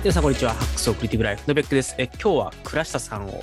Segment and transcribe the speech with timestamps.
[0.00, 0.54] 皆さんこんにちは。
[0.54, 1.96] ハックスオクリティブライフのベックです。
[1.98, 3.42] え今日は倉下さんを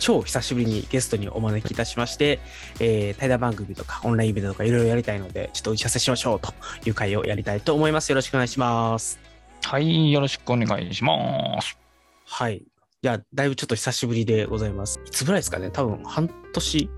[0.00, 2.40] 超久しぶりにゲストにお招きいたしまして、
[2.80, 6.52] えー、対談番組とかオンラインイベントとかいろいろやりたいので、ちょっと打ち合わせしましょうと
[6.84, 8.08] いう会をやりたいと思います。
[8.08, 9.20] よろしくお願いします。
[9.62, 11.78] はい、よろしくお願いします。
[12.26, 12.56] はい。
[12.56, 12.62] い
[13.02, 15.00] や、だいぶちょっと久しぶりでございます。
[15.06, 15.70] いつぐらいですかね？
[15.70, 16.90] 多分半年、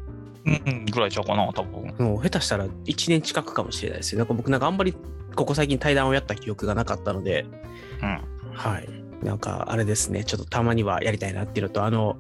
[0.47, 1.95] うん、うん、ぐらいちゃうかな、多分。
[1.99, 4.19] もう下手したら1年近くかもしれないですよ。
[4.19, 4.95] なんか僕なんかあんまり
[5.37, 7.45] ここ最近対談をやった記憶がなかったので、
[8.03, 8.34] うん。
[8.55, 8.89] はい。
[9.23, 10.25] なんか、あれですね。
[10.25, 12.19] ちょっとたまにはやりたいなっていうのと、あの、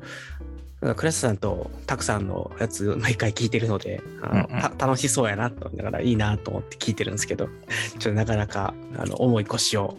[0.85, 7.49] なんかクラスさんとたくさんのやつ毎回聞いてるので、あのうんうんた楽しそうやなと思いながらいいなと思って聞いてるんですけど、
[7.99, 9.97] ちょっとなかなかあの重い腰を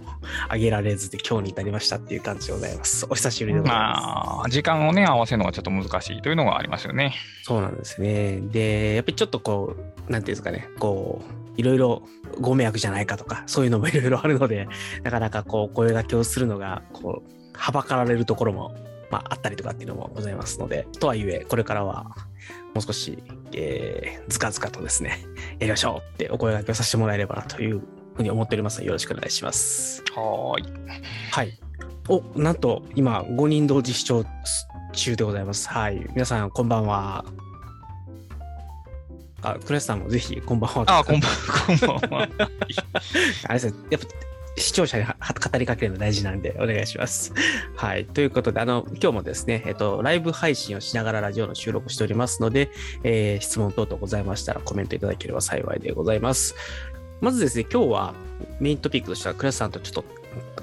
[0.51, 3.07] 上げられずで今日に至りましたっていう感じでございます。
[3.09, 4.01] お久しぶりでございます。
[4.01, 7.15] まあ、時間をね、合わせるのがちょっと難しいというのがありますよね。
[7.41, 8.41] そうなんですね。
[8.41, 9.75] で、やっぱりちょっとこ
[10.07, 12.03] う、なんていうんですかね、こう、いろいろ
[12.39, 14.67] ご迷惑じゃないかとか、そういうのもいろいろあるので、
[15.03, 18.75] なかなかこう、声掛けをするのが、こう、はばかられるところも、
[19.09, 22.03] まあ、あったりとかっていうのもございますので、とはいえ、これからは、
[22.73, 25.25] もう少し、えー、ずかずかとですね、
[25.59, 27.81] やりましょうってお声掛けをさせてもらえればなという
[28.15, 30.03] ふうに思っておりますので、よろしくお願いします。
[30.13, 30.63] はーい。
[31.31, 31.59] はい。
[32.09, 34.25] お、なんと、今、5人同時視聴
[34.93, 35.69] 中でございます。
[35.69, 36.05] はい。
[36.13, 37.25] 皆さん、こんばんは。
[39.51, 40.83] あ、クラスさんもぜひ、こんばんは。
[40.87, 42.29] あ、こんばんは、こんばんは。
[43.47, 44.07] あれですね、やっぱ、
[44.57, 47.33] 視聴者には語りかけるの大事なんで、お願いします。
[47.75, 48.05] はい。
[48.05, 52.71] ということで、あの、今日もですね、えっと、ライブ配信をしながらラジオの収録をしておりますので、
[53.03, 56.55] えー質問等々ございましたらコメントいただければ幸いでございます。
[57.21, 58.13] まずですね、今日は
[58.59, 60.05] メイントピックとしては、クラスさんとちょっと、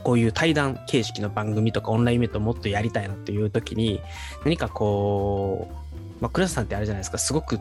[0.03, 4.01] こういう対談形式の番組とかオンラインイベントをもっとやりたいなという時に、
[4.45, 7.59] 何かこう、まあ、クラスさんってあれじゃないですか、すごく、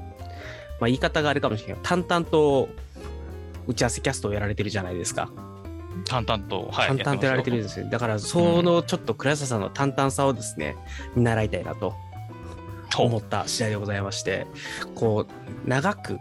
[0.82, 2.68] まあ、言い方があれかもしれない淡々と
[3.68, 5.32] 打ち合わせキャストをやられてるじゃないですか。
[6.06, 6.88] 淡々と、はい。
[6.88, 7.88] 淡々とやられてるんですよ。
[7.90, 10.76] だから、そのちょっと倉下さんの淡々さをですね、
[11.16, 11.94] 見習いたいなと
[12.98, 14.48] 思った次第でございまして、
[14.96, 16.20] こう、長く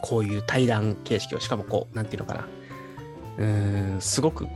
[0.00, 2.46] こういう対談形式を、しかもこう、なんていうのかな、
[3.38, 4.46] うーん、すごく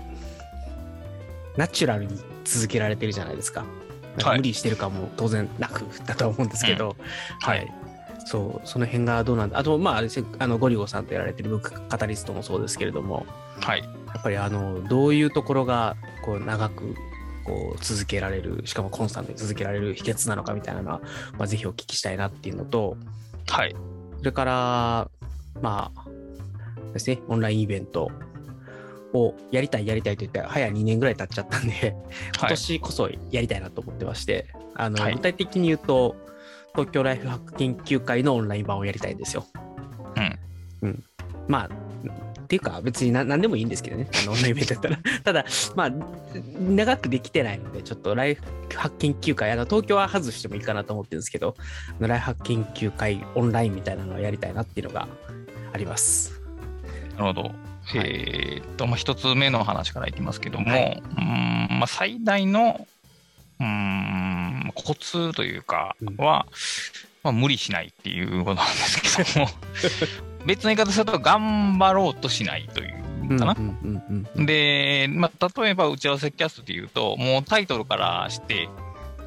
[1.57, 3.65] ナチュラルに続けられてるじゃないですか。
[4.19, 6.97] かはい無理してる感も当然なくだとは思うんですけど、
[7.41, 7.80] ははいい。
[8.31, 9.59] そう、その辺がどうなんだ。
[9.59, 10.03] あと、まあ
[10.39, 13.27] あの、ゴリゴさんとやられてるブックカタリストもそうですけれども、
[13.61, 13.81] はい。
[13.81, 13.87] や
[14.21, 16.95] っぱりあのどういうところがこう長く
[17.45, 21.01] こう続けられるしかもコンスタントに続けられる秘訣なのかみたいなのは、
[21.39, 22.97] まあ、ぜひお聞きしたいなっていうのと
[23.49, 23.75] はい。
[24.19, 25.11] それから
[25.61, 28.11] まあですねオンラインイベント
[29.13, 31.97] をやりたいやりたいと言って早2年ぐらい経っちゃったんで
[32.37, 32.49] 今はい。
[32.51, 36.17] 年こそやりたいなと思ってまして、あのはい具体的に言うと
[36.73, 39.47] 東京ライフハック研究会のオンライン版をやりたいんですよ。
[40.17, 40.39] うん。
[40.83, 41.05] うん。
[41.49, 44.99] まあ、っていうか別に何何でもいいんですけどね、あ のオンラインイベントだったら。
[45.23, 45.45] ただ、
[45.77, 45.91] まあ、
[46.59, 48.43] 長くできてないので、ちょっとライフ
[48.75, 51.57] ハック研究会、あの東京は外してもいいかなと思ってるんですけど、
[52.01, 55.07] ライフハック研究会オンラインみたいなのをやりたいなっていうのが
[55.73, 56.41] あります。
[57.13, 57.53] なるほど。
[57.95, 62.87] えーっと、まあ、一つ目の話からいきますけども、はうーん、まあ、最大の、
[63.61, 66.17] うーん、コツというかうん。
[66.17, 66.47] は、
[67.23, 69.51] まあ、無理しないっていうことなんですけども、
[70.47, 72.87] 別の言い方すると、頑張ろうとしないとい
[73.29, 73.57] うかな。
[73.59, 78.69] うんうんうんうんで、まあ、例えば打ち合わせキャストで言うと、もうタイトルからして、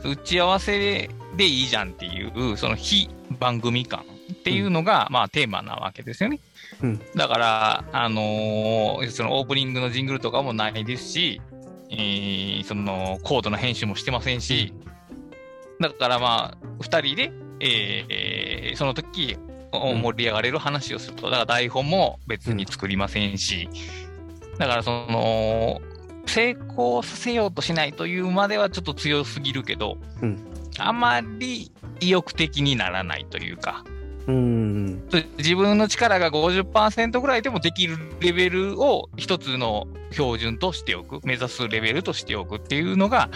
[0.03, 6.39] 打ち合わせでいいじゃんっていう、その非番組感っていうのが、まあ、テーマなわけですよね。
[6.81, 7.01] うん。
[7.15, 11.41] だから、あのーそのオープニングのジングルとかもないですし、
[11.93, 14.73] えーそのコードの編集もしてませんし、
[15.79, 19.37] だからまあ、二人で、えーその時、
[19.71, 21.29] 盛り上がれる話をすると。
[21.29, 23.69] だから台本も別に作りませんし、
[24.57, 25.81] だからその、
[26.25, 30.39] 成功させようとしないというまではちょっと強すぎるけど、うん
[30.79, 33.83] あまり意欲的にならないというか、
[34.27, 35.09] うん。
[35.37, 43.29] 自分の力が50%ぐらいでもできるレベルを一つの標準としておく、目指すレベルとしておくっていうのが、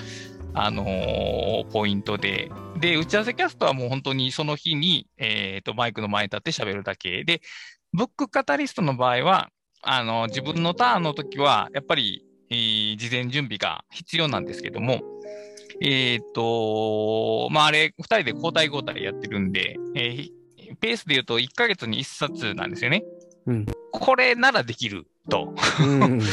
[0.53, 2.49] あのーポイントで、
[2.79, 7.23] で、打ち合わせキャストはもう本当にその日に、えーと、マイクの前に立って喋るだけ。
[7.23, 7.41] で、
[7.93, 9.49] ブックカタリストの場合は、
[9.81, 15.01] あの自分のターンの時は、やっぱり、えー事前準備が必要なんですけども、
[15.81, 20.36] えっ、と、まあ、あれ、二人で交代交代やってるんで、えー
[20.79, 23.03] ペースで言うと1ヶ月に1冊なんですよね。
[23.45, 25.53] うんこれならできると。
[25.79, 26.21] うんうん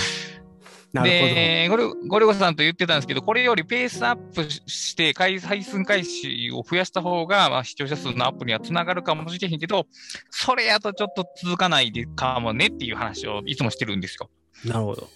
[0.95, 9.89] なるでゴリ、ゴリゴさんと言ってたんですけど、これよりペースアップして、回配信回数を増やした方が、まあ、視聴者数のアップにはつながるかもしれへんけど、
[10.31, 14.31] それやとちょっと続かないでかもねっていう話をいつもしてるんですよ。
[14.63, 14.73] ほど。
[14.73, 15.09] なるほど。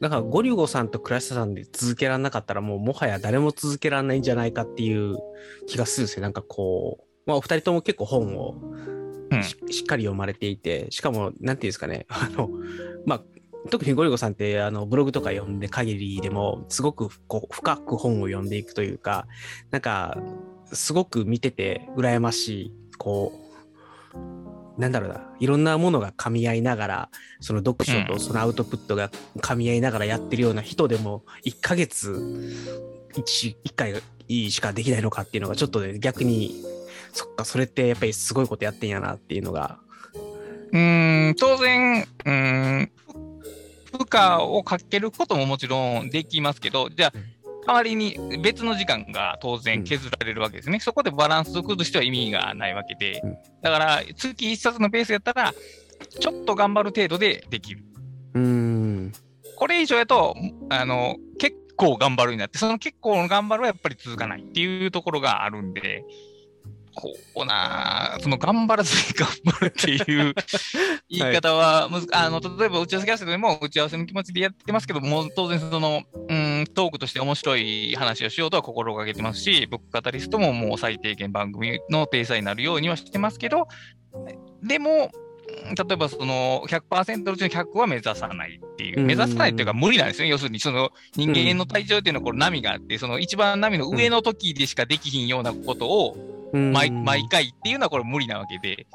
[0.00, 5.16] だからゴリゴさんと倉下さんで続けられなかったらもうもはや誰も続けられないんじゃないかっていう
[5.68, 6.22] 気がするんですよ。
[6.22, 8.54] なんかこう、まあお二人とも結構本を
[9.30, 9.42] うん。
[9.42, 12.50] し,、しっかり読まれていて、しかも、なんていうんですかね、 あの、
[13.06, 13.22] まあ、
[13.70, 19.26] 特にゴリゴさんってあのブログとか読んで限りでもすごくこう深く本を読んでいくというか
[19.70, 20.18] なんか
[20.66, 23.32] すごく見てて羨ましいこ
[24.76, 27.08] うなんだろうないろんなものが噛み合いながら
[27.40, 32.10] その読書とそのアウトプットが噛み合いながらやってるような人でも1ヶ月
[33.14, 34.02] 1, 1回
[34.50, 36.73] しかできないのかっていうのがちょっとね逆に
[37.14, 39.78] そっかそれってやっぱりすごいことやってんやなっていうのが。
[40.72, 42.90] うーん、当然、うーん、
[43.92, 47.12] ふ負荷をかけることももちろんできますけど、じゃあ、
[47.66, 50.80] 代わりに別の時間が当然削られるわけですね。
[50.80, 53.20] そこでバランスを崩しては意味がないわけで。
[53.22, 55.54] うん、だから月1冊のペースやったら、
[56.18, 57.84] ちょっと頑張る程度でできる。
[58.34, 59.12] うーん。
[59.56, 60.34] これ以上やと、
[60.68, 66.04] あの、結構頑張るになって、その結構の頑張るはやっぱり続かないっていうところがあるんで、
[66.94, 70.34] こうなあその頑張らずに頑張るっていう
[71.08, 83.68] 言い方はむず、あの、例えば打ち合わせキャストでも打ち合わせの気持ちでやってますけども、当然その、うん、トークとして面白い話をしようとは心がけてますし、僕カタリストももう最低限番組の体裁になるようにはしてますけど、
[84.62, 85.10] でも、
[85.54, 90.28] 例えばその100%のうちの100は目指さないっていうう、ん目指さないっていうか無理なんですよ。
[90.28, 96.16] 要するにその人間の体調っていうのはこれ波があって、その一番波の上の時でしかできひんようなことを
[96.52, 98.86] 毎毎回っていうのはこれ無理なわけで、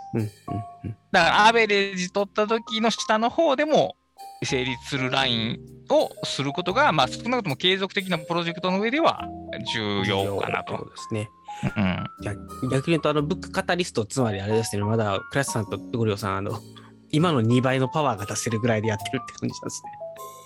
[1.11, 3.95] だからアベレージ取った時の下の方でも
[4.43, 5.59] 成立するライン
[5.89, 9.27] をすることが、まあ少なくとも継続的なプロジェクトの上では
[9.73, 10.77] 重要かなと。
[10.77, 11.29] ですね。
[11.63, 12.09] うん
[12.69, 16.59] 逆に言うと、あの、ブックカタリスト、つまりあれですね、まだ、クラスさんとゴリオさん、あの、
[17.11, 19.91] 今の2倍のパワーが出せるぐらいでやってるって感じなんですね。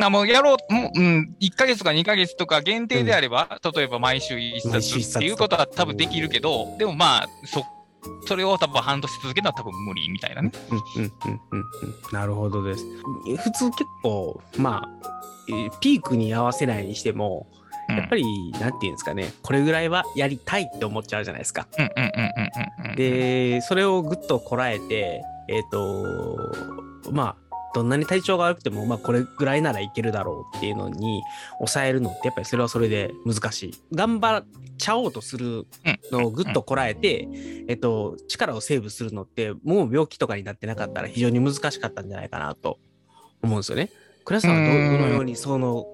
[0.06, 7.64] あもうやろう、もう、うん、1ヶ月とか2ヶ月とか限定であれば、例えば毎週1毎週一冊冊っていうことは多分できるけど、でもまあ、そ、
[8.26, 10.52] それを多分半年続けるのは多分無理みたいなね。
[10.72, 11.66] うんうんうんうんうん。
[12.12, 12.84] なるほどです。
[13.38, 15.10] 普通結構、まあ、
[15.50, 17.48] えーピークに合わせないにしても、
[17.94, 21.68] うんやっぱり、なんていうんですかね、これぐらいはやりたいって思っちゃうじゃないですか。
[22.96, 26.52] で、それをぐっとこらえて、えっ、と、
[27.12, 27.44] まあ、
[27.74, 31.24] どんなに体調が悪くても、まあ、これぐらいならいけるだろうっていうのに
[31.58, 33.74] 抑えるのって、やっぱりそれはそれで難しい。
[33.94, 34.46] 頑張っ
[34.78, 35.66] ちゃおうとする
[36.12, 37.28] のをぐっとこらえて、
[37.68, 42.80] えっと、力をセーブするのって、もう病気とかになってなかったら非常に難しかったんじゃないかなと
[43.42, 43.90] 思うんですよね。
[44.24, 45.88] 倉さんはどのようにその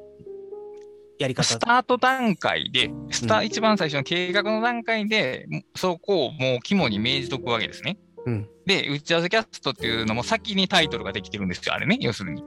[1.19, 7.97] やり方スタート段階で、スタうん一番最初の計画の段階で、そこをもう肝に銘じとくわけですね。
[8.25, 12.43] うんで、打ち合わせキャストっていうのも先にタイトルができてるんですよ、あれね、要するに。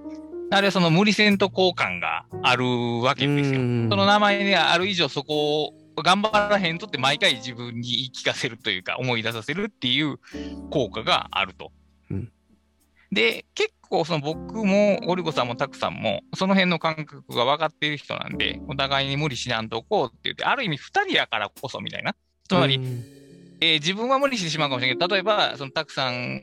[0.51, 2.65] あれはその無理せんと交換がある
[3.03, 3.61] わけですよ。
[3.61, 10.19] うんその名前である以上、そこを頑張らへんとって毎回自分に言い聞かせるというか、思い出させるっていう
[10.71, 11.73] 効果があると。
[12.11, 12.33] うん
[13.13, 22.17] で、結構その僕もゴリゴさんもタクさんも、その辺の感覚が分かっている人なんで、お互いに無理しなんとこうって言って、ある意味二人やからこそみたいな。
[22.49, 22.85] つまり、うん
[23.61, 26.41] えー自分は無理してしまうかもしれないけど、例えば、そのタクさん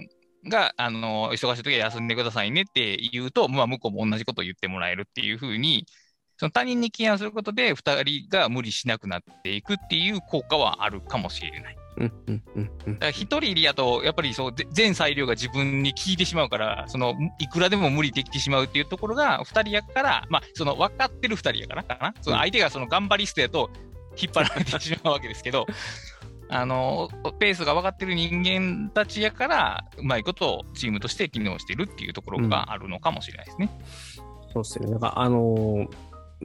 [0.47, 5.85] が、あの、忙しい時は休んでくださいねって言うと、まあ、向こうも同じことを言ってもらえるっていうふうに、
[6.37, 11.78] その他人に起案することで、二人が無理しなくなっていくっていう効果はあるかもしれない。
[11.99, 22.13] うんうんうんうんだから一人やと、やっぱりそう、ぜ全裁量が自分に効いてしまうから、その、いくらでも無理できてしまうっていうところが、二人やから、まあ、その、分かってる二人やからかな。
[22.21, 23.69] その相手がその頑張りストやと、
[24.17, 25.67] 引っ張られてしまうわけですけど、
[26.51, 33.69] あの、ペースが分かってる人間たちやから、うまいことチームとして機能してるっていうところがあるのかもしれないですね。
[34.51, 34.91] そうっすよね。
[34.91, 35.87] なんか、あのー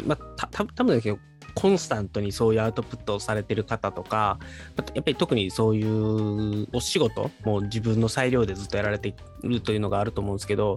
[0.07, 1.19] まあ、た、た多分だけど、
[1.55, 4.39] コンスタントにそういうアウトプットをされてる方とか、
[4.77, 9.15] まあやっぱり特にそういうお仕事、もう自分の裁量でずっとやられてい
[9.49, 10.77] るというのがあると思うんですけど、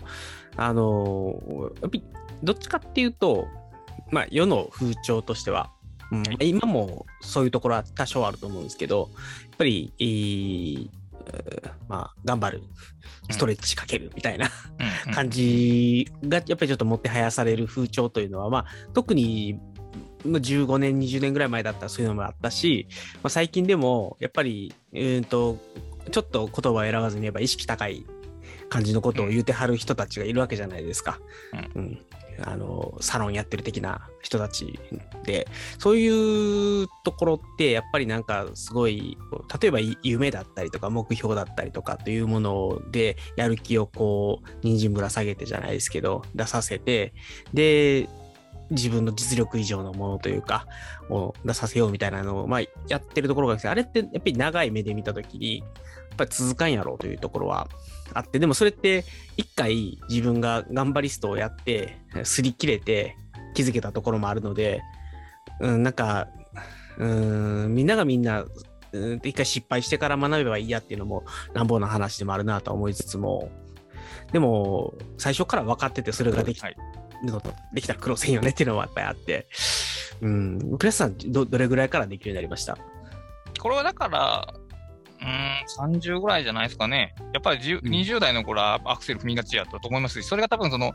[0.56, 2.04] あのーやっぱり
[2.44, 3.48] どっちかっていうと、
[4.12, 5.72] まあ、世の風潮としては、
[6.12, 9.10] うん今もそういうところは多少あると思うんですけど、
[9.44, 10.90] やっぱり、
[11.90, 12.64] まあ、頑張る、
[13.30, 15.14] ストレッチかけるみたいな、うんうん。
[15.14, 19.77] 感じがやっぱりちょっともってはやされる風潮というのは、まあ、特にまあ
[20.24, 25.58] 15年、20年ぐらい前だったらそういうのもあったし、まあ、最近でもやっぱり、うーんと、
[26.12, 28.06] ちょっと言葉を選ばずに言えば意識高い
[28.70, 31.20] 感じのことを言うてはる人たちがいるわけじゃないですか。
[31.76, 32.00] うん。
[32.44, 34.80] あのサロンやってる的な人たち
[35.26, 35.48] で。
[35.80, 39.18] そういうところってやっぱりなんかすごい
[39.60, 47.14] 例えばい夢だったりとか目標だったりとかというものでやる気をこう人参ぶら下げてじゃないですけど出させて
[47.54, 48.08] で
[48.70, 50.66] 自分の実力以上のものというか、
[51.10, 55.68] を出させようみたいなのを、まあ、やってるところがあ、れってやっぱり長い目で見たときに、やっ
[56.18, 57.68] ぱり続かんやろうというところは
[58.14, 59.06] あって、でもそれって
[59.38, 63.16] 一回自分が頑張りストをやって、擦り切れて
[63.54, 64.82] 気づけたところもあるので、
[65.60, 66.28] うん、なんか、
[66.98, 68.46] うん、みんながみんな、
[69.24, 73.50] 一回失敗してから学べばいいやっていうのも乱暴な話でもあるなと思いつつも、
[74.32, 76.76] でも、最初から分かっててそれができはい。
[77.24, 79.48] るのと、できたら苦労せんよねっていうのはやっぱりあって、
[80.22, 82.78] うん、クラスさんど、どれぐらいからできるようになりました？
[83.60, 84.54] これはだから、
[85.20, 87.16] うーん、30ぐらいじゃないですかね。
[87.34, 90.94] やっぱり10うん20代の頃はアクセル踏みがちやったと思いますし、それが多分その、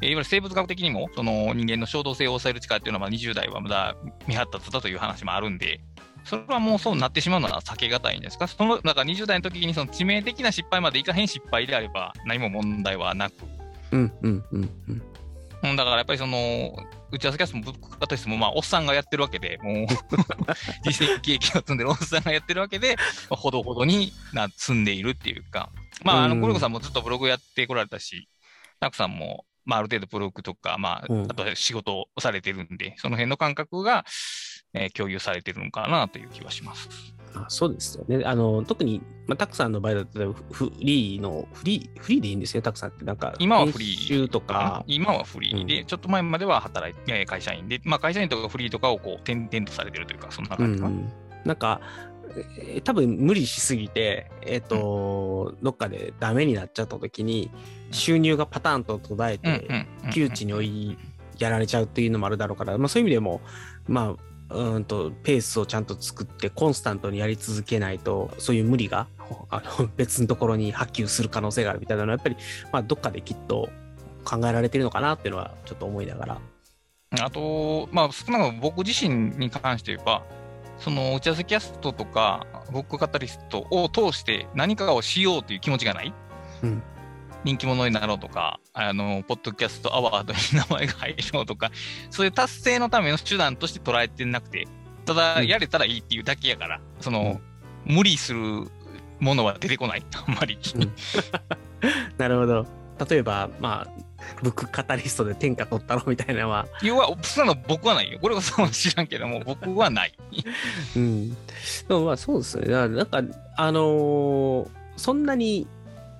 [0.00, 5.80] えーいわゆる生物学的にも、その人間の衝動性を抑える力っていうのは、まあ20代はまだ未発達だという話もあるんで、
[6.24, 8.48] それはもうそうなってしまうのは避けがたいんですか？
[8.48, 13.34] その、だから20代の時にその致命的な失敗までいかへん失敗であれば、何も問題はなく、
[13.92, 15.02] うん、うん、うん、うん。
[15.64, 16.76] うん、だからやっぱりその、
[17.10, 19.86] 打ち合わせキャストもブックカテストも、まあ、おっさんがやってるわけで、もう、
[20.84, 22.96] 実績経験を積んでるおっさんがやってるわけで、
[23.30, 25.70] まあほどほどにな積んでいるっていうか、
[26.04, 26.40] まあ、あの、うん。
[26.42, 28.28] コルコさんもずっとブログやってこられたし、
[28.80, 31.22] タクさんも、まあ、ある程度ブログとか、まあ、うん。
[31.22, 34.04] あとは仕事をされてるんで、その辺の感覚が、
[34.74, 36.88] えー共有されてるのかなという気はします。
[37.34, 38.24] あそうですよね。
[38.24, 43.04] あの、特に、まあ、タクさんの場合だと、フリーの、フリー、フリーでいいんですよ、タクさんって。
[43.04, 50.90] なんか、今はフリーとか、今はフリーで、ちょっと前までは働いて、えー会社員で、まあ、会社員とかフリーとかをこう、転々とされてるというか、そんなう感じかな。
[50.90, 51.12] ん、
[51.44, 51.80] なんか、
[52.58, 57.50] えー多分無理しすぎて、えっ、と、どっかでダメになっちゃった時に、
[57.90, 60.98] 収入がパターンと途絶えて、うんうん窮地に追い
[61.38, 63.40] やられちゃうっていうのもあるだろうから、まあ、そういう意味でも、
[63.88, 69.08] まあ、うーんとペースをちゃんと作ってコンスタントにやり続けないとそういう無理が
[69.50, 72.36] あの 別のところに波及する可能性があるみたいなのはやっぱり、
[72.72, 73.68] まあ、どっかできっと
[74.24, 76.40] 考えられてるのかなっていうのはちょっと思いながら。
[77.20, 80.22] あと、まあ、少なくとも僕自身に関して言えば、
[80.78, 86.12] その打ち合わせキャストとか、ブックカタリストを通して何かをしようという気持ちがない。
[86.62, 86.82] うん
[87.44, 91.70] 人気者になろうとか、あの、ポッドキャストアワードに名前が入ろうとか、
[92.10, 94.66] そういう達成のための手段として捉えてなくて、
[95.04, 97.40] ただ、うんやれたらいいっていうだけやから、その、
[97.84, 98.40] 無理する
[99.20, 100.58] ものは出てこない、 あんまり。
[100.74, 100.92] うん
[102.16, 102.66] なるほど。
[103.10, 104.04] 例えば、まあ、
[104.42, 108.18] ブックカタリストで天下取ったろみたいなのは、要は、そんなの僕はないよ。
[108.20, 110.14] これこそ知らんけども、僕はない。
[110.96, 111.30] うん。
[111.30, 111.36] で
[111.90, 112.68] もまあそうですね。
[112.68, 113.20] なんか、
[113.56, 115.66] あのーそんなに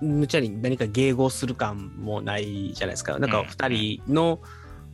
[0.00, 3.18] 無茶に何か迎合する感もないじゃないですか。
[3.18, 3.46] なんかうん。
[3.46, 4.40] 二人の、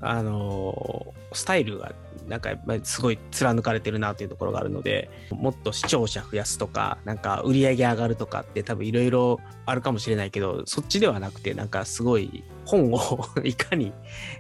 [0.01, 1.93] あのースタイルが
[2.27, 13.93] なんかやっぱりすごい貫かれてるなというところがあるので、もっと視聴者増やすとか、なんか売り上げ上がるとかって多分いろいろあるかもしれないけど、そっちではなくて、なんかすごい本をいかに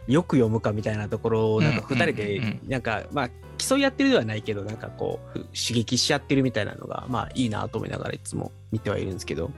[0.07, 2.12] よく読むかみたいなところを、なんか二人うんうん。
[2.12, 2.14] うん。
[2.14, 9.50] でうん、なんかまあ競い合ってるではないけど、なんかこう、刺激し合ってるみたいなのが、まあいいなと思いながらいつも見てはいるんですけど、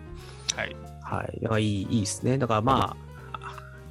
[0.57, 0.77] はい。
[1.03, 1.41] はい。
[1.41, 2.39] だからいい、いいですね。
[2.39, 3.13] だからまあ、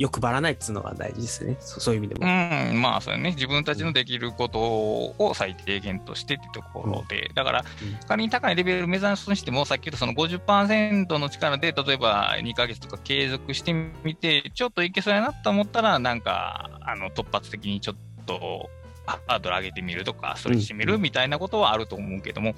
[0.01, 1.57] 欲張らないっていうのが大事ですね。
[1.59, 2.73] そそういう意味でうも。
[2.73, 3.31] ん、まあ、そうやね。
[3.31, 18.69] 自分たちのできることを最低限としてってところで、だからうん、仮に高いレベルを目指すにしても、さっき言ったその50%の力で、例えば2ヶ月とか継続してみて、ちょっといけそうやなと思ったら、なんか、あの、突発的にちょっと、
[19.05, 22.55] ハードル上げてみるとか、ストレッチしてみるみたいなことはあると思うけども、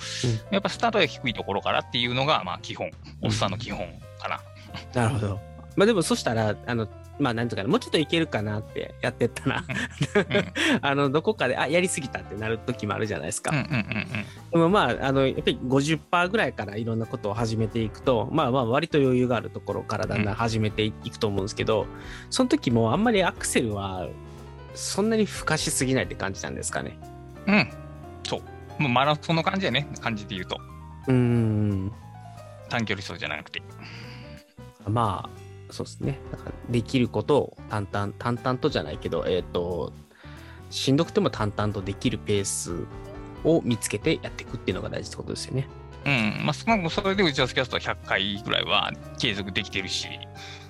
[0.52, 3.88] やっぱスタートが低いところからっていうのが、まあ、基本、おっさんの基本
[4.20, 4.42] かな。
[4.94, 5.40] なるほど。
[5.76, 6.88] まあでもそしたら、あの、
[7.20, 9.64] まあなんていうかな、もうちょっといけるかなってやってったら、
[10.82, 13.52] あの、どこかで、あ、やりすぎたってなる時もあるじゃないですか。
[13.52, 14.06] うんうんうんうん。
[14.52, 21.86] でもまあ、あの、やっぱり50%ぐらいからいろんなことを始めていくと、まあまあ割と余裕があるところからだんだん始めていくと思うんですけど、
[22.30, 24.08] その時もあんまりアクセルは
[24.74, 26.98] そんなに付加しすぎないって感じなんですかね。
[27.48, 27.70] うん。
[28.24, 28.82] そう。
[28.82, 29.88] もうマラソンの感じやね。
[30.02, 30.60] 感じで言うと。
[31.08, 31.92] うーん。
[32.70, 33.62] 短距離走じゃなくて。
[34.88, 36.20] まあ、そうですね。
[36.32, 39.94] だからできることを淡々、淡々とじゃないけど、えっ、と、
[40.70, 42.74] しんどくても淡々とできるペース
[43.44, 45.68] を見つけてやっていくっていうのが大事ってことですよね。
[46.06, 46.46] うん。
[46.46, 50.08] まあ、少なくともそれで打ち合わせキャストは100回ぐらいは継続できてるし。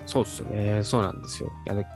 [0.06, 0.84] そうですよね。
[0.84, 1.50] そうなんですよ。
[1.66, 1.86] いやね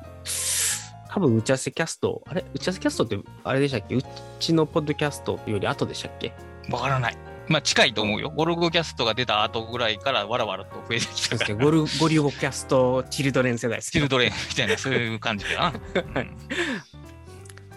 [1.19, 2.45] 多分打ち合わせキャスト、あれ？
[2.55, 3.97] 打ち合わせキャストってあれでしたっけ？
[3.97, 4.03] う
[4.39, 6.33] ちのポッドキャストより後でしたっけ？
[6.71, 7.17] わからない。
[7.49, 8.31] まあ、近いと思うよ。
[8.31, 11.29] ゴルゴキャストが出た後ぐらいからわらわらと増えてき。
[11.29, 11.55] たから。
[11.57, 15.73] ゴルゴリゴキャストチルドレン世代ですチルドレンみたいな、そういう感じかな。
[16.21, 16.37] うん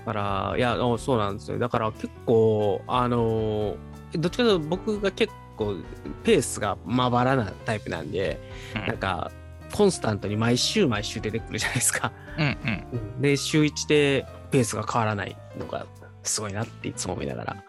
[0.05, 1.57] だから、いや、あそうなんですよ。
[1.57, 3.77] だから結構、あのー
[4.19, 5.77] どっちかというと僕が結構
[6.25, 8.41] ペースがまばらなタイプなんで、
[8.75, 9.31] うんなんか、
[9.72, 12.12] コンスタントに毎週毎週出てくるじゃないですか。
[12.38, 12.58] うん
[12.92, 13.22] うん。
[13.22, 15.86] で、週1でペースが変わらないのが
[16.24, 17.63] すごいなっていつも思いながら。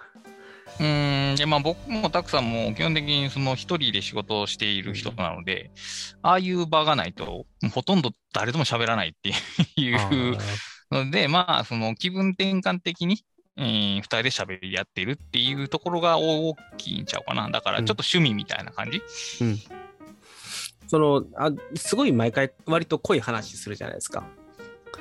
[0.80, 5.70] うーん、で、まあ僕もたくさんも基本的にその一人で仕事をしている人なので、
[6.22, 9.32] ああいう場がないと、ほとんど誰とも喋らないって
[9.80, 10.38] いう
[10.90, 13.24] の で、まあその気分転換的に、
[13.56, 17.48] えー二人で喋り合っているっていうところが大きいんちゃうかな。
[17.50, 19.02] だからちょっと趣味みたいな感じ。
[19.42, 19.81] うん。
[20.92, 24.24] そのあすごい毎回割と濃い話するじゃないですか。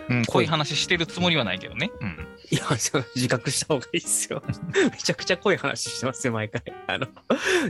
[0.08, 1.92] うん、こういう話してるつもりはないけどね。
[2.00, 2.28] うん。
[2.50, 4.42] いや、自覚した方がいいですよ。
[4.74, 6.64] めちゃくちゃ濃い話してますよ、毎回。
[6.88, 7.08] あの、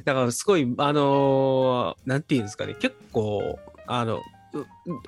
[0.05, 4.21] だからすごい、あのーなんていうんですかね、結構、あの、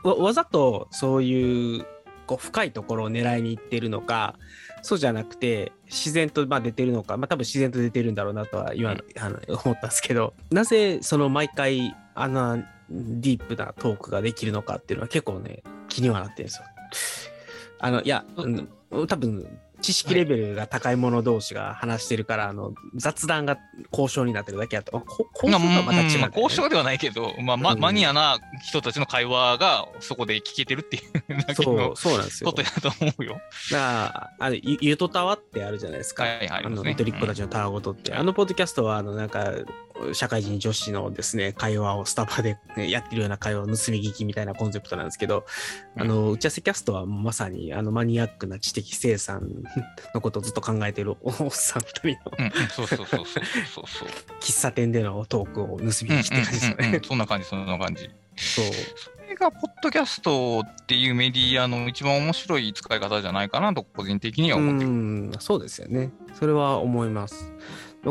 [0.04, 1.86] うわわざとそういう、
[2.26, 4.40] こう、深いところを狙いに行ってるのか、
[4.82, 12.58] そうじゃなくて、自然とまあ出てるのか、まあ多分自然と出てるんだろうなとは今、あの思ったんですけど、なぜその毎回、あんな
[12.94, 16.66] ディープなトークができるのかっていうのは結構ね、気にはなってるんですよ。
[17.80, 18.70] あの、いや、うん
[19.08, 19.48] 多分、
[19.84, 23.60] 知識レベルが高い者同士が話してるから、あの、雑談が
[23.92, 32.50] 交渉になってるだけだと、こ交渉まあがまた違うんだよね、まあ交渉ではないけど、まあ、まうんマニアな人たちの会話がそこで聞けてるっていうだけそのう、そうなんですよ。
[32.50, 33.34] ことやと思うよ。
[33.72, 36.24] だから、あの、ゆゆとたわってあるじゃないですか。
[36.24, 38.12] はいはいあの、ゆとりっ子たちのたわごとって。
[38.12, 39.54] うんあのポッドキャストは、あの、なんか、
[40.14, 45.46] 社会人女子のですね、会話をスタバでねやってるような会話を盗み聞きみたいなコンセプトなんですけど、
[45.96, 49.64] あの、打ち合わせキャストはまさに、あの、マニアックな知的生産
[50.14, 54.08] のことをずっと考えてるおっさん二人のうんうん、そうそうそうそうそうそう。
[54.42, 57.04] 喫茶店でのトークを盗み聞きって感じですようんうんうんねうん。
[57.04, 58.10] そんな感じ、そんな感じ。
[58.36, 58.66] そう。
[58.66, 64.90] それが、ポッドキャストっていうメディアの一番面白い使い方じゃないかなと、個人的にはう思ってる。
[64.90, 66.12] ん、そうですよね。
[66.34, 67.52] それは思います。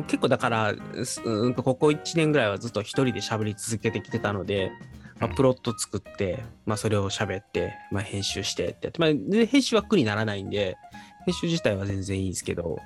[0.07, 4.73] 結構だから、すうんとここ1年ぐらいはずっと一人で喋り続けてきてたので、
[5.21, 10.77] まあ、うんプロット作って、まあ、それを喋って、まあ、編集してってやって、まあ、で編集は苦にならないんで、
[11.25, 12.79] 編集自体は全然いいんですけど、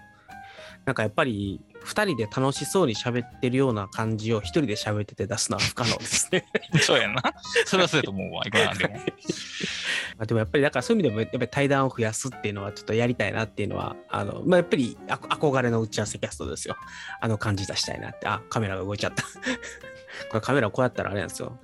[0.85, 6.45] なんかやっぱり、二人で楽しそうに喋ってるような感じを一人で喋ってて出すのは不可能ですね。
[6.83, 7.23] そうやんな。
[7.65, 8.95] それはそうやと思うわ、いくらなんでも。
[10.19, 16.77] まあでもやっぱりだからそういう意味でもやっぱり対談を増やすっていうのはちょっとやりたいなっていうのはあの、まあ、やっぱりあ憧れの打ち合わせキャストですよ。
[17.21, 18.27] あの感じ出したいなって。
[18.27, 19.23] あカメラが動いちゃった。
[20.31, 21.59] これカメラこうやったらあれなんですよ。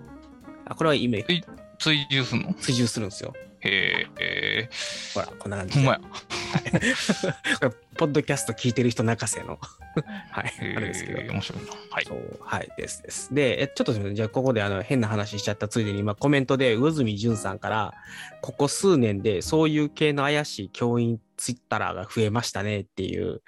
[0.66, 1.18] あこれは今
[1.78, 2.54] 追従すんの？
[2.54, 4.70] 追従するんですよへえ、
[5.14, 6.00] ほらこんな感じほんまや。
[6.00, 9.58] これポッドキャスト聞いてる人泣かせの。
[10.30, 11.20] はいへあれですけど。
[11.20, 11.72] え、面白いな。
[11.90, 12.04] はい。
[12.04, 13.32] そう、はい、ですです。
[13.34, 17.94] で、えちょっとじゃあここであの変な話しちゃったついでに、今コメントで魚住淳さんから、
[18.40, 23.42] ここ数年でそういう系の怪しい教員ツイッターが増えましたねっていう、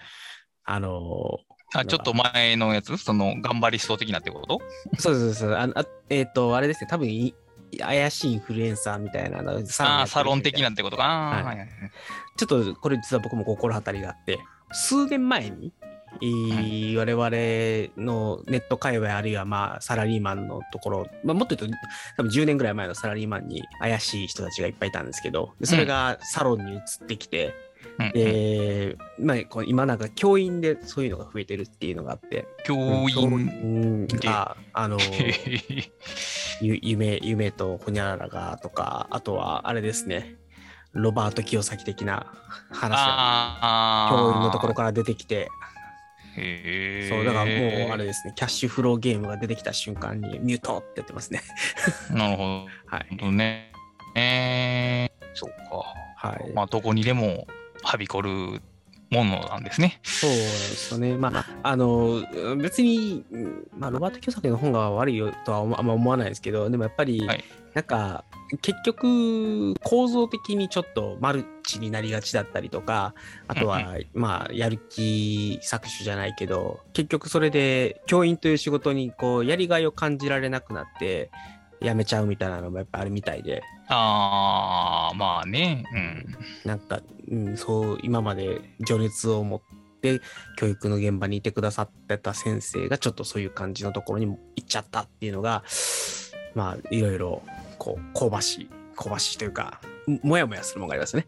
[0.64, 1.40] あの
[1.74, 2.96] あ、ちょっと前のやつ？
[2.98, 4.60] その、頑張りそう的なってこと？
[4.94, 5.68] ーそうそうそう、あ
[6.08, 7.34] えっ、と、あれですね、多分い
[7.78, 10.64] 怪しいインフルエンサーみたいなのサああ、サロン的な。
[10.64, 11.04] なってことか。
[11.04, 11.68] あーはい
[12.36, 14.40] ちょっとこれ実は僕も心当たりがあって、
[14.72, 15.72] 数年前に、
[16.20, 21.78] えー我々のネット界隈あるいはまあサラリーマンのところ、まあ、もっと言うと
[22.16, 27.54] 多分10年ぐらい前のサラリーマンに怪しい人たちがいっぱいいたんですけどでそれがサロンに移ってきて、
[28.12, 32.74] でまあ、こう今なんか教員でそういうのが増えてるっていうのがあって教
[33.08, 33.40] 教員。
[33.40, 34.98] 員があの
[36.60, 40.36] 夢夢とほにゃららがとかあとはあれですね
[40.94, 42.32] ロバート清崎的な
[42.70, 44.08] 話が。
[44.10, 45.48] 教員のところから出てきて。
[46.36, 51.42] そう、だからもうあれですね、キャッシュフローゲームが出てきた瞬間にミュートってやってますね。
[52.10, 53.16] なるほはい。
[53.16, 53.72] どね。
[54.16, 56.28] えー、そうか。
[56.28, 56.52] はい。
[56.52, 57.46] まあ、どこにでも
[57.84, 58.30] はびこる
[59.10, 60.00] ものなんですね。
[60.02, 61.16] そうですよね。
[61.16, 62.24] まあ、あの、
[62.60, 67.44] 別に、うんまあ、ロバート・キョサキの本が悪いよとは思あんま思わないですけど、でもやっぱり、はい
[67.74, 68.24] なんか、
[68.62, 73.14] 結局、構造的にちょっとマルチになりがちだったりとか、
[73.48, 81.32] あとは、まあ、やる気搾取じゃないけど、結局それで、教員という仕事に、こう、やりがいを感じられなくなって、
[81.84, 85.84] 辞めちゃうみたいなのもやっぱあるみたいで、ああ、まあね。
[85.92, 86.36] うん。
[86.64, 89.60] なんか、うん、そう、今まで情熱を持っ
[90.00, 90.20] て
[90.56, 95.62] 教育の現場にいてくださってた先生がちょっとそういう感じのところにも行っちゃったっていうのが、
[96.54, 97.42] まあ、いろいろ、
[97.78, 101.26] こう、香ばしい、香ばしいというか、ももやもやするものがありますね。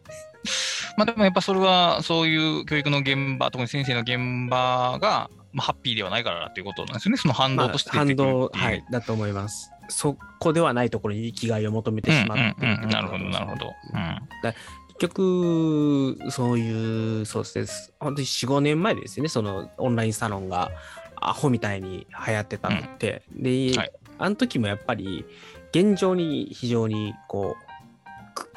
[0.97, 7.17] まあでもやっぱそれはそういう教育の現場、特に先生の現場が、まあ、ハッピーではないからっていうことなんですよね。
[7.17, 8.63] その反まあ動として出反てくる動、っていう。
[8.63, 9.71] はい、だと思います。
[9.89, 12.89] そこではないところに生きがいを求めてうんしまってうんうん。
[12.89, 13.73] なるほど、なるほど。
[13.93, 14.19] うん。
[14.89, 20.71] 結局、そういう、そうですね、本当に4、5年前ですよね、そのオンラインサロンが
[21.15, 23.23] アホみたいに流行ってたのって。
[23.31, 25.25] で、はいあの時もやっぱり、
[25.71, 27.67] 現状に非常にこう、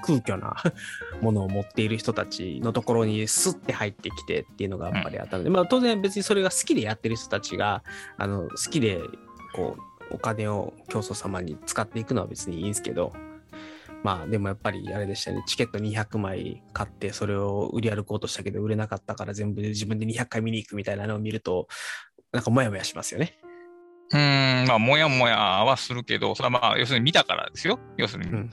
[0.03, 0.57] 空虚な
[1.21, 7.83] ものを持っている人たちのところにスッて入ってきてっていうのがやっぱりあったので、まあ当然別にそれが好きでやってる人たちが
[8.17, 9.01] あの好きで
[9.55, 13.13] こうお金を教祖様に使っていくのは別にいいんですけど
[14.03, 21.69] まあでもやっぱりあれでしたねチケット200枚買ってそれを売り歩こうとしたけど売れなかったから全部で自分で200回見に行くみたいなのを見ると
[22.33, 23.41] なんかモヤモヤしますよね。
[24.13, 27.79] うーん、まあ、もやもやはするけど、それはまあ、要するに見たからですよ。
[27.97, 28.31] 要するに。
[28.31, 28.51] うん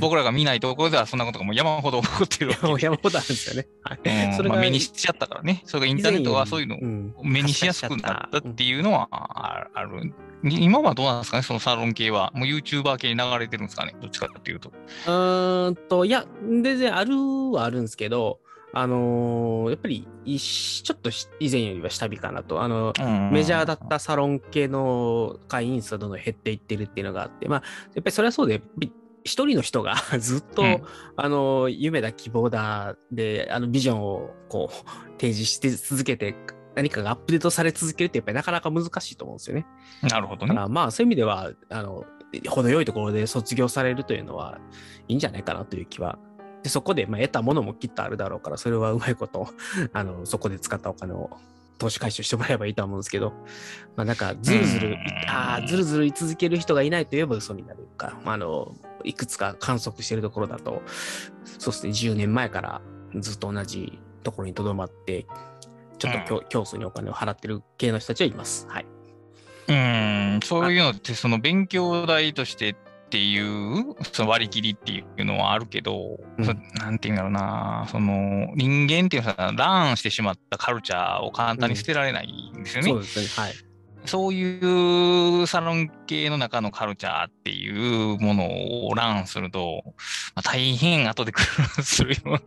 [0.00, 3.68] 僕らが見ないところではそんなことがもう山ほど起こってるわけ 山ほどあるんですよね。
[3.82, 5.62] はいうんそれがまあ、目にしちゃったからね。
[5.64, 10.12] それがインターネットはそういうのをうん目にしやすくなったっていうのはあある。
[10.42, 12.30] に今はどうなんですかね、そのサロン系は。
[12.34, 14.70] もう YouTuber 系に流れてるんですかね、どっちかっていうと。
[15.06, 17.16] うーんと、いや、全然ある
[17.52, 18.40] はあるんですけど、
[18.72, 22.62] あのーやっぱりちょっとし以前よりは下火かなと。
[22.62, 22.92] あの
[23.32, 27.62] メジャーだったサロン系の会員数はどんどん減っていってるっていうのがあって、まあ、
[27.94, 28.60] やっぱりそれはそうで、
[29.26, 30.82] 一人の人が ずっと、うん
[31.18, 34.74] あの夢だ希望だであのビジョンをこう
[35.18, 36.36] 提示して続けて
[36.74, 39.66] 何かがアップデートされ続けるってやっぱりなかなか難しいと思うんですよね。
[40.02, 40.48] なるほどね。
[40.48, 42.04] だからまあそういう意味ではあの
[42.48, 44.60] 程よいところで卒業されるというのは
[45.08, 46.18] いいんじゃないかなという気は。
[46.62, 49.48] でそこでまあ得たものもきっとあるだろうからそれはうまいこと
[49.92, 51.30] あのそこで使ったお金を
[51.78, 53.32] 投資回収してもらえばいいとは思うんですけど、
[53.96, 54.96] まあなんかずるずるうん
[55.28, 60.82] ああずるずる居続ける人がいないといえば嘘になるか、まあ、あのいくつか観測しているところだと
[61.58, 62.80] そうですね10年前から
[63.14, 65.26] ずっと同じところにとどまって
[65.98, 68.66] ちょっと競競争にお金を払ってる系の人たちはいます。
[68.68, 68.86] はい。
[69.68, 82.90] うーん、そういうのって、その勉強代としてっていう、その割り切りっていうのはあるけど、うんそなんていうんだろうな、その人間っていうのはラーンしてしまったカルチャーを簡単に捨てられないんですよね。
[82.90, 83.44] そうですね。
[83.44, 83.54] はい。
[84.06, 89.82] そういうサロン系の中のカルチャーっていうものをランすると、
[90.34, 91.40] まあ、大変後で苦
[91.76, 92.40] 労するような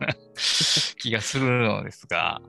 [0.98, 2.40] 気がするのですが。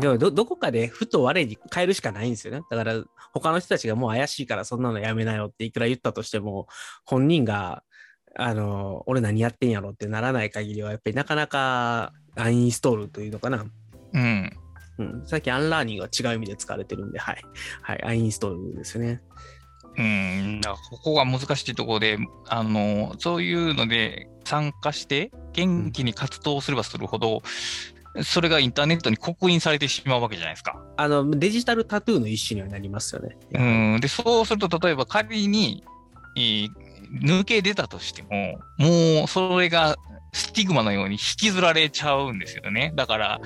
[0.00, 2.62] でもど、どこかでふと我に返るしかないんですよね。
[2.70, 2.94] だから、
[3.32, 6.66] 他の人たちがもう怪しいからそんなのやめなよっていくら言ったとしても、
[7.04, 7.82] 本人が、
[8.36, 13.64] あの、俺何やってんやろってならない限りは、やっぱりなかなかアンインストールというのかな。
[14.12, 14.50] うん。
[14.98, 15.26] うん。
[15.26, 17.42] さっきアンラーニングは違う意味で使われてるんで、はい。
[17.82, 18.04] はい。
[18.04, 19.22] アンインストールですよね。
[19.96, 27.42] うん、だからここが難しいところで、あの、そういうので参加して元気に活動すればするほど、
[28.22, 30.80] それがインターネットに刻印されてしまうわけじゃないですか。
[30.96, 33.36] あの、デジタルタトゥーの一種にはなりますよね。
[33.52, 33.62] う
[33.98, 35.84] ん、で、そうすると、例えば仮に、
[36.36, 36.70] えー
[37.10, 39.96] 抜け出たとしても、もうそれが
[40.32, 42.92] スティグマのように引きずられちゃうんですよね。
[42.94, 43.40] だから、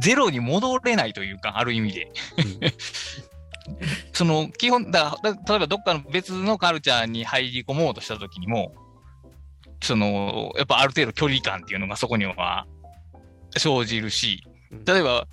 [0.00, 2.10] ゼロに戻れないというか、ある意味で。
[4.12, 8.72] その基本だだ例えばどっかの別のカルチャーに入り込もうとしたときにも、
[9.82, 12.66] そのやっぱある程度距離感っていうのがそこには
[13.56, 14.42] 生じるし、
[14.86, 15.26] 例えば、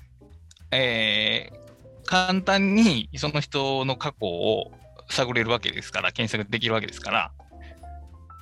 [0.71, 1.67] えー
[2.08, 4.71] 簡単にその人の過去を
[5.10, 7.32] 探れるわけですから、検索できるわけですから、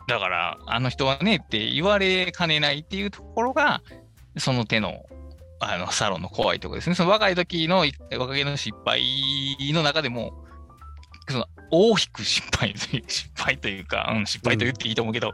[0.07, 3.81] だから、あの人はねって言われかねないっていうところが、
[4.37, 5.03] その手の
[5.59, 6.95] あのサロンの怖いところですね。
[6.95, 7.85] その若い時の
[8.17, 9.01] 若気の失敗
[9.73, 10.45] の中でも、
[11.27, 15.33] その大きく失敗、失敗というか、うん、失敗と言っていいと思うけど、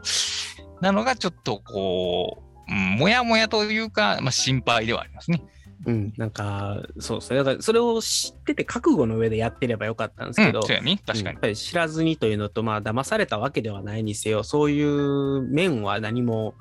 [0.80, 5.42] なのがちょっとこう、うん、もやもやというか、まあ、心配ではありますね。
[5.84, 7.38] うん、なんか、そうですね。
[7.38, 11.00] だから、それを知ってて覚悟の上でやってればよかったんですけど、うん、そうやね。
[11.04, 11.40] 確かにうんやっ。
[11.40, 16.54] ぱり知らずにというのと、まあ、騙されたわけではないにせよ、そういう面は何も、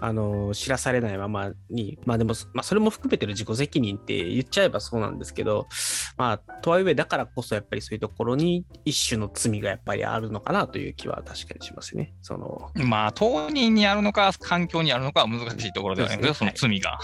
[0.00, 5.68] あの、知らされないままに、まあでも、まあ、それも含めてる自己責任って言っちゃえばそうなんですけど、
[6.16, 12.14] まあ、とはいえ、だからこそやっぱりそういうところに一種の罪がやっぱりあるのかなという気は確かにしますね。
[12.22, 16.98] その、まあ、当人にあるのか、環境にあるのかは難しいところではないけど、その罪が。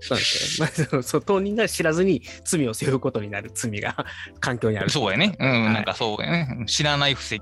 [0.00, 0.88] そうなんですよ。
[0.92, 3.94] まあそ当人が知らずに罪を背負うことになる罪が
[4.40, 4.90] 環境にある。
[4.90, 5.36] そうやね。
[5.38, 6.56] うん、はいなんかそうやね。
[6.58, 7.40] うん知らない布石っ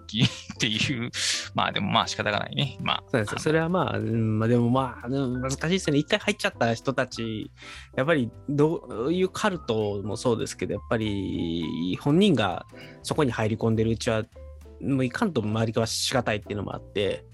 [0.58, 1.10] ていう。
[1.54, 2.76] まあでもまあ仕方がないね。
[2.80, 3.02] まあ。
[3.10, 3.38] そうですよ。
[3.38, 6.00] それはまあ、うんまあ、でもまあ、うん難しいですよね。
[6.00, 7.50] 一回入っちゃった人たち、
[7.96, 12.66] やっぱりどういうカルトもそうですけど、やっぱり本人が
[13.02, 14.24] そこに入り込んでるうちは、
[14.82, 17.24] もういかんと周りがしがたいっていうのもあって、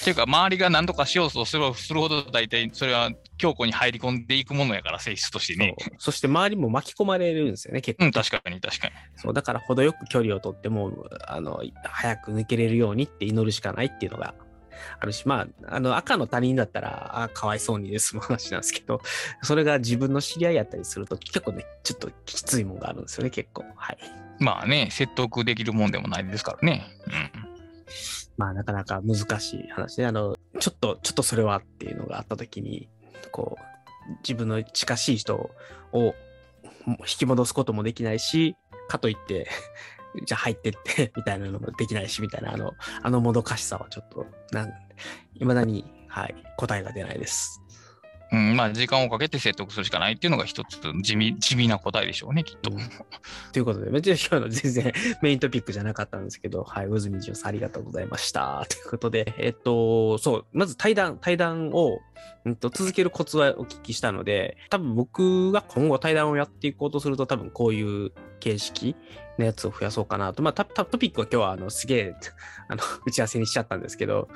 [0.00, 5.74] っていうか、周りが何とかしようとするするほど、大体それは強固に入り込んでいくものやから、性質としてね。
[5.98, 8.06] そして周りも巻き込まれるんですよね、結構。
[8.06, 8.92] うん、確かに確かに。
[9.16, 14.34] そうだから程よく距離を取ってもあの早く抜けれるようにって祈るしかないっていうのが
[14.98, 19.00] あるしまああの赤の他人だったらあかわいそうにで済む話なんですけど
[19.42, 23.64] それが自分の知り合いやったりすると結構ねちょっときついもんがあるんですよね結構。
[23.76, 23.98] はい。
[24.40, 26.86] まあね、説得できるもんでもないですからね。
[28.38, 32.88] まあなかなか難しい話で、あの、ちょっと、ちょっとそれはっていうのがあった時に、
[33.32, 35.50] こう、自分の近しい人
[35.92, 36.14] を
[36.86, 38.56] 引き戻すこともできないし、
[38.88, 39.46] かといって、
[40.24, 44.72] じゃあ入ってって、 みたいなのもできないし、みたいな、あの、あのもどかしさはちょっと、なん、
[45.34, 47.62] 未だに、はい、答えが出ないです。
[48.32, 52.70] うん、まあ、時間をかけて説得するしかないっていうのが一つ地味地味な答えでしょうね、きっと。
[52.70, 52.78] うん
[53.52, 58.64] ということで、別に今日の全然メイントピックじゃなかったんですけど、はい、渦みじおさんありがとうございました。
[58.68, 61.98] ということで、えっと、そう、まず対談、対談を、
[62.44, 68.96] うんと、続けるコツはお聞きしたので、多分僕が今後対談をやっていこうとすると、多分こういう形式
[69.40, 70.42] のやつを増やそうかなと。
[70.42, 72.14] まあ、トピックは今日はあのすげえ
[72.68, 74.28] あの 打ち合わせにしちゃったんですけど、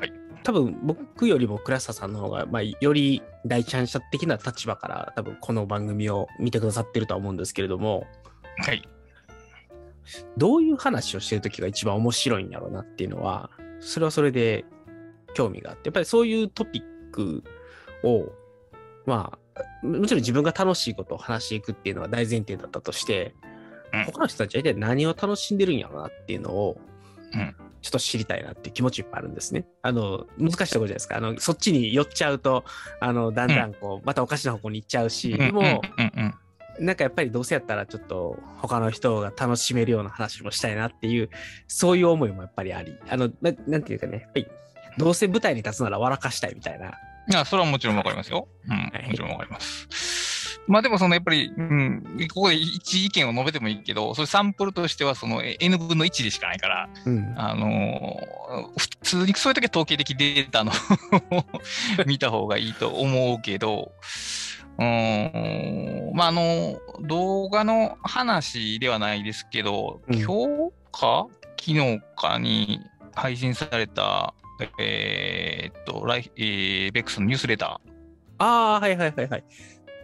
[0.00, 8.06] はい多分僕よりも倉下さんの方が、まあ、より第一反射的な立場から多分この番組を見てくださってるとは思うんですけれども、
[8.58, 8.88] はい。
[10.36, 14.64] どういう話をしてるときが一番面白いんやろうなっていうのは、それはそれで
[15.34, 17.42] 興味があって、やっぱりそういうトピック
[18.04, 18.26] を、
[19.04, 19.36] ま
[19.82, 23.34] あ、もちろん自分が楽しいことを話していくっていうのは大前提だったとして、
[23.92, 24.04] うん。
[24.04, 26.80] 他の人たちは一体何を楽しんでるんやろうなっていうのを、
[27.32, 27.56] うん。
[27.82, 29.64] ちょっと知りたいなっていう気持ちいっぱいあるんですね。
[29.82, 31.16] あの、難しいところじゃないですか。
[31.16, 32.64] あの、そっちに寄っちゃうと、
[33.00, 35.82] あの、だんだんこう、またおかしな方向に行っちゃうし、でも、
[36.80, 41.30] なんかやっぱりどうせやったらちょっと他の人が楽しめるような話もしたいなっていう、
[41.68, 44.46] そういう思いもやっぱりあり、あの、ななんていうかね、やっぱり
[44.98, 46.88] どうせ舞台に立つなら笑かしたいみたいな。
[46.88, 46.92] い
[47.32, 48.48] や、それはもちろんわかりますよ。
[48.64, 48.72] うん。
[48.72, 50.35] はい、もちろんわかります。
[50.66, 52.02] まあでもそのやっぱり、うん、
[52.34, 57.34] ここで一意見を述べてもいいけど、それサンプルとしてはそのえ N 分の1でしかないから、うん。
[57.36, 58.36] あのー
[58.78, 60.70] 普通にそういう時は統計的データの
[62.06, 63.92] 見た方がいいと思うけど、
[64.78, 71.26] うーん、まああの、動画の話ではないですけど、うん今日か
[71.58, 72.80] 昨日かに
[73.14, 74.34] 配信された、
[74.78, 77.92] えーっと、ライえーベックスのニュースレター。
[78.38, 79.44] ああ、はいはいはいはい。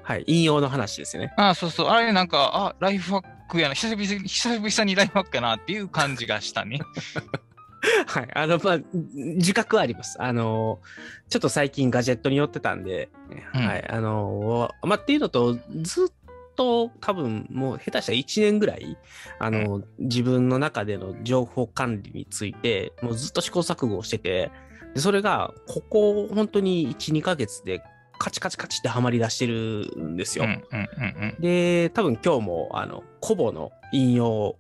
[0.03, 1.33] はい、引用の話ですよね。
[1.37, 6.81] あそうそう、あれなんか、あ、ライフハックやな、久々に久々にライフハックやなっていう感じがしたね。
[8.07, 8.29] はい。
[8.35, 8.79] あの、まあ、
[9.13, 10.21] 自覚はあります。
[10.23, 10.81] あの、
[11.29, 13.11] ちょっと最近ガジェットに寄ってたんで、
[13.55, 13.89] うんはい。
[13.89, 16.13] あの、まあ、っていうのと、ずっ
[16.55, 18.97] と多分もう下手したら1年ぐらい、
[19.39, 24.51] あの、自分の中での情報管理について、もうずっと試行錯誤をしてて、
[24.95, 27.83] でそれが、ここ、本当に1、2ヶ月で、
[28.23, 30.45] カチカチカチってはまり出してるんですよ。
[30.45, 34.59] うんうんうんで、多分今日も、あの、コボの引用を。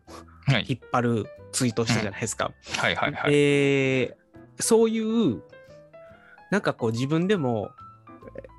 [0.69, 2.51] 引っ張るツイートをしたじゃないですか。
[3.31, 4.17] で、
[4.59, 5.43] そういう、
[6.51, 7.71] なんかこう自分でも、
[8.37, 8.53] えー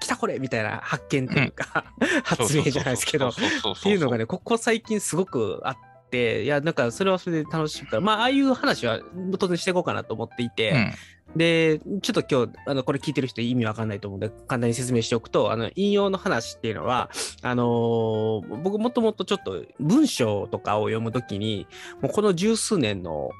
[0.00, 1.84] 来たこれみたいな発見というか、
[2.24, 3.34] 発明じゃないですけど、っ
[3.82, 5.76] ていうのがね、ここ最近すごくあっ
[6.10, 9.00] て、いや、なんかそれはそれで楽しいから、まあ、ああいう話は
[9.38, 11.38] 当然していこうかなと思っていて、うん。
[11.38, 17.10] で、ちょっと今日、あの、これ聞いてる人意味わかんないと思うんで、簡単に説明しておくと、あの、引用の話っていうのは、
[17.42, 21.66] あのー僕もともとちょっと文章とかを読むときに、
[22.00, 23.30] もうこの十数年の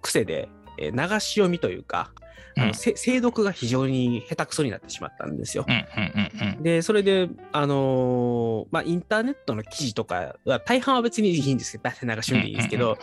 [0.00, 0.48] 癖で、
[0.78, 2.12] えー流し読みというか、
[2.56, 5.66] あの精読が非常に下手くそになってしまったんですよ。
[6.60, 12.96] で、それで、あのーまあ、インターネットの記事とかは、大半は別にいいんですけど、大体流しでいいんですけど。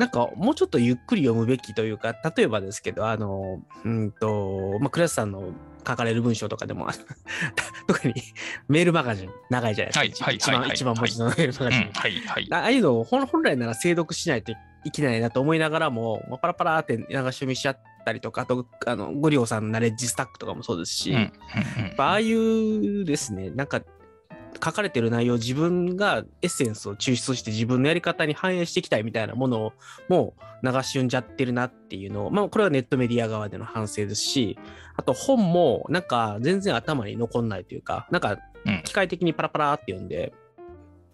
[0.00, 5.50] なんかもうちょっとゆっくり読むべきというか、例えばですけど、あの、うんと、まあ、クラスさんの
[5.86, 6.88] 書かれる文章とかでも、
[7.86, 8.14] 特に
[8.68, 10.26] メールマガジン長いじゃないですか。
[10.26, 11.80] はい一番、一番文字のメールマガジン。
[11.82, 12.48] うんはいはい。
[12.50, 14.52] ああいうのを本本来なら精読しないと
[14.84, 21.30] いけないなと思いながらも、まあパラパラって流し読みしちゃったりとか、あと、あの、ゴリオさんのナレッジスタックとかもそうですし、うんうんや
[21.92, 23.82] っぱああいうですね、なんか
[24.62, 29.72] 書かれてる内容、自分がエッセンスを抽出して自分のやり方に反映していきたいみたいなものを
[30.08, 34.58] もう流し読んじゃってるなっていうのを、まあこれはネットメディア側での反省ですし、
[34.96, 38.82] あと本もなんか全然頭に残んないというか、なんかうん。
[38.84, 40.32] 機械的にパラパラって読んで、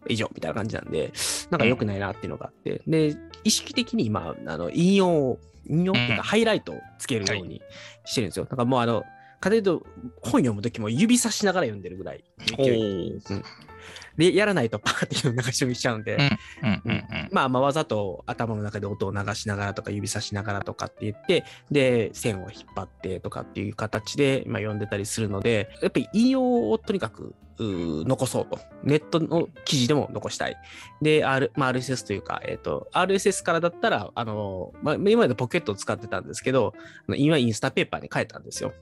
[0.08, 1.12] 以上みたいな感じなんで、
[1.50, 6.16] なんか良くないなっていうのがあって、で、意識的に今、あの引用を、引用っていううん。
[6.16, 7.62] かハイライトをつけるように
[8.04, 8.44] してるんですよ。
[8.44, 9.04] だからもうあの、
[9.40, 9.86] かというと
[10.22, 12.24] 本読むときも指さしながら読んでるぐらい
[14.16, 16.16] で、やらないとパーっていう流し読みしちゃうんで、
[16.62, 28.58] うんうんうんうんまあまあわざと頭の中で音を流しながらとか指さしながらとかって言って、で、線を引っ張ってとかっていう形で、まあ、読んでたりするので、やっぱり引用をとにかく残そうと。
[28.82, 30.56] ネットの記事でも残したい。
[31.02, 36.74] で、R まあ、RSS というか、えっ、と、RSS からだったら、あの、まあ、今までポケットを使ってたんですけど、
[37.16, 38.72] 今 Instapaperに変えたんですよ。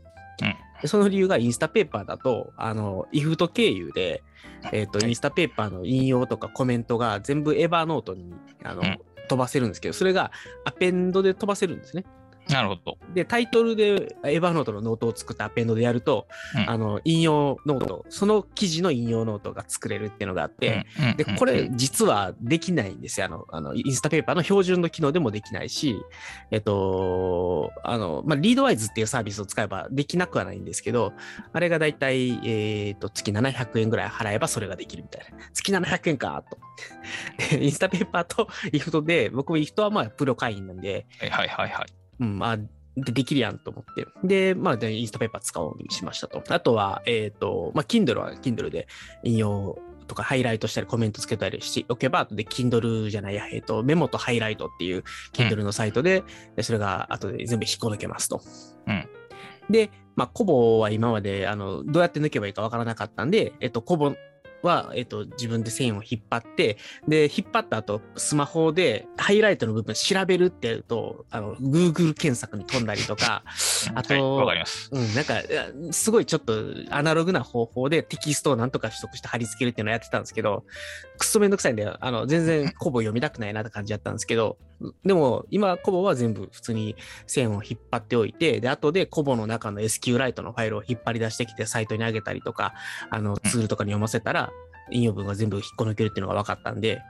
[0.42, 4.22] うんでその理由が Instapaperだと、あの、 IFTTT 経由で、
[4.70, 10.30] えっ、と、はい Instapaperの引用とかコメントが全部 Evernote に、あの、うん飛ばせるんですけど、それが
[10.64, 12.04] append で飛ばせるんですね。
[12.48, 12.98] なるほど。
[13.14, 23.26] で、タイトルで Evernoteのノートを作った append でやると、うんあの引用ノート、その記事の引用ノートが作れるっていうのがあって、うんうんで、これ実はできないんですよ。
[23.26, 25.96] あの、あの Instapaperの標準の機能でもできないし、
[26.50, 31.12] えっと、あの、まあ、リードワイズっていうサービスを使えばできなくはないんですけど、
[31.52, 35.38] あれがだいたい、えっと、月700円ぐらい払えばそれができるみたいな。
[35.52, 36.58] 月700円かと。
[37.50, 42.03] でインスタペーパーとイフトで、僕もイフトはまあプロ会員なんで、はいはいはいはい。
[42.20, 42.56] うん、まあ、
[42.96, 44.06] でできるやんと思って。
[44.22, 46.42] で、まあ、でインスタペーパー使おうにしましたと。
[46.48, 48.86] あとは、えっ、と、まあ、Kindle は Kindle で
[49.24, 56.22] 引用とかハイライトしたりコメントつけたりしておけば、後で Kindle じゃないや、えっ、と、メモとハイライトっていう Kindle のサイトで、
[56.56, 58.40] でそれが後で全部引っこ抜けますと。
[58.86, 59.08] うん
[59.70, 64.14] で、まあ、コボは今まで、あの、どうやって抜けばいいかわからなかったんで、えっ、と、コボ
[64.64, 73.44] は、えっと、自分で線を引っ張って、で、引っ張った後、スマホでハイライトの部分調べるってやると、あの、Google 検索に飛んだりとか、
[73.94, 74.38] あと。
[74.90, 75.42] うん、なんか、
[75.92, 76.54] すごいちょっと
[76.90, 80.64] アナログな方法でテキストをなんとか取得して貼り付けるっていうのをやってたんですけど、
[81.18, 84.58] くっそめんどくさいんで、あの、全然コボ読みたくないなって感じだったんですけど、
[85.04, 86.96] でも今コボは全部普通に
[87.26, 92.74] 線を引っ張っておいて、で、後でコボの中の SQLite のファイルを引っ張り出してきてサイトに上げたりとか、
[93.10, 94.52] あの、ツールとかに読ませたら、
[94.90, 97.02] 引用文が全部引っこ抜けるっていうのが分かったんで、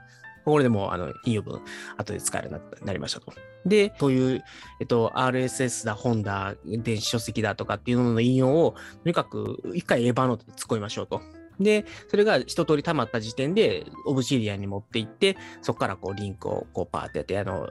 [0.45, 1.59] これでも、あの、引用文、
[1.97, 3.33] 後で使えるようにななりましたと。
[3.65, 4.43] で、そういう、
[4.79, 11.21] えっと、RSS だ、本だ、電子書籍だとかっていうのの引用を、とにかく一回エヴァノートで突っ込みましょうと。
[11.59, 17.69] で、それが一通り溜まった時点で、オブシディアンに持っていって、そこからこうリンクをこうパーってやって、あの、 なん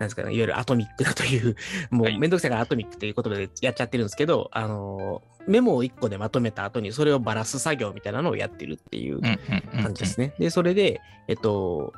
[0.00, 1.56] ですかね、いわゆるアトミックだという、
[1.90, 10.34] もうはいめんどくさいからアトミックっていう言葉でやっちゃってるんですけど、あの、メモを一個でまとめた後にそれをばらす作業みたいなのをやってるっていう感じですね。
[10.38, 11.92] で、それで、えっと、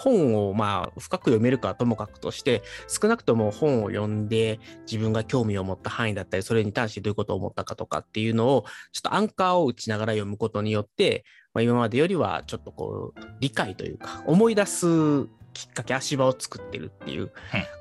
[0.00, 4.58] 本をまあ深く読めるかはともかくとして、少なくとも本を読んで
[4.90, 14.86] 自分が興味を持った範囲だったり、それに対してどういうことを思ったかとかっていうのを、ちょっとアンカーを打ちながら読むことによって、まあ、今までよりはちょっとこう、理解というか、思い出す
[15.52, 17.30] きっかけ、足場を作ってるっていう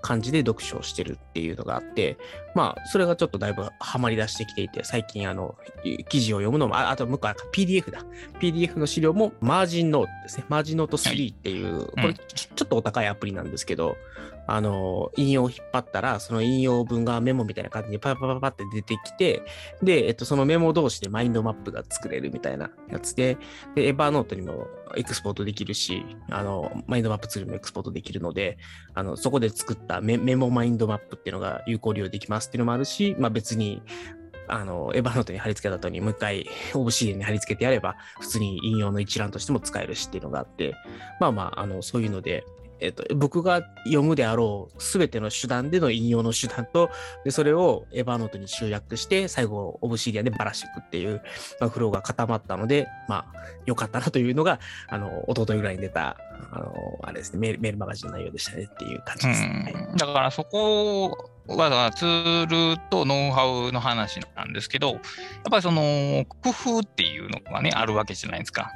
[0.02, 2.18] 感じで読書をしてるっていうのがあって、
[2.56, 5.56] まあ、それがちょっとだいぶハマり出してきていて、最近、あの、
[6.10, 8.04] 記事を読むのも、ああと、向こうは PDF だ。
[8.40, 10.46] PDF の資料もマージンノートですね。
[10.50, 13.98] マージンノート3っていう、これちょっとお高いアプリなんですけど、
[14.52, 19.44] あの、引用を引っ張ったら、その引用文がメモみたいな感じでパパパパって出てきて、
[19.84, 23.38] で、えっと、そのメモ同士でマインドマップが作れるみたいなやつで、
[23.76, 28.58] で、エヴァノートにもエクスポートできるし、あの、マインドマップツールもエクスポートできるので、
[28.96, 33.84] あの、そこで作ったメモマインドマップっていうのが有効利用できますっていうのもあるし、まあ別に、
[34.48, 40.76] あの、エヴァノートに貼り付けた後にもう一回オブシディンに貼り付けてやれば、普通に引用の一覧としても使えるしっていうのがあって、
[41.20, 42.44] まあまあ、あの、そういうので、
[42.80, 46.90] えっと、僕が読むであろうすべての手段での引用の手段と、
[47.24, 51.22] で、それをエヴァノートに集約して、最後、オブシディアンでばらしていくっていう、
[51.60, 53.26] まあ、フローが固まったので、まあ、
[53.66, 56.18] 良かったなというのが、あの、一昨日ぐらいに出た、
[56.52, 59.44] あの、あれですね、メールメールマガジンの内容でしたねっていう感じです。
[59.44, 65.00] はいだからそこはツールとノウハウの話なんですけど、やっ
[65.50, 68.72] ぱりその工夫っていうのがね、あるわけじゃないですか。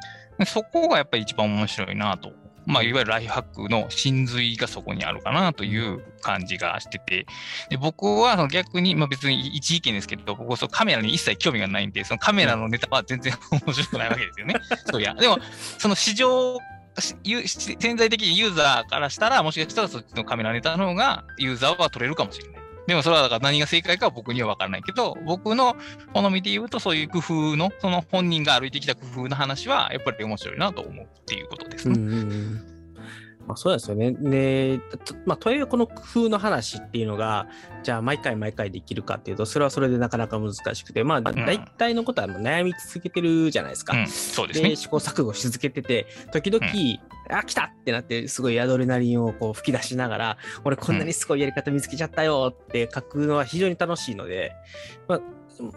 [0.45, 2.31] そこがやっぱり一番面白いなと。
[2.65, 7.25] まあ、いわゆるライフハックの真髄がそこにあるかなという感じがしてて、
[7.69, 14.55] で僕はその逆に、まあ、別に一意見ですけど、僕はそのカメラに一切興味がないんで、そのカメラのネタは全然面白くないわけですよね。
[14.91, 15.37] そういや、でも、
[15.77, 16.57] その市場
[16.95, 22.62] 潜在的にユーザーからしたら、もしかしたらそっちのカメラネタの方がユーザーは取れるかもしれない。
[22.87, 25.75] でもそれはだから何が正解かは僕には分からないけど、僕の
[26.13, 31.95] 好みで言うとそういう工夫の、その本人が歩いてきた工夫の話はやっぱり面白いなと思うっていうことですね。
[31.97, 32.73] うんうんうん
[33.47, 34.11] まあ、そうですよね。
[34.11, 37.47] で、とまあ、とはいえこの工夫の話っていうのが、
[37.83, 43.97] じゃあ毎回毎回できるかっていうと、それはそれでなかなか難しくて、まあ、大体のことはもう悩み続けてるじゃないですか。
[43.97, 44.75] うん、そうですでね。
[44.75, 46.63] 試行錯誤し続けてて、時々、
[47.29, 47.73] あ、来た！
[47.79, 54.53] ってなって、すごいアドレナリンをこう吹き出しながら、俺こんなにすごいやり方見つけちゃったよって書くのは非常に楽しいので、
[55.07, 55.21] まあ、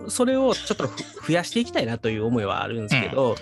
[0.08, 3.36] それをちょっとふ増やしていきたいなという思いはあるんですけど、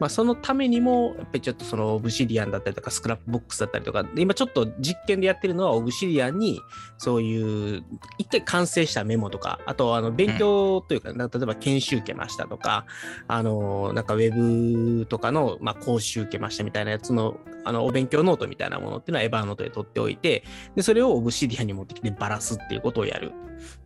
[0.00, 6.60] まあ、そのためにも、やっぱりちょっとその Obsidianだったりとか、 Scrapbox だったりとか、で今ちょっと実験でやってるのは、 Obsidianに、
[6.98, 7.84] そういう、
[8.18, 11.30] 一回完成したメモとか、あと、あの、勉強というか、なん。
[11.30, 12.86] か例えば研修受けましたとか、
[13.28, 20.44] あの、なんかウェブとかの、まあ、講習受けましたみたいなやつの、あの、お勉強ノートみたいなものっていうのは Evernote で取っておいて、
[20.74, 23.32] で、それを Obsidianに持ってきてバラすっていうことをやる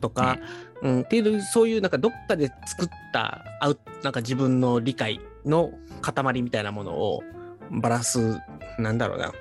[0.00, 0.38] とか、
[0.82, 5.70] うん、っていう、そういうなんかどっかで作ったアウなんか自分の理解の
[6.02, 7.22] 塊みたいなものを
[7.70, 8.38] バラす、
[8.78, 9.32] なんだろうな、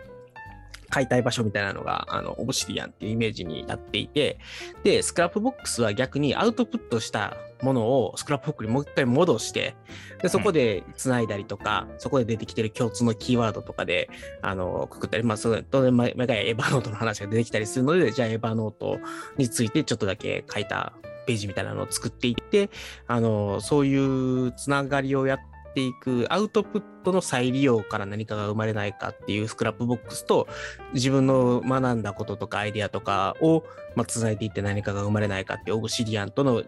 [0.90, 4.40] 解体場所みたいなのが、あの、 Obsidian っていうイメージになっていて、
[4.84, 9.76] で、スクラップボックスは逆にアウトプットしたものを Scrapboxにもう一回戻して、
[10.22, 14.10] で、そこで繋いだりとか、そこで出てきてる共通のキーワードとかで、
[14.42, 19.00] あの、くくったり、まあ、それ、当然毎回 Evernoteの話が出てきたりするので、じゃあ Evernote
[19.38, 20.94] についてちょっとだけ書いた
[21.26, 22.70] ページみたいなのを作っていって、
[23.08, 25.40] あの、そういうつながりをやっ
[25.74, 30.48] ていくアウトプットの再利用から何かが生まれないかっていう Scrapbox と
[30.94, 33.64] 自分の学んだこととかアイデアとかを、
[33.96, 36.64] まあ、つないでいって何かが生まれないかっていう Obsidianとの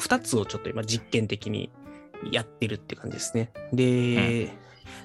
[0.00, 1.70] 2つをちょっと今実験的に
[2.30, 3.50] やってるって感じですね。
[3.72, 4.52] で、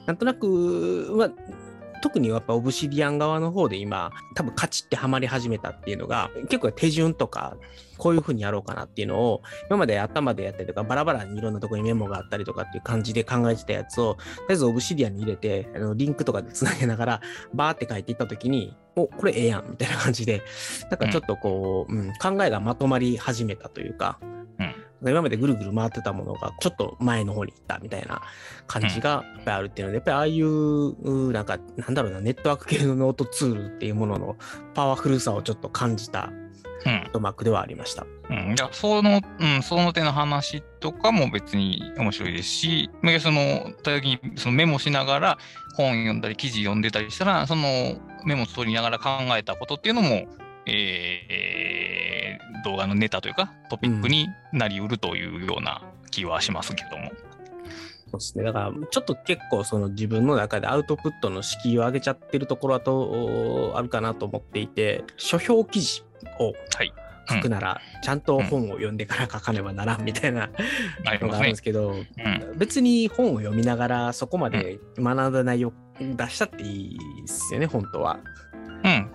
[0.06, 1.32] なんとなく、まあ、
[2.02, 7.58] 特にやっぱ Obsidian側の方で今多分カチってハマり始めたっていうのが結構手順とか
[7.98, 17.22] こういう風にやろうかなっていうのを今まで頭でやったりとかバラバラにいろんなところにメモがあったりとかっていう感じで考えてたやつをとりあえずオブシディアンに入れてあのリンクとかでつなげながら
[17.54, 20.44] バーって書いていった時におこれええやんみたいな感じで
[20.92, 24.36] なんかちょっとこう、うん考えがまとまり始めたというか、うん
[25.12, 28.22] 今までぐるぐる回ってたものがちょっと前の方に行ったみたいな
[28.68, 34.38] 感じがやっぱりあるっていうので、やっぱりああいううなんかなんだろうなネットワーク系のノートツールっていうものの
[34.74, 36.32] パワフルさをちょっと感じた
[36.86, 37.10] うん。
[37.12, 38.06] トマークではありました。
[38.30, 45.38] うん、いやその、うん、その手の話とかも別に面白いですし、まあその、大学にそのメモしながら
[45.76, 50.28] 本読んだり記事読んでたりしたら、そのメモ取りながら考えたことっていうのも、
[50.68, 57.12] えー動画のネタというかトピックになりうるというような気はしますけども。
[58.12, 58.44] そうですね。
[58.44, 66.04] だから、ちょっと結構その自分の中でアウトプットの敷居を上げちゃってるところだとあるかなと思っていて、書評記事
[66.40, 66.94] をはい。
[67.28, 70.50] 書くなら、ちゃんと本を読んでから書かねばならんみたいな
[71.20, 72.06] のがあるんですけど、うん。
[72.56, 78.20] 別に本を読みながらそこまで学んだ内容出したっていいですよね、本当は。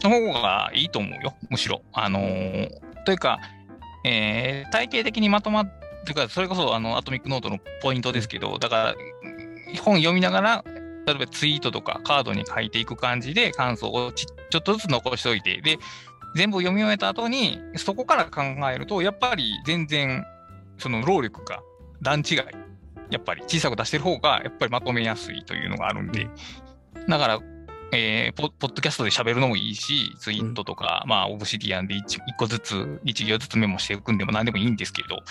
[0.02, 1.82] の方がいいと思うよ、むしろ。
[1.92, 2.68] あのー
[3.04, 3.38] というか、
[4.04, 8.94] えー体系的にまとまって、というか、それこそあのアトミックノートのポイントですけど、だから、
[9.82, 10.64] 本読みながら、
[11.06, 15.78] 例えばツイートとかカードに書いていく感じで感想をちちょっとずつ残しておいて、で、
[16.34, 20.24] 全部読み終えた後に、そこから考えると、やっぱり全然、
[20.78, 21.60] その労力が
[22.02, 22.38] 段違い。
[23.10, 26.28] やっぱり小さく出してる方が、やっぱりまとめやすいというのがあるんで、
[27.08, 27.40] だから、
[27.92, 32.74] えーポ、ポッドキャストで喋るのもいいし、ツイートとか、まあ、オブシディアンで 1, 個ずつ、
[33.04, 35.22] 1行ずつメモしていくんでも何でもいいんですけど、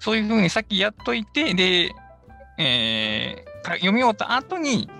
[0.00, 1.92] そういうふうにさっきやっといて、で、
[2.58, 4.90] えーか読み終わった後に、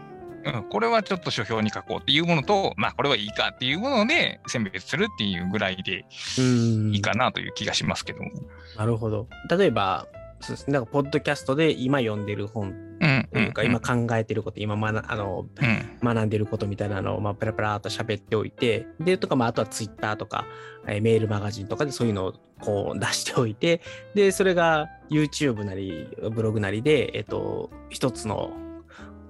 [0.44, 6.04] うん、これはちょっと書評に書こうっていうものと、まあ、これはいいかっていうもので選別するっていうぐらいで
[6.38, 8.30] うんいいかなという気がしますけども。
[8.76, 9.28] なるほど。
[9.50, 10.06] 例えば、
[10.40, 13.28] そうですね、なんかポッドキャストで今読んでる本うん。
[13.32, 16.14] というか、ん今考えてること、今学あのうん。
[16.14, 20.46] 学んでることみたいなのを、まあ、ペラペラっと喋っておいて、で、とか、まあ、あとはツイッターとか、
[20.86, 23.80] えーメールマガジンとかでそういうのをこう出しておいて、
[24.14, 28.52] で、それが YouTube なり、ブログなりで、えっ、と、一つの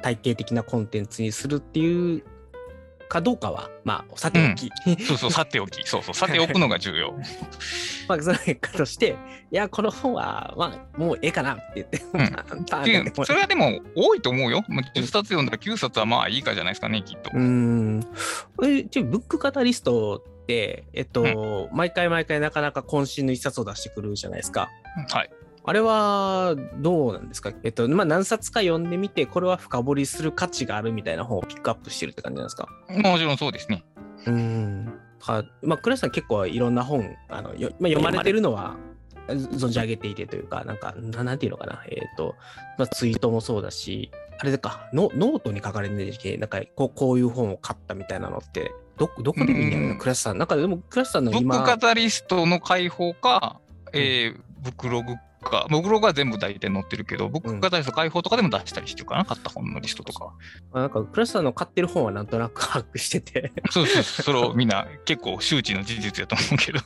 [0.02, 2.24] 体系的なコンテンツにするっていう
[3.10, 4.70] かどうかは、まあ、さておき、
[5.04, 7.12] そうそう、さておき、そうそう、さておくのが重要。
[8.08, 9.16] まあ、その結果として、
[9.50, 14.64] いや、この本は、まあ、もうええかなって言って、んパーンでってそれはでも多いと思うよ。
[14.68, 17.30] もう10冊読んだら9冊はまあいいかじゃないですかね、きっと。
[17.34, 18.00] うーん。
[18.62, 24.68] え、じゃあブックカタリストって、えっと、毎回毎回なかなか渾身の一冊を出してくるじゃないですか。
[25.12, 25.30] はい。
[25.70, 27.52] あれはどうなんですか？
[27.62, 32.66] えっと、まあ、何冊か読んでみて、これは深掘りする価値があるみたいな本をピックアップしてるって感じなんですか？
[32.88, 33.84] もちろんそうですね。
[34.26, 34.92] うーん。
[35.20, 38.74] はまあ、倉石さん結構いろんな本、あのよまあ、読まれてるのは
[39.28, 42.34] 存じ上げていてというか、なんか、ななんていうのかな、えっ、と、
[42.76, 44.10] まあ、ツイートもそうだし、
[44.40, 50.38] あれでか、ノノートに書かれてるんでなんかこう、こういう本を買ったみたいなのって、どこどこで見るんだろうな、うん倉石さん。
[50.38, 53.60] なんかでも、倉石さんのブッ今、クカタリストの開放か、
[53.92, 60.34] えー、ブックログか、ブックログは全部大体載ってるけど、ブックカタリスト開放とかでも出したりしてるかな、買った本のリストとか。
[60.72, 66.80] あなんか倉石さんの買ってる本はなんとなく把握してて、そうそうそう、それをみんな結構周知の事実やと思うけど。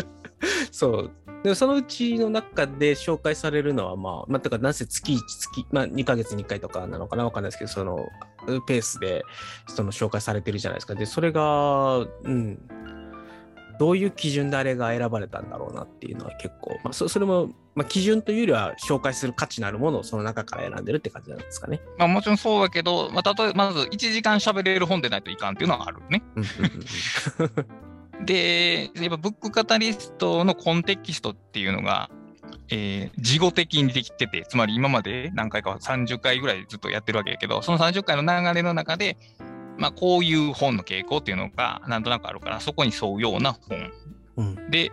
[0.70, 1.10] そう。
[1.42, 8.08] でそのうちの中で紹介されるのは、まあ、まあ、てか、なんせ月1、月、まあ、2ヶ月に1回とかなのかなわかんないですけど、その、
[8.66, 9.22] ペースで、
[9.68, 10.96] その、紹介されてるじゃないですか。
[10.96, 12.58] で、それが、うん、
[13.78, 21.80] どういう基準であれが選ばれたんだろうなっていうのは結構、まあ、そそれも、まあ、基準というよりは、紹介する価値のあるものをその中から選んでるって感じなんですかね。
[21.98, 26.22] まあもちろんそうだけど、まあ、例えばまず1時間喋れる本でないといかんっていうのはあるね。
[28.24, 32.10] で、やっぱブックカタリストのコンテキストっていうのが、
[32.68, 39.16] えー事後的にできてて、つまり今まで何回か30回ぐらいずっとやってるわけやけど、その30回の流れの中で、
[39.78, 43.90] まあ、こういう本の傾向っていうのがなんとなくあるから、そこに沿うような本。
[44.36, 44.70] うん。
[44.70, 44.92] で、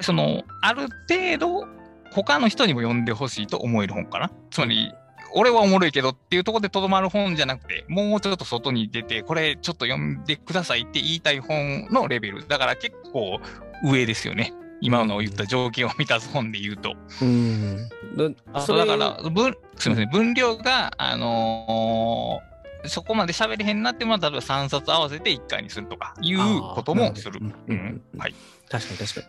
[0.00, 1.66] その、ある程度、
[2.12, 4.30] 他の人にも読んでほしいと思える本かな。
[4.50, 4.92] つまり、
[5.34, 12.46] 俺はおもろいけどっていうところでとどまる本じゃなくて、もうちょっと外に出て、これちょっと読んでくださいって言いたい本のレベル。
[12.46, 13.38] だから結構
[13.84, 14.54] 上ですよね。
[14.80, 16.94] 今の言った条件を満たす本で言うと。
[17.22, 17.88] うん。
[18.16, 18.30] だ
[18.86, 27.40] から、分すみません、分量が、あのーそこまで喋れへんなってものは、例えば3冊合わせて1回にするとかいうこともする。
[28.18, 28.34] はい。
[28.68, 29.26] 確かに確かに。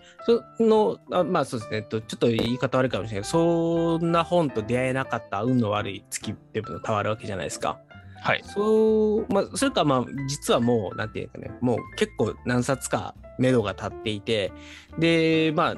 [0.58, 7.80] そのあまあそうですね、えっと、ちょっと言い方悪いかもしれないけど、そんな本と出会えなかった運の悪い月っていうのたわるわけじゃないですか。
[8.22, 8.42] はい。
[8.44, 14.52] そう、まあ、それかまあ、実はもう、なんていうかね、もう結構何冊か目処が立っていて、
[14.98, 15.76] で、まあ、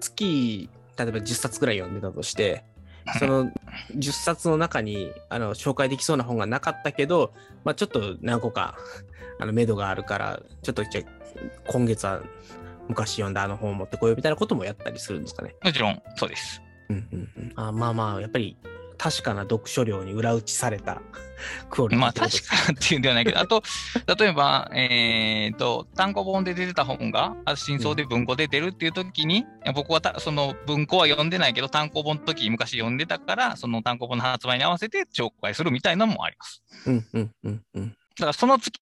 [0.00, 2.64] 月、例えば10冊ぐらい読んでたとして、
[3.18, 3.50] その
[3.96, 7.32] 10冊の中にあの紹介できそうな本がなかったけど、
[7.64, 8.76] まあ、ちょっと何個か
[9.38, 11.04] あの目処があるから、ちょっとじゃあ
[11.68, 12.22] 今月は
[12.88, 15.54] 昔読んだあの本を持ってこようみたいなこともやったりするんですかね。
[15.62, 16.62] もちろん、そうです。
[16.88, 18.56] うんうんうん、あまあまあ、やっぱり
[18.96, 21.02] 確かな読書量に裏打ちされた
[21.70, 23.62] クオリティまあ確かっていうんではないけど、あと、
[24.18, 36.62] 例えば、えっ、と、単行本で出てた本が、あ真相で文庫で出るっていう時に、僕はたその文庫は読んでないけど、単行本の時昔読んでたから、その単行本の発売に合わせて紹介するみたいなのもあります。
[36.86, 37.88] うんうんうんうん。
[37.88, 38.72] だからその月、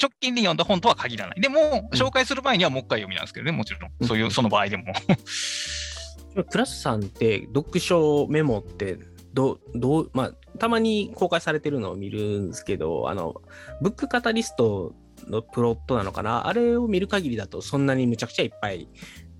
[0.00, 1.40] 直近で読んだ本とは限らない。
[1.40, 4.08] でも、うん紹介する前にはもう一回読みなんですけどね、もちろうんん。
[4.08, 4.92] そういう、その場合でも。
[6.50, 8.98] クラスさんって読書メモって
[9.34, 13.40] どどうまあたまに公開されてるのを見るんですけどあの
[13.80, 14.94] ブックカタリスト
[15.28, 16.46] のプロットなのかな？
[16.48, 18.88] あれを見る限りだとそんなにむちゃくちゃいっぱい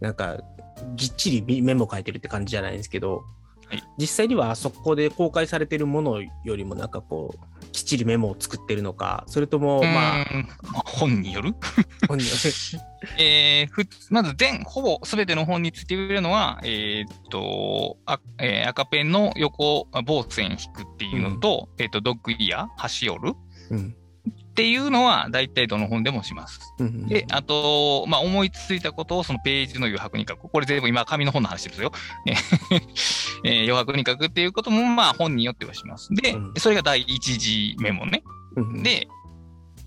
[0.01, 0.39] なんか
[0.97, 3.25] ぎっちりメモ書いてるって感じじゃないんですけど、
[3.67, 3.83] はい。
[3.99, 10.49] 実際にはあそこで公開されてるものよりもなんかこうきっちりメモを作ってるのかそれともまあうーん。
[10.73, 11.55] まあ本による？
[13.19, 23.35] えーふまず全、ほぼ全ての本について言えるのは、えーっと、あえー赤ペンの横、あ棒線引くっていうのと、えーっと、ドッグイヤー、端折る。
[23.71, 23.97] うん
[24.53, 26.61] っていうのは、大体どの本でもします。
[26.79, 30.47] うんで、あと、まあ、思いついたことをそのページの余白に書く。
[30.47, 31.91] これ全部今、紙の本の話ですよ。
[33.45, 36.11] えー余白に書くっていうことも、まあ、本によってはします。
[36.13, 38.23] でうん、それが第一次メモね。
[38.57, 39.09] うんで、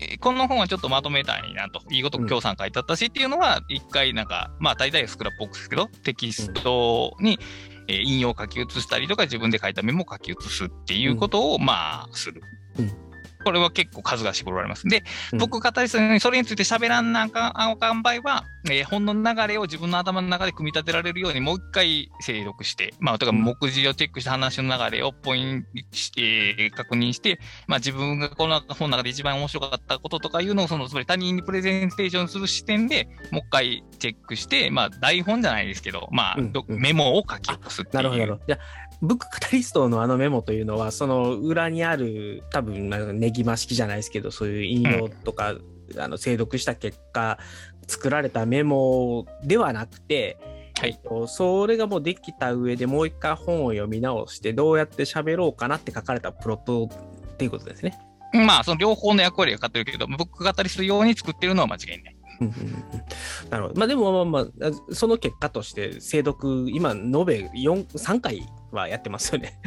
[0.00, 7.38] えーこの本はちょっとまとめたいなと、いいことたくさん書いてあったしっていうのは、一回なんか、まあ大体 Scrapbox ですけど、テキストに、
[7.86, 12.42] えー引用書き写したりとか、自分で書いたメモを書き写すっていうことを、まあ、する。
[12.78, 13.05] うん
[13.46, 14.88] これは結構数が絞られます。
[14.88, 26.22] で、うん僕語りするのにそれについて喋らんなあかんあかん場合は、えー本の流れを自分の頭の中で組み立てられるようにもう一回精読して、まあ、とかうん目次をチェックして話の流れをポイントして、
[26.58, 27.38] えー確認して、
[27.68, 37.96] まあ、自分がこの本の中で一番面白かったこととかいうのを、その、つまり他人にプレゼンテーションする視点でもう一回チェックして、まあ、台本じゃないですけど、まあ、うんどうんメモを書き起こすっていう。
[37.96, 38.44] なるほど、なるほど。
[38.46, 38.58] じゃあ
[39.02, 45.54] ブックカタリストのあのメモというのは、その裏にある、多分、なんかネギマ式じゃないですけど、そういう引用とか、
[45.98, 47.38] あの、精読した結果、
[47.86, 50.38] 作られたメモではなくて、
[50.78, 57.98] はいえっとそれがもうできた上でもう一回本を読み直して、どうやって喋ろうかなって書かれたプロットっていうことですね。
[58.32, 62.15] まあ、その両方の役割がかってるけど、僕語りするように作ってるのは間違いない。
[62.40, 63.78] うんうんうんなるほど。
[63.78, 69.60] まあでもまあまあ、その結果として、精読、今、延べ4 3回はやってますよね。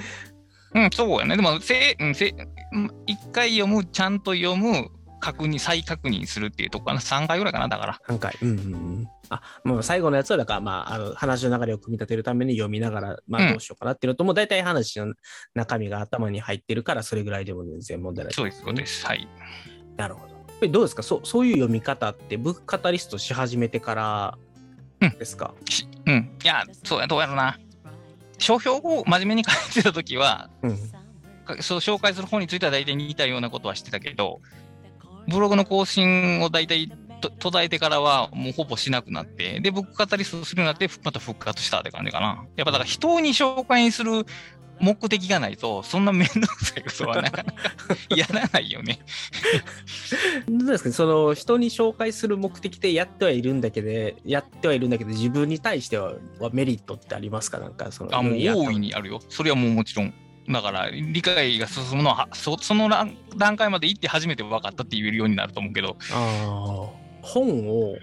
[0.75, 1.35] うん、そうやね。
[1.35, 2.33] でも、せうんせ
[2.73, 4.89] うん一回読む、ちゃんと読む、
[5.19, 6.99] 確認、再確認するっていうとこかな。
[6.99, 7.99] 3回ぐらいかな、だから。
[8.07, 8.37] 3回。
[8.41, 8.61] うんうんう
[9.01, 9.07] ん。
[9.29, 15.13] あ、まあ最後のやつは、だから、まあ、あの、話の流れを組み立てるために読みながら、まうんあどうしようかなっていうのと、もう大体話の
[15.53, 18.33] 中身が頭に入ってるから、それぐらいでも全然問題ない。
[18.33, 19.05] そうです、そうです。
[19.05, 19.27] はい。
[19.97, 20.38] なるほど。
[20.59, 21.03] ぱりどうですか？
[21.03, 24.37] そうそういう読み方って、ブックカタリストし始めてから
[25.01, 26.37] うんですか、しうん。
[26.43, 27.57] いや、そうや、どうやろうな。
[28.37, 30.77] 書評を真面目に書いてたときは、うん、
[31.45, 34.41] かそう紹介する本については大体似たようなことはしてたけど、
[35.27, 36.91] ブログの更新を大体
[37.21, 42.45] と途絶えてからはもうほぼしなくなって、で、僕語りするようになって、また復活したって感じかな。
[42.55, 44.25] やっぱだから人に紹介する
[44.81, 47.61] 目的がないと、そんなめんどくさいことはなかなか
[48.15, 48.99] やらないよね。
[50.47, 57.59] どうですかねその人に紹介する目的でやってはいるんだけど、やってはいるんだけど、自分に対してははメリットってありますか？
[57.59, 59.19] なんか、その、あ、もう大いにあるよ。
[59.29, 60.13] それはもうもちろん。
[60.49, 65.95] だから、理解が進むのは、そその段段階まで行って初めて分かったって言えるようになると思うけど、
[67.21, 67.95] 本を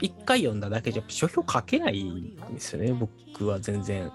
[0.00, 4.10] 一回読んだだけじゃ書評書けないんですよね、僕は全然。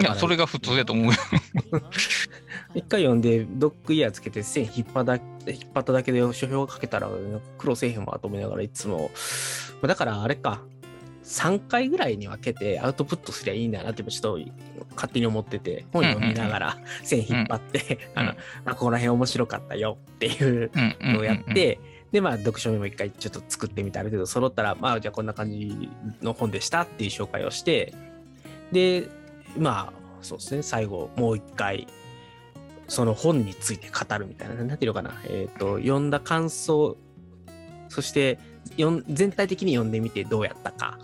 [0.00, 1.12] いや、それが普通だと思うよ。
[2.74, 7.08] 一回読んで、ドッグイヤーつけて線引っ張引っ張っただけで書評が書けたら
[7.58, 9.10] 苦労せえへんわと思いながらいつも、
[9.82, 10.62] だからあれか、
[11.24, 14.38] 3回ぐらいに分けてアウトプットすりゃいいんだなってちょっと
[14.94, 18.34] 勝手に思ってて、本読みながら線引っ張って、うんあの、
[18.66, 20.70] あ、この辺面白かったよっていう
[21.00, 21.78] のをやって、
[22.12, 25.88] で、まあ、読書メモ一回ちょっと作ってみて、ある程度揃ったら、まあ、じゃあこんな感じ
[26.22, 27.94] の本でしたっていう紹介をして、
[28.70, 29.08] で、
[29.56, 29.92] まあ、
[30.22, 31.86] そうですね、最後、もう一回、
[32.88, 36.96] その本について語るみたいな、なんていうのかな、えっ、と、読んだ感想、
[37.88, 38.38] そして、
[38.76, 40.98] よん全体的に読んでみてどうやったか。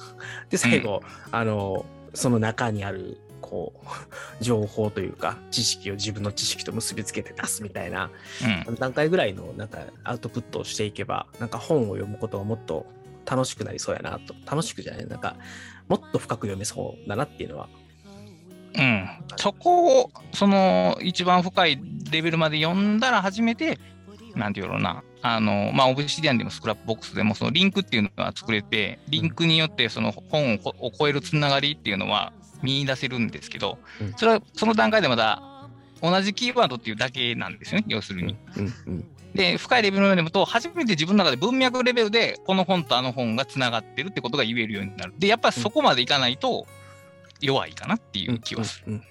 [0.49, 1.85] で、最後、あの、
[2.15, 3.73] その中にある、こ
[4.41, 8.11] う、情報というか、知識を自分の知識と結びつけて出すみたいな、
[8.67, 12.87] うん段階ぐらいのなんかアウトプットをしていけば、なんか本を読むことがもっと
[13.27, 14.35] 楽しくなりそうやなと。
[14.51, 15.37] 楽しくじゃない、なんか、
[15.89, 17.69] もっと深く読めそうだなっていうのは。
[18.77, 23.79] うん、そこをその一番深いレベルまで読んだら初めて
[24.37, 35.43] なんていうのなあのまあ Obsidian でも Scrapbox でもそのリンクっていうのが作れてリンクによってその本を超えるつながりっていうのは見出せるんですけどうんそれはその段階でまだ
[36.03, 38.37] 同じキーワードっていうだけなんですよね要するに。
[38.57, 39.05] うんうん
[39.35, 45.15] で深いレベルまで読むと初めて自分の中で文脈レベルでこの本とあの本がつながってるってことが言えるようになる。
[45.19, 46.67] でやっぱりそこまでいかないと
[47.41, 48.85] 弱いかなっていう気はする。
[48.89, 49.03] うんうん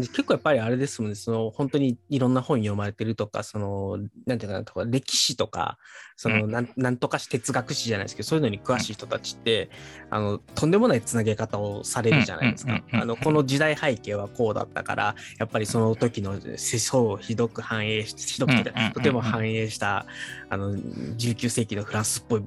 [0.00, 5.78] で結構やっぱりあれですもんね、その本当にいろんな本読まれてるとか、その、なんていうかなとか、歴史とか、
[6.16, 9.70] その、うなんなんとかし哲学史じゃないですけど、そういうのに詳しい人たちって、
[10.10, 12.72] あの、とんでもないつなげ方をされるじゃないですか。
[12.72, 12.84] うんうん。
[12.84, 20.06] うんうんあの、この時代背景はこうだったから、やっぱりその時の世相をひどく反映し、ひどくてうんうんうんうんとても反映した、
[20.48, 22.42] あの、19世紀のフランスっぽい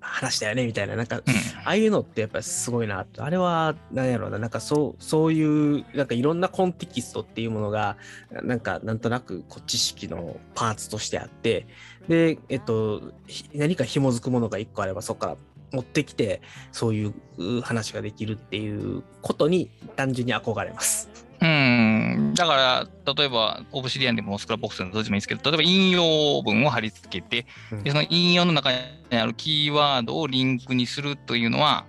[0.00, 1.22] 話だよね、みたいな、なんか、うん
[1.64, 3.24] ああいうのってやっぱりすごいなと。
[3.24, 5.42] あれは、なんやろうな、なんかそう、そうい
[5.80, 7.96] う、なんかいろんなコンテキストっていうものが、
[8.42, 11.66] なんかなんとなくこう知識のパーツとしてあって、
[12.08, 15.36] で、えっと、ひ何か紐づくものが一個あれば、そこから
[15.72, 16.40] 持ってきて、
[16.72, 21.27] そういうう話ができるっていうことに単純に憧れます。
[21.40, 27.84] うん、だから、例えば、 Obsidian でも Scrapbox でもどっちでもいいですけど、例えば引用文を貼り付けて、うん。
[27.84, 28.78] でその引用の中に
[29.12, 31.86] あるキーワードをリンクにするというのは、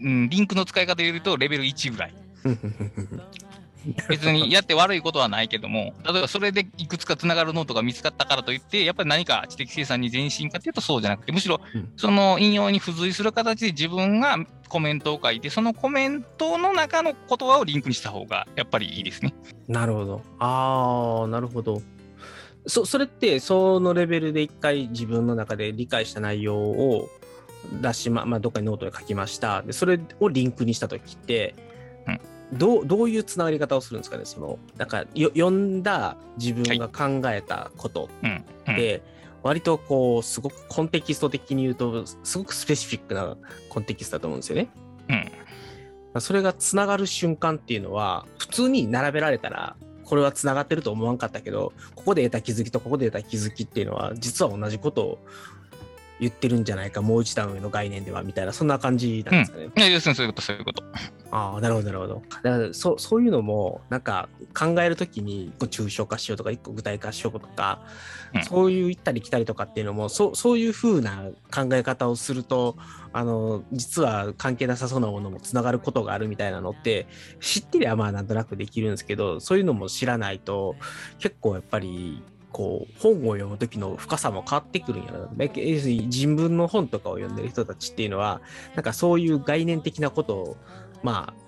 [0.00, 2.14] うん、リンクの使い方で言うとレベル1ぐらい。
[4.08, 19.34] 別にやって悪いことはないけども、例えばそれでいくつかつながるノートが見つかったからといって、やっぱり何か知的生産に前進かっていうとそうじゃなくて、むしろうんその引用に付随する形で自分がコメントを書いて、そのコメントの中の言葉をリンクにした方がやっぱりいいですね。
[19.68, 20.22] なるほど。
[20.38, 21.82] ああ、なるほど。
[22.66, 27.08] そそれって、そのレベルで一回自分の中で理解した内容を
[27.80, 29.62] 出しま、まあ、どっかにノートで書きました。
[29.62, 31.54] で、それをリンクにしたときって、
[32.52, 34.24] どう、どういうつながり方をするんですかね？
[34.24, 38.44] その、なんか、よ読んだ自分が考えたことうん。
[38.68, 39.02] うんで、
[39.42, 43.36] 割とこう、すごくコンテキスト的に言うと、すごくスペシフィックな
[43.68, 44.68] コンテキストだと思うんですよね。
[46.14, 46.20] うん。
[46.20, 55.18] それがつながる瞬間っていうのは、普通に並べられたら、これはつながってると思わんかったけど、ここで得た気づきとここで得た気づきっていうのは、実は同じことを
[56.20, 59.70] 言ってるんじゃないか、もう一段上の概念では、みたいな、そんな感じなんですかね。
[59.76, 60.82] いや、要するにそういうこと、そういうこと。
[61.30, 62.22] ああ、なるほど、なるほど。
[62.42, 67.82] だからそうそういうのも、なんか考えるときに、抽象化しようとか、一個具体化しようとか、
[68.34, 72.76] うんそういう行ったり来たりとかっていうのも、そうそういう風な考え方をすると、
[73.12, 77.06] あの、実は関係なさそうなものもつながることがあるみたいなのって、
[77.40, 80.76] 知ってりゃまあなんとなくできるんですけど、そういうのも知らないと、
[81.18, 82.22] 結構やっぱり、
[82.56, 85.28] こう本を読む時の深さも変わってくるんやな。
[85.38, 88.40] 要するに人文の本とかを読んでる人たちっていうのは、
[88.74, 90.56] なんかそういう概念的なことを、
[91.02, 91.46] まあ、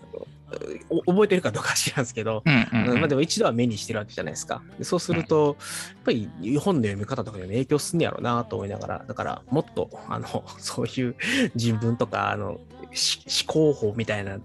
[0.90, 4.61] お覚えてるかどうかは知らんすけど、うんうん、うんまあでも一度は目にしてるわけじゃないですか。
[4.76, 5.56] でそうすると、
[5.94, 6.28] やっぱり
[6.59, 11.16] 本の読み方とかにも影響すんねやろうなと思いながら、だからもっと、あの、 そういう
[11.56, 12.61] 人文とか、あの、
[12.92, 14.38] し思考法みたいな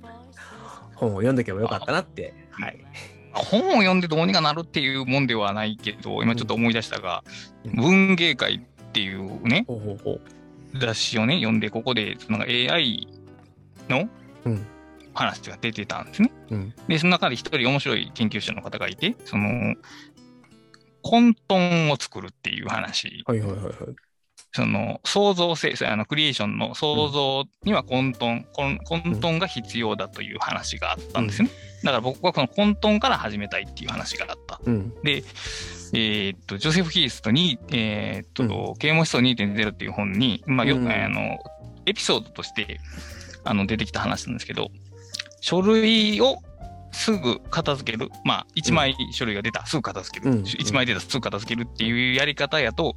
[0.96, 2.80] 本を読んどけばよかったなって、はい。
[3.34, 7.24] 本を読んでどうにかなるっていうもんではないけど、今ちょっと思い出したが、
[7.66, 10.22] うん文芸会っていうね、ほうほうほう。
[10.80, 13.08] 雑誌をね、読んで、ここでその AI
[13.90, 14.08] の
[14.46, 14.68] うん
[15.14, 16.32] 話が出てたんですね。
[16.50, 16.74] うん。
[16.88, 19.76] で、その中で一人面白い研究者の方がいて、その、
[21.02, 23.74] 混沌を作るっていう話、はいはいはいはい。
[24.56, 31.52] その創造性、あのクリエーションの創造には混沌、混混沌が必要だという話があったんですよね。
[31.84, 34.62] だから僕はこの混沌から始めたいっていう話があった。
[34.64, 34.94] うん。
[35.04, 35.24] で、
[35.94, 41.40] えーっと、ジョセフ・ヒーストに、えーっと、啓蒙思想2.0っていう本に、まあ、よ、うんあの、
[41.86, 42.80] エピソードとして、
[43.44, 44.70] あの、出てきた話なんですけど、
[45.42, 46.38] 書類を
[46.94, 48.10] すぐ片付ける。
[48.24, 50.32] まあ、1枚書類が出た、すぐ片付ける。
[50.32, 52.96] うん1枚出た、すぐ片付けるっていうやり方やと、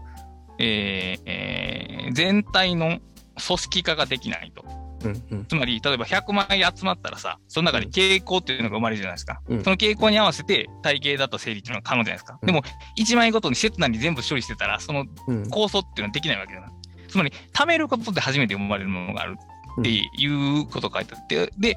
[0.59, 3.01] えーえー全体の
[3.45, 4.65] 組織化ができないと。
[5.05, 9.41] うんうんつまり、例えば100枚集まったらさ、その中に傾向っていうのが生まれるじゃないですか。
[9.49, 12.39] うんその傾向に合わせて体系だと整理っていうのが可能じゃないですか。
[12.41, 12.63] うんでも、
[12.99, 16.69] 1枚ごとに刹那に全部処理してたら、そのうん構想っていうのはできないわけだな。
[17.09, 19.37] つまり、貯めることで初めて生まれるものがある
[19.81, 21.77] っていうことが書いてあって、で、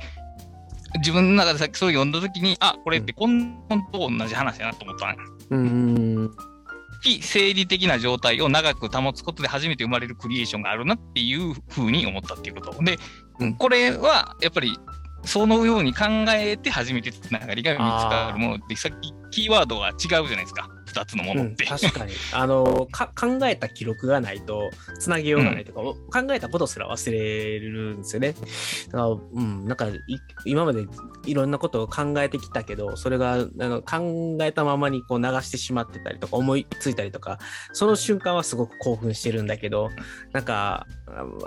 [0.96, 5.18] 自分の中でさっきそれを読んだときに、あ、これってこんなと同じ話だなと思ったね。
[5.52, 6.32] うんうん
[7.02, 12.84] 非生理的な状態を長く保つことで初めて生まれるクリエーションがあるなっていうふうに思ったっていうこと。
[12.84, 12.98] で、
[13.40, 14.78] うんこれはやっぱり
[15.24, 20.70] そのように考えて初めてつながりが見つかるもので、さっきキーワードが違うじゃないですか。
[20.90, 21.66] 二つのもうんのって。
[21.66, 22.14] 確かに。
[22.34, 24.70] あのか、考えた記録がないと、
[25.00, 28.34] つなげようがないとか、考えたことすら忘れるんですよね。
[28.34, 30.00] だから、うん、なんかい、
[30.46, 30.86] 今まで
[31.26, 37.40] いろんなことを考えてきたけど、それがあの考えたままにこう流してしまってたりとか、思いついたりとか、
[37.74, 39.90] その瞬間はすごく興奮してるんだけど、
[40.34, 40.86] なんか、あ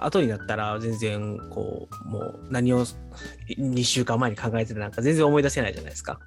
[0.01, 2.85] 後になったら全然、こう、もう何を
[3.59, 6.19] 2週間前に考えてたなんか全然思い出せないじゃないですか。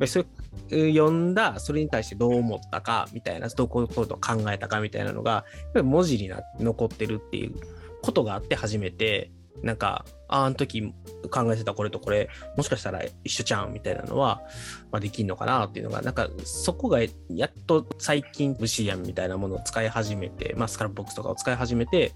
[0.00, 0.26] うんそれ
[0.70, 7.54] えー読んだそれに対してどう思ったかみたいなどことを考えたかみたいなのが文字にな残ってるっていう
[8.02, 9.30] ことがあって初めて
[9.62, 10.92] なんかああの時
[11.30, 14.42] 考えてたこれとこれもしかしたら一緒じゃんみたいなのは、
[14.90, 22.12] まあ、できるのかなっていうのがなんかそこがやっと最近ブシアンみたいなものを使い始めて、まあ、スカルボックスとかを使い始めて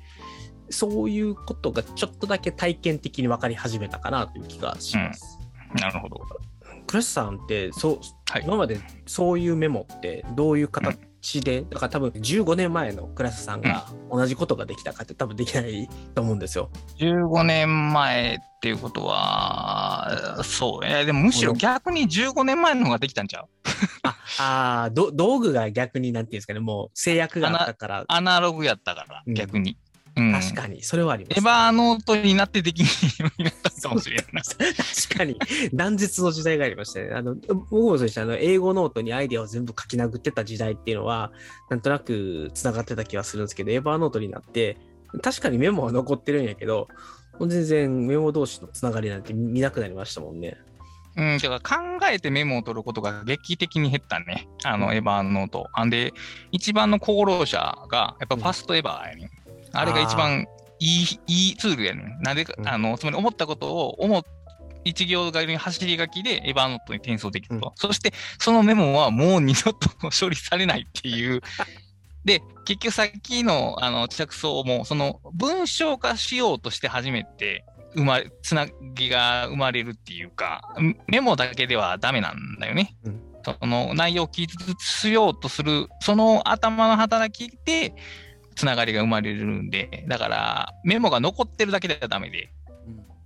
[0.71, 5.39] そういうことがちょっとだけ体験的に分かり始めたかなという気がします。
[5.75, 6.21] なるほど。
[6.87, 16.71] クラスさんってそう、はい今までそういうメモってどういう形で、だから多分15年前のクラスさんが同じことができたかって多分できないと思うんですよ。
[16.99, 21.05] 15年前っていうことは、そうね。
[21.05, 23.49] でもむしろ逆に15年前の方ができたんちゃう？
[24.39, 29.73] ああ道具が逆になんていうんですかねもう制約があったからアナログやったから、うん逆に。
[29.73, 29.77] うん
[30.15, 34.45] 確かにそれはあります、エヴァーノートになってできんくなったかもしれんない。
[35.09, 35.39] 確かに
[35.73, 37.11] 断絶の時代がありましたね。
[37.13, 41.33] あの僕もそうでしたあのエヴァーノートにアイデアを全部書き殴ってた時代っていうのは
[41.69, 44.77] なんとなくつながってた気がするんですけどエヴァーノートになって
[45.23, 46.89] 確かにメモは残ってるんやけど
[47.39, 50.57] もう全然メモ同士のつながりなんて見なくなりましたもんね。
[51.17, 54.49] うん、だから考えてメモを取ることが劇的に減ったね。
[54.65, 55.69] あの、エヴァーノート。
[55.73, 56.13] あんで、
[56.53, 59.31] 一番の功労者が、やっぱファストエヴァーやねん。
[59.73, 60.47] あれが一番
[60.79, 62.23] いい、いいツールやねん。
[62.23, 64.25] なんでか、うんあの、つまり思ったことを、思
[64.85, 67.69] 一行がに走り書きでエヴァーノートに転送できると。
[67.69, 71.41] うんそして、そのメモはもう二度と処理されないっていう。
[72.25, 77.65] で、結局さっきのあの着想も、その文章化しようとして初めて
[77.95, 80.63] 生まれ、つなぎが生まれるっていうか、
[81.07, 82.97] メモだけではダメなんだよね。
[83.05, 87.95] うんその内容を記述しようとする、その頭の働きで、
[88.61, 92.53] つながりが生まれるんで、だからメモが残ってるだけではダメで、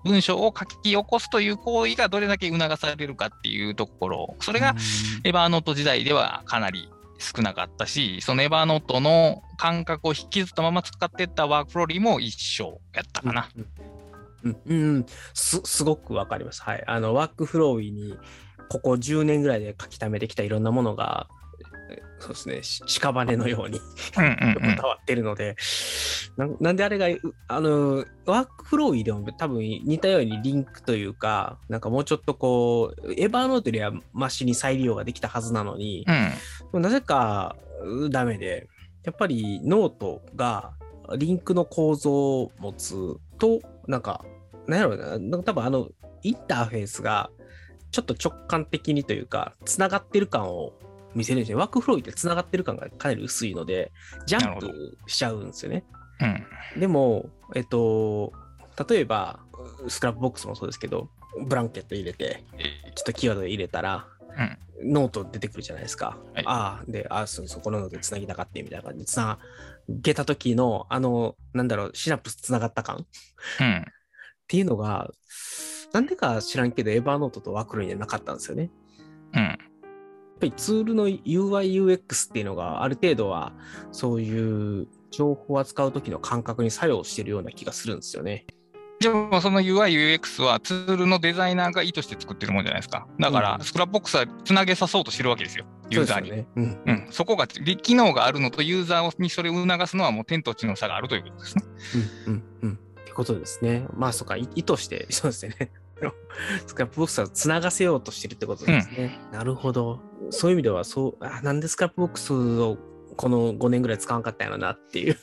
[0.05, 4.77] 文章を書き起こすという行為がどれだけ促されるかっていうところ、それが
[5.25, 13.49] エヴァーノート時代ではかなり少なかったし、そのエヴァーノートの感覚を引きずったまま使っていったワークフローリーも一緒やったかな。
[13.57, 13.67] うん
[14.45, 16.63] うん、うんうんすすごくわかります。
[16.63, 16.85] はい。
[16.87, 18.17] あのワークフローに
[18.69, 21.44] ここ10年ぐらいで書き溜めてきたいろんなものがえ
[22.25, 23.81] そうですねし屍のように
[24.17, 25.57] 伝わってるので、
[26.37, 36.07] なんなんであれがうあのワークフローでも多分似たようにリンクというかなんかもうちょっとこうエヴァーノートよりはマシに再利用ができたはずなのに、
[36.73, 36.83] うん。
[36.83, 38.69] なぜかうダメで、
[39.05, 40.73] やっぱりノートが
[41.17, 42.95] リンクの構造を持つ
[43.39, 44.25] と、なんか、
[44.67, 45.89] なんやろうな、多分あの、
[46.23, 47.31] インターフェースが
[47.91, 50.73] ちょっと直感的にというか、つながってる感を
[51.15, 51.55] 見せるんですね。
[51.55, 53.93] ワークフロイーってつながってる感がかなり薄いので、
[54.27, 55.85] ジャンプしちゃうんですよね。
[56.75, 56.81] うん。
[56.81, 58.33] でも、えっと、
[58.89, 59.41] 例えば、
[59.89, 61.11] スクラップボックスもそうですけど、
[61.47, 62.45] ブラケット入れて、
[62.95, 64.07] ちょっとキーワード入れたら、
[64.37, 66.19] うんノート出てくるじゃないですか。
[66.35, 69.39] はいああ、で、ああ、そそこのノートでつなぎたかってみたいな感じでつな
[69.89, 72.97] げた時の、あの、なんだろう、シナプスつながった感？
[72.97, 72.99] っ
[73.61, 73.85] うん。
[74.49, 75.11] ていうのが、
[75.93, 78.69] なんでか知らんけど、エヴァーノートとワークフロイーにはなかったんですよね。
[79.33, 79.59] うん。
[80.35, 83.53] やっぱりツールの UI、UX っていうのがある程度は、
[83.93, 88.45] そういう情報を扱う時の感覚に作用してるような気がするんですよね。
[89.01, 93.07] でもその UI、UX はツールのデザイナーが意図して作ってるもんじゃないですか。
[93.21, 95.67] だから、うんスクラップボックスはつなげさそうとしてるわけですよ。
[95.91, 96.31] ユーザーに。
[96.31, 96.47] そね。
[96.57, 101.65] うん、そこが、で機能があるのとユーザーにそれを促すのはもう天と地の差があるということですね。
[102.27, 102.33] うん。
[102.33, 102.43] うん。
[102.63, 102.71] うん。
[102.71, 102.73] うん。
[102.73, 103.87] ってことですね。
[103.95, 105.71] まあ、そうか、い意図して、そうですね。
[106.67, 109.21] スクラップボックスをつながせようとしてるってことですね。
[109.33, 110.01] なるほど。
[110.31, 112.79] そういう意味では、そう、あなんでスクラップボックスを
[113.17, 115.17] この5年ぐらい使わんかったんやろなっていう。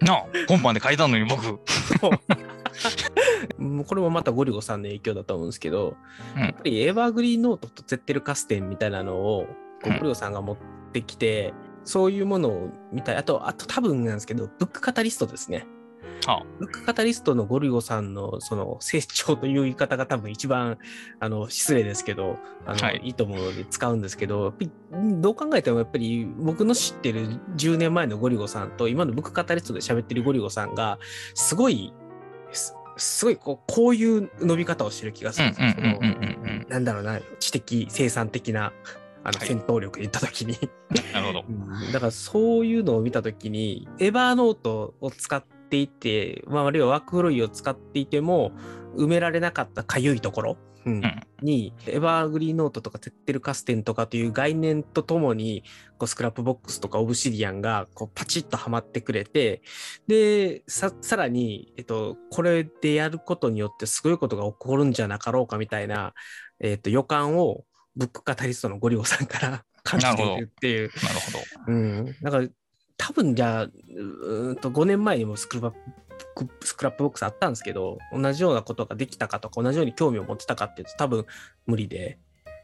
[0.00, 1.58] なあ、今晩で書いたのに僕。
[3.86, 5.96] これもまたゴリゴさんの影響だと思うんですけど、
[6.36, 9.46] うん、やっぱりエヴァーグリーンノートとゼッテルカステンみたいなのを
[9.82, 10.56] ゴリゴさんが持っ
[10.92, 11.50] てきて、
[11.80, 13.16] うん、そういうものを見たい。
[13.16, 15.66] あと、あと多分なんですけど、ブックカタリストですね。
[16.26, 16.42] あ。
[16.58, 20.78] ブックカタリストのゴリゴさんのその成長という言い方が多分一番
[21.20, 24.54] あの失礼ですけどあの、はい、いいと思うので使うんですけど
[24.92, 30.98] どう考えてもやっぱり僕の知ってる10年前のゴリゴさんと今のブックカタリストで喋ってるゴリゴさんが
[31.34, 31.92] すごい
[32.96, 38.72] すごいこうこういう伸び方をしてる気がするんですけどなんだろうな知的生産的な
[39.24, 40.58] あの戦闘力で言った時に。
[41.14, 41.44] なるほど、
[41.92, 48.52] だからそういうのを見た時にエヴァーノートを使っていて、まあ、あるいはワークフロイーを使っていても
[48.96, 51.02] 埋められなかったかゆいところ、うん、
[51.42, 55.62] に、エバーグリーンノートとかツェッテルカステンとかという概念とともに
[55.98, 59.62] こうスクラップボックスとかオブシディアンがこうパチッとはまってくれて
[60.06, 66.14] でさらに、えっと、これでやることによってすごいことが起こるんじゃなかろうかみたいな、
[66.60, 67.64] えっと、予感を
[67.94, 70.90] ブックカタリストのゴリゴさんから感じているっていう。
[71.02, 71.72] なるほど。
[71.72, 72.16] うん。
[72.22, 72.48] だから
[72.96, 81.26] 多分じゃあ、うんと5年前にもスクラップスクラップボックスあったんですけど、同じようなことができたかとか、同じように興味を持ってたかっていうと多分
[81.66, 82.18] 無理で、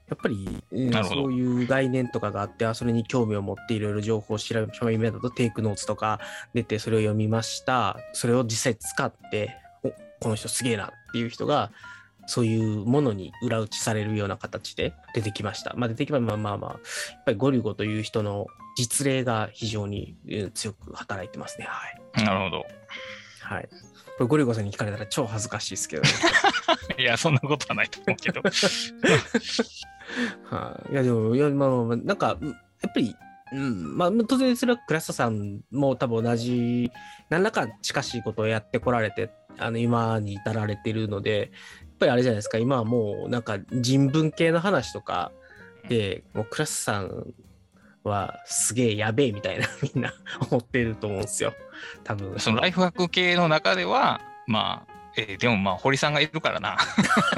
[0.09, 0.62] やっぱり、
[1.05, 6.18] そういう概念とかがあって、それに興味を持っていろいろ情報を調べ、ま今だとテイクノーツとか
[6.55, 7.99] 出て、それを読みました。
[8.14, 11.70] それを実際使って、おこの人すげえなっていう人が、
[12.29, 15.74] そういうものに裏打ちされるような形で出てきました。
[15.76, 20.14] まあ、出てきままあまあまあ、やっぱりゴリゴという人の実例が非常に
[20.55, 21.66] 強く働いてますね。
[21.68, 22.24] はい。
[22.24, 22.66] なるほど。
[23.41, 23.68] はい。
[24.18, 26.09] これゴリゴさんに聞かれたら超恥ずかしいですけど、ね、
[26.99, 28.43] いや、そんなことはないと思うけど。
[30.51, 33.16] はい、いや、でも、いや、まあ、まあ、なんか、やっぱり、
[33.53, 36.93] うん、まあ、当然それはクラスタさんも多分同じ、
[37.31, 41.51] 何らか近しいことをやってこられて、あの、今に至られてるので、
[41.99, 45.33] ぱりあれじゃないですか、今はもうなんか人文系の話とか
[45.89, 47.35] で、もうクラスさん
[48.05, 50.13] はすげえやべえみたいな みんな
[50.51, 51.55] 思ってると思うんですよ。
[52.05, 52.39] 多分。
[52.39, 54.88] そのライフワーク系の中では、まあ、
[55.19, 56.77] えー、でもまあ堀さんがいるからな。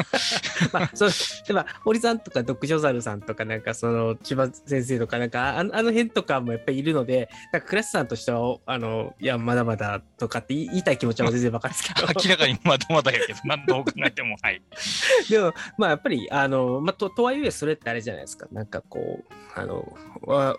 [0.73, 1.11] まあそう
[1.47, 14.61] でも堀さんとか読書猿さんとかなんかその千葉先生とかなんかあの辺とかもやっぱりいるのでなんかクラスさんとしてはあのいやまだまだとかって言いたい気持ちは全然分かるんですけど 明らかにまだまだやけど何どう考えてもはい。
[15.31, 19.97] でもまあやっぱりあの、まあ、ととはいえそれってあれじゃないですかなんかこうあの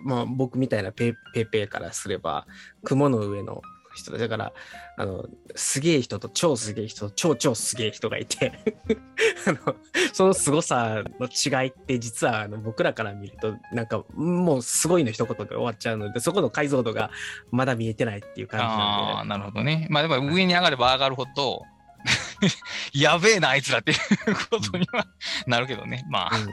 [0.01, 2.47] まあ僕みたいなペペペからすれば
[2.84, 3.61] 雲の上の
[3.93, 4.53] 人だから、
[4.97, 5.25] あの、
[5.55, 8.51] すげえ人と超すげえ人と超超すげえ人がいて
[9.47, 9.75] あの、
[10.13, 17.11] その凄さの違いって実はあの僕らから見ると、なんかもうすごいの一言で終わっちゃうので、そこの解像度が
[17.51, 18.83] まだ見えてないっていう感じなんで。
[19.13, 19.87] ああ、なるほどね。
[19.89, 21.63] まあでも上に上がれば上がるほど、
[22.93, 25.07] やべえな、あいつらっていうことには
[25.47, 26.05] なるけどね。
[26.09, 26.51] まあ、うん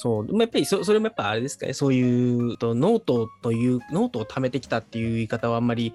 [0.00, 0.38] そう。
[0.38, 5.92] やっぱりそれもやっぱあれですかね、そういうとノートという、ノートを貯めてきたっていう言い方はあんまり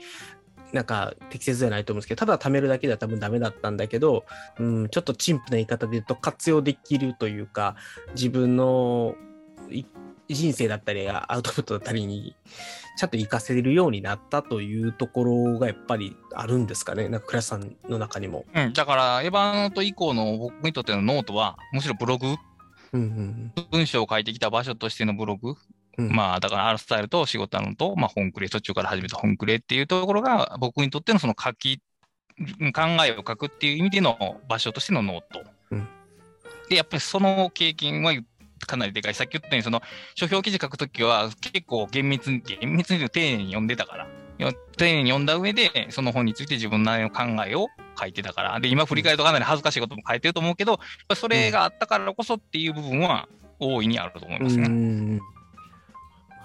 [0.73, 4.25] なんか適切じゃないと思うんですけど、ただ貯めるだけでは多分ダメだったんだけど、
[4.59, 7.77] うん、ちょっと陳腐な言い方で言うと活用できるというか、
[8.13, 9.15] 自分の
[10.27, 12.35] 人生だったりアウトプットだったりに
[12.97, 18.45] ちゃんと活かせるようになったというところがやっぱりあるんですかね、なんか倉下さんの中にも。
[18.53, 22.35] うん、だから、エヴァノート以降の僕にとってのノートは、むしろブログ
[22.93, 25.55] 文章を書いてきた場所としてのブログ、
[25.97, 31.81] うん、まあ、だから、 R-style と仕事なのと、まあ、本クレ、途中から始めた本クレっていうところが、僕にとってのその書き、
[32.37, 35.43] 考えを書くっていう意味での場所としてのノート。
[35.71, 35.87] うん、
[36.69, 38.13] で、やっぱりその経験は
[38.65, 39.13] かなりでかい。
[39.13, 39.81] さっき言ったように、その
[40.15, 44.22] 書評記事書くときは結構厳密に、厳密に丁寧に読んでたから。
[44.37, 47.67] 丁寧に読んだ上で、その本について自分なりの考えを
[47.99, 48.59] 書いてたから。
[48.59, 50.79] で、今振り返るとかなり恥ずかしいことも書いてると思うけど、
[51.15, 53.27] それがあったからこそっていう部分は
[53.59, 55.21] 大いにあると思いますね。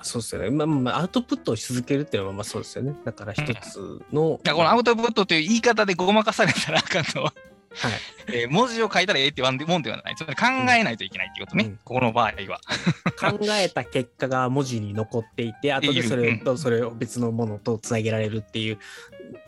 [0.02, 0.50] そうですよね。
[0.50, 2.94] まあ、まあ、アウトプットをし続けるっていうのは、まあそうですよね。
[3.04, 4.40] だから一つの。
[4.44, 7.32] うん、このアウトプットという言い方でごまかされたらあかんのは
[7.74, 7.92] はい。
[8.28, 10.16] えー、文字を書いたらええってもんではない。
[10.16, 12.60] つまり考えないといけないっていうことね、うん、ここの場合は。
[13.18, 18.78] 考えた結果が文字に残っていて、後でそれとそれを別のものとつなげられるっていう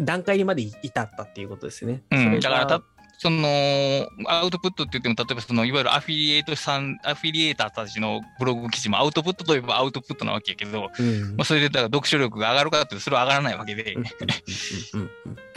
[0.01, 2.03] 段階にまで至ったっていうことですね。
[2.11, 2.83] うん、だからた
[3.19, 13.95] そのアウトプットって言っても、例えばそのいわゆるアフィリエイトさん、アフィリエーターたちのブログ記事もアウトプットといえばアウトプットなわけやけど、うん、まあそれでだから読書力が上がるかってそれは上がらないわけで。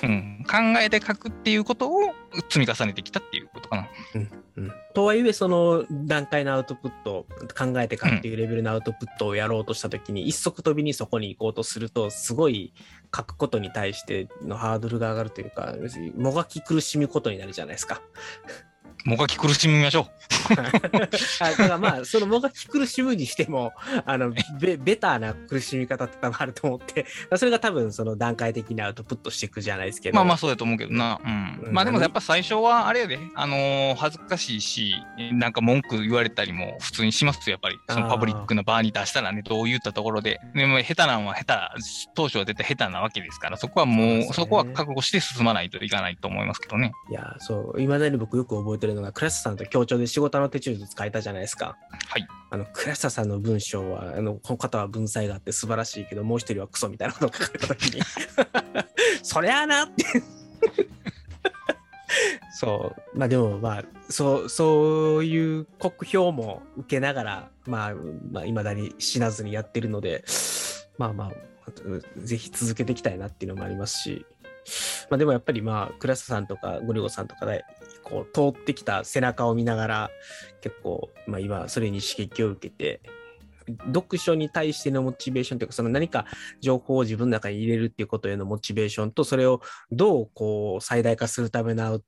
[0.03, 2.13] うん、考えて書くっていうことを
[2.49, 3.87] 積み重ねてきたっていうことかな。
[4.55, 7.25] うん、とはいえその段階のアウトプット
[7.57, 12.73] 考えて書くっていうレベルのアウトプットをやろうとした時に、一足飛びにそこに行こうとするとすごい
[13.15, 15.75] 書くことに対してのハードルが上がるというか
[16.15, 18.01] もがき苦しむことになるじゃないですか。
[19.05, 20.07] もがき苦しみましょ
[21.39, 23.73] あだからまあそのもがき苦しむにしても
[24.05, 30.11] あのベベターな苦しみ方って多分あると思って それが多分その段階的にアウトプットしていくじゃないですけう。
[30.11, 31.19] どまあまあそうだと思うけどな。
[31.23, 31.59] うん。
[31.67, 34.95] うんまあでもやっぱ最初はあれやで、あのー恥ずかしいし、
[35.33, 37.79] なんか文句言われたりも普通にしますよ、やっぱり。
[37.89, 40.39] そのパブリックな場に出したらね、どう言ったところで。
[40.53, 41.83] でも下手なのは下手、
[42.15, 46.91] 当初は絶対下手なわけですから、そこはもう、そうねそこは覚悟して進まないといかないと思いますけどね。
[47.09, 51.77] いやそういまだに僕よく覚えてるのがクラスさんと協調で仕事の手帳図使えたじゃないですか。
[52.07, 52.27] はい。
[52.49, 58.01] あのクラスさんの文章はあのこの方は文才があって素晴らしいけどもう一人はクソみたいなことを書かれた時に
[59.23, 60.05] そりゃあなって
[62.53, 67.95] そうまあでもまあそうそういう酷評も受けながらまあ
[68.31, 70.23] まあ、未だに死なずにやってるので
[70.97, 71.31] まあまあ
[72.19, 74.25] ぜひ続けていきたいなっていうのもありますし
[75.09, 77.63] まあでもやっぱりまあクラスさんとかゴリゴさんとかで
[78.13, 80.11] こう通ってきた背中を見ながら
[80.61, 83.01] 結構、まあ、今それに刺激を受けて
[83.93, 86.25] 読書に対してのモチベーションというかその何か
[86.61, 89.61] 情報を自分の中に入れるっていうことへのモチベーションとそれを
[89.91, 92.01] どうこう最大化するための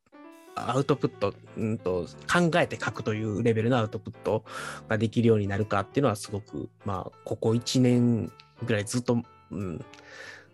[0.56, 4.46] アウトプット、うんと、考えて書くというレベルのアウトプット
[4.88, 8.32] ができるようになるかっていうのはすごく、まあ、ここ1年
[8.66, 9.86] ぐらいずっと、うん、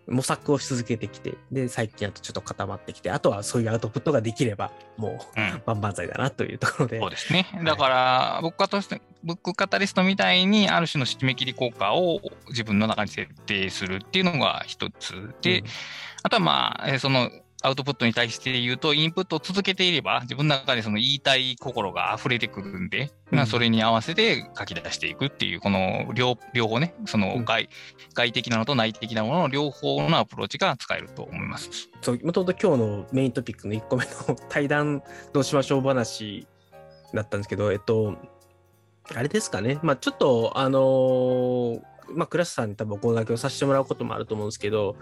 [0.08, 5.62] 模索をし続けてきて、で、最近あとちょっと固まってきて、あとはそういうアウトプットができれば、もう、うん。
[5.64, 6.98] 万々歳だなというところで。
[6.98, 7.46] そうですね。
[7.60, 15.66] いだから、僕かとして、ブックカタリストみたいに、ある種の締め切り効果を自分の中に設定するっていうのが一つで、うん
[16.24, 17.30] あとはまあ、えーその
[17.62, 23.36] アウトプットに対して言うと、インプットを続けていれば、自分の中でその言いたい心が溢れてくるんで、うん。
[23.36, 27.68] まあそれに合わせて書き出していくっていう、この両両方ね、その外,、
[28.14, 31.70] 外的なのと内的なものの両方のアプローチが使えると思います。
[32.00, 35.02] そう、もともと今日のメイントピックの1個目の 対談
[35.32, 36.46] どうしましょう話
[37.14, 38.16] だったんですけど、えっと、
[39.14, 44.96] あれですかね、まあちょっと、あのーまあ、クラスさんに多分お声掛けをさせてもらうこともあると思うんですけど、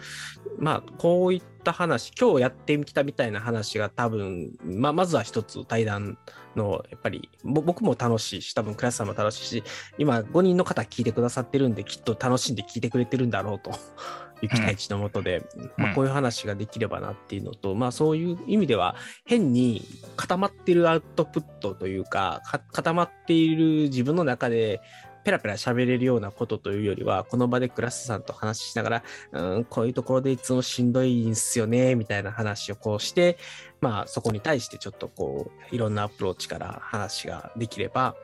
[0.59, 6.19] まあ、こういった話、今日やってきたみたいな話が多分、まあ、まずは一つ対談
[6.57, 9.65] の、やっぱり、ぼ僕も楽しいし、多分クラスさんも楽しいし、
[9.99, 13.71] 今5人の方聞いてくださってるんで、きっと楽しんで聞いてくれてるんだろうと
[14.43, 15.43] いう期待値のもとで、
[15.77, 19.83] まあ、こういう話ができればなっていうのと、まあそういう意味では変に
[20.17, 24.81] 固まってるアウトプットというかか固まっている自分の中で
[25.25, 29.03] ペラペラ喋れるようなことというよりはこの場でクラスさんと話しながら
[29.33, 33.39] うんこういうところでいつもしんどいんすよねみたいな話をこうして
[33.81, 38.15] まあそこに対してちょっとこういろんなアプローチから話ができれば、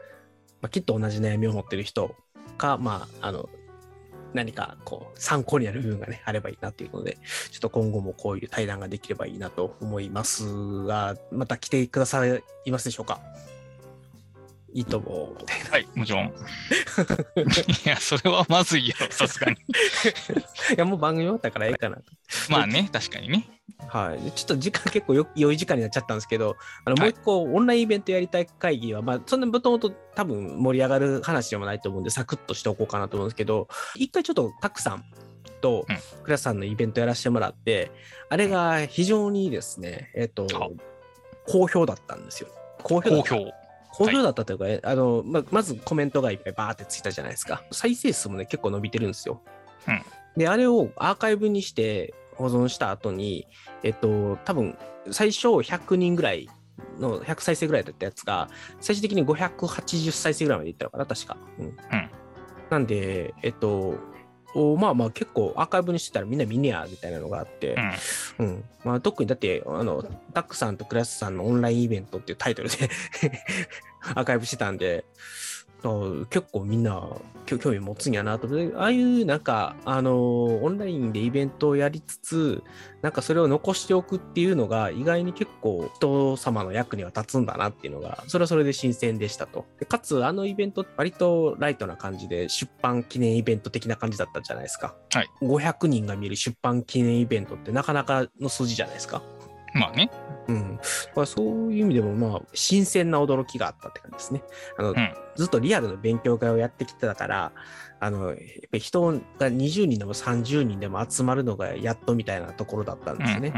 [0.61, 2.15] まあ、きっと同じ悩みを持ってる人
[2.57, 3.49] かまああの
[4.33, 7.19] 何かこう参考になる部分がねあればいいなというので
[7.51, 13.21] ちょっと今後もこういう対談ができればいいなと思いますがまた来てくださいますでしょうか？
[14.73, 15.71] いいと思う。
[15.71, 16.27] はい、もちろん。
[16.27, 16.31] い
[17.89, 19.57] や、それはまずいやろ、 さすがに。
[19.57, 19.63] い
[20.77, 22.03] やもう番組終わったからええかなと。
[22.51, 23.49] まあね、確かにね。
[23.89, 24.23] はい。
[24.23, 35.05] でちょっと時間結構よ良い時間になっちゃったんですけど、あのもはいう一個オンラインイベントやりたい会議は、まあそんなもともと多分盛り上がる話でもないと思うんで、サクッとしておこうかなと思うんですけど、一回ちょっとたくさん
[35.61, 37.91] とうんクラスさんのイベントやらせてもらって、
[38.29, 40.69] あれが非常にですね、えっ、とあ、
[41.47, 42.49] 好評だったんですよ。
[42.83, 43.66] 好評好評。
[43.97, 47.63] 好評だったというか、えあのままずコメントがいっぱいバーってついたじゃないですか。
[47.71, 49.41] 再生数もね、結構伸びてるんですよ。
[49.89, 50.03] うん
[50.37, 53.47] で、あれをアーカイブにして保存した後に、
[53.83, 54.77] えっと、多分
[55.11, 56.49] 最初100人ぐらい
[56.99, 58.49] の100再生ぐらいだったやつが、
[58.81, 61.37] 最終的に580再生ぐらいまでいったのかな、確か。
[61.59, 61.77] うん。
[62.71, 63.95] なんで、えっと、
[64.57, 67.77] おまあまあ結構アーカイブにしてたらみんな見ねやみたいなのがあって、
[68.39, 68.47] うん。
[68.47, 70.03] うんまあ、特にだってあの
[70.33, 72.77] タックさんとクラスさんのオンラインイベントっていうタイトルで
[74.15, 75.46] アーカイブしてたんであ
[76.31, 77.09] 結構みんな
[77.47, 78.47] 興興味持つんやなと。
[78.47, 82.63] 思ってああいうなんかあのオンラインでイベントをやりつつ
[83.03, 89.67] なんかそれを残しておくっていうのが意外に結構人様の役には立つんだなっていうのがそれはそれで新鮮でしたと。
[89.79, 94.95] でかつあのイベント割とライトな感じで出版記念イベント的な感じだったじゃないですか。
[95.13, 95.31] はい。
[95.43, 99.23] 500人が見る出版記念イベントってなかなかの数字じゃないですか。
[99.81, 100.11] まあね。
[100.49, 100.79] うん。
[101.15, 104.43] まあ、そういう意味でも、まあ、新鮮な驚きがあったって感じですね。
[104.79, 104.95] あの、ん
[105.35, 107.53] ずっとリアルの勉強会をやってきてたから、
[107.99, 108.41] あの、やっぱ
[108.73, 113.53] り人が20人でも30人でも集まるのがやっとみたいなところだったんですね。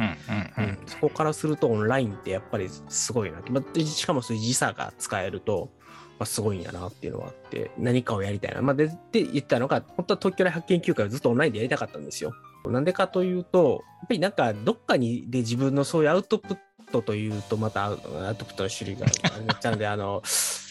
[0.86, 5.70] そこからするとオンラインってやっぱりすごいなって、まあ、でしかもそういう時差が使えると、
[6.18, 12.32] まあ、すごいんやなっていうのはあって何かをやりたいな、まあ、でで言ったのが本当は東京大発見休会をずっとオンラインでやりたかったんですよ
[12.70, 16.58] なんでかというとやっぱりなんかどっかにで自分のそういうアウトプッ
[16.90, 17.96] トというとまたアウ
[18.36, 20.22] トプットの種類があっ ちゃうんであの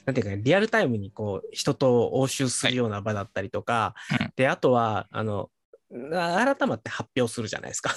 [0.06, 4.34] なんていうかねリアルタイムにこう人と応酬するような場だったりとか、うん。
[4.36, 5.57] であとはあのあ
[5.90, 7.92] 改まって発表するじゃないですか。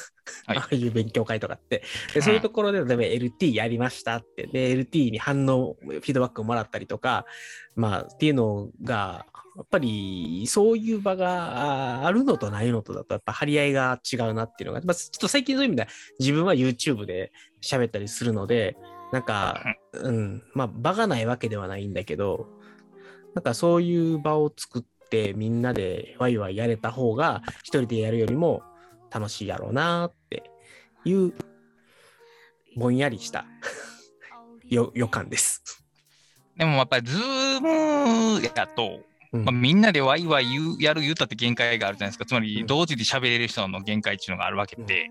[0.47, 0.59] はい。
[0.59, 1.83] ああいう勉強会とかって。
[2.15, 7.25] でそういうところで、例えば LT やりましたって、で、LT に反応、フィードバックをもらったりとか、
[7.75, 9.27] まあ、っていうのが、
[9.57, 15.89] やっぱり、そういう場がああるのとないのとだと、やっぱ張り合いが違うなっていうのが、まあ、ちょっと最近そういう意味では、
[16.21, 18.77] 自分は YouTube で喋ったりするので、
[19.13, 19.63] なんか、
[19.93, 22.47] うん、まあ、場がないわけではないんだけど、
[23.35, 24.89] なんかそういう場を作って、
[25.37, 28.63] みんなでワイワイやれた方が、一人でやるよりも
[29.11, 30.51] 楽しいやろうなって
[31.05, 31.33] いう、
[32.77, 33.45] ぼんやりした
[34.69, 35.85] よ予感です。
[36.57, 39.01] でもやっぱりズームやと、
[39.33, 39.45] うん。
[39.45, 42.25] まあ、みんなでワイワイ言うやる言うたって限界があるじゃないですか。
[42.25, 42.45] つまうん。
[42.45, 45.09] り同時で喋れる人の限界っていうのがあるわけで、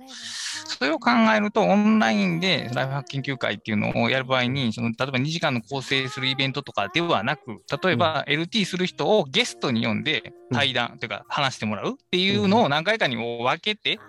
[0.65, 13.99] それを考えるとオンラインでライフハック研究会っていうのをやる場合に、その例えば2時間の構成するイベントとかではなく、例えば LT する人をゲストに呼んで対談というか話してもらうっていうのを何回かに分けて、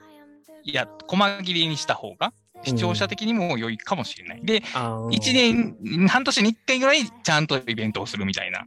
[0.65, 2.33] いや、細切れにした方が
[2.63, 4.41] 視聴者的にも良いかもしれない。
[4.45, 5.09] で、あー。
[5.09, 8.67] 1年、半年に1回ぐらいちゃんとイベントをするみたいな。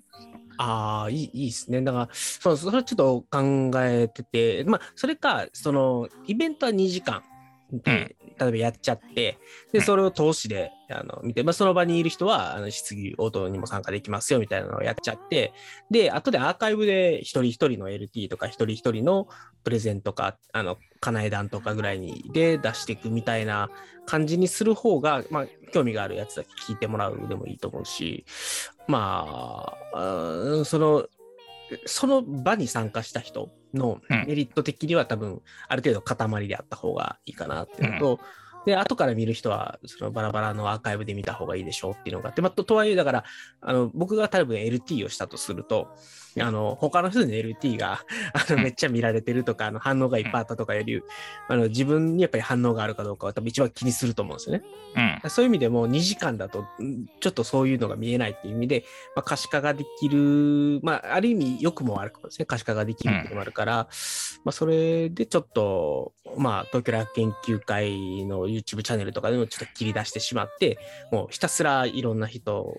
[0.58, 1.82] ああ、いい、いいですね。
[1.82, 7.24] だから、そう、それちょっと考えてて、まあ、それか、その、イベントは2時間
[7.72, 9.38] で、例えばやっちゃって、で、
[9.74, 15.54] うんそれを投資で、あの、見て、まあ、その場にいる人は、あの、質疑応答にも参加できますよ、みたいなのをやっちゃって、
[15.90, 19.28] で、後でアーカイブで一人一人の LT とか、一人一人の
[19.64, 23.70] プレゼンとか、あの、かなえ団とかぐらいに、で出していくみたいな
[24.06, 28.26] 感じにする方が、まあ、興味があるやつだけ聞いてもらうでもいいと思うし、
[28.88, 31.08] まあ、うんその、
[31.86, 34.26] その場に参加した人のうん。
[34.28, 38.20] メリット的には多分、ある程度塊であった方がいいかなっていうのと、
[38.66, 43.24] で、後から見る人は、そのバラバラのアーカイブで見た方がいいでしょうっていうのがあって、まあ、ととはいえ、だから、
[43.62, 45.90] あの、僕が多分 LT をしたとすると、
[46.40, 48.02] あの、 他の人に LT が、
[48.34, 51.02] あの、うんめっちゃ見られてるとか、あの、反応がいっぱいあったとかより、
[51.48, 54.64] あの、自分にやっぱり反応があるかどうかは多分一番気にすると思うんですよね。
[55.24, 55.30] うん。
[55.30, 63.88] そういう意味でも2時間だとんちょっとそういうのが見えないっていう意味で、まあ、可視化ができる、まあ、ある意味良くも悪くもですね、可視化ができるっていうのもあるから、
[64.44, 70.78] まあ、それでちょっと、まあ、東京大学研究会の YouTube チャンネルとかでもちょっと切り出してしまって、
[71.12, 72.78] もうひたすらいろんな人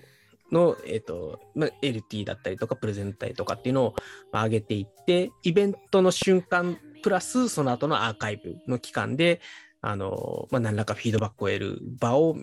[0.51, 3.95] の、えっ、と、まあ、LT だったりとか、プレゼンタリとかっていうのを
[4.31, 9.41] まあ上げていって、イベントの瞬間、プラスその後のアーカイブの期間で、
[9.81, 12.35] あの、まあ、何らかフィードバックを得る場を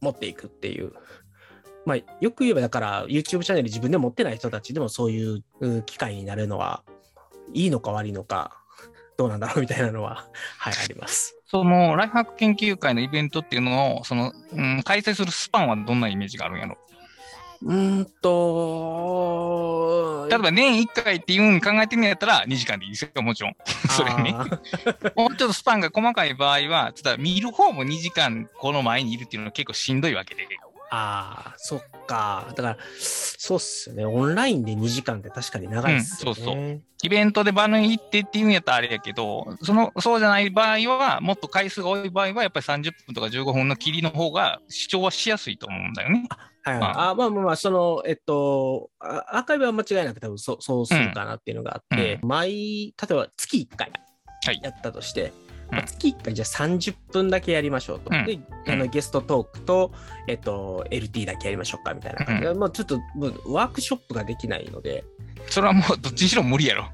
[0.00, 0.92] 持っていくっていう。
[1.86, 5.42] まあ、よく言えば、だから、YouTube チャンネル自分で持ってない人たちでもそういう
[5.84, 6.82] 機会になるのは、
[7.52, 8.64] いいのか悪いのか、
[9.16, 10.26] どうなんだろうみたいなのは、
[10.58, 11.36] はい、あります。
[11.46, 16.76] そのライフハック研究会のイベントっていうのを、その、うん、開催するスパンはどんなイメージがあるんやろ？
[17.64, 19.54] うーんと、
[20.28, 23.56] 例えば年1回っていうふうに考えてるんやったら2時間でいいですよ、もちろん。
[23.88, 24.34] それね。
[25.16, 30.46] もうちょっとスパンが細かい場合は、ちょっと見る方も2時間この前にいるっていうのは結構しんどいわけで。
[30.96, 32.46] あー、そっか。
[32.54, 34.06] だから、そうっすよね。
[34.06, 36.38] オンラインで2時間って確かに長いっすよね。
[36.38, 46.26] うんそうそうイベントで場に行ってっていうんやったらあれやけど、その、そうじゃない場合は、もっと回数が多い場合は、やっぱり30分とか15分の切りの方が視聴はしやすいと思うんだよね。
[46.62, 46.80] はいはい。
[46.80, 53.92] まあまあまあまあ、その、えっと、あアーカイブは間違いなく多分そうそうするかなっていうのがあって、毎、例えば月1回
[54.46, 58.10] はいやったとして、うんまあ月1回じゃあ30分だけやりましょうと。
[58.12, 59.92] うんで、あのゲストトークと、
[60.26, 63.00] えっと、LT だけやりましょうかみたいな感じで、もうちょっと
[63.46, 65.04] ワークショップができないので、
[65.46, 66.88] それはもうどっちにしろ無理やろ。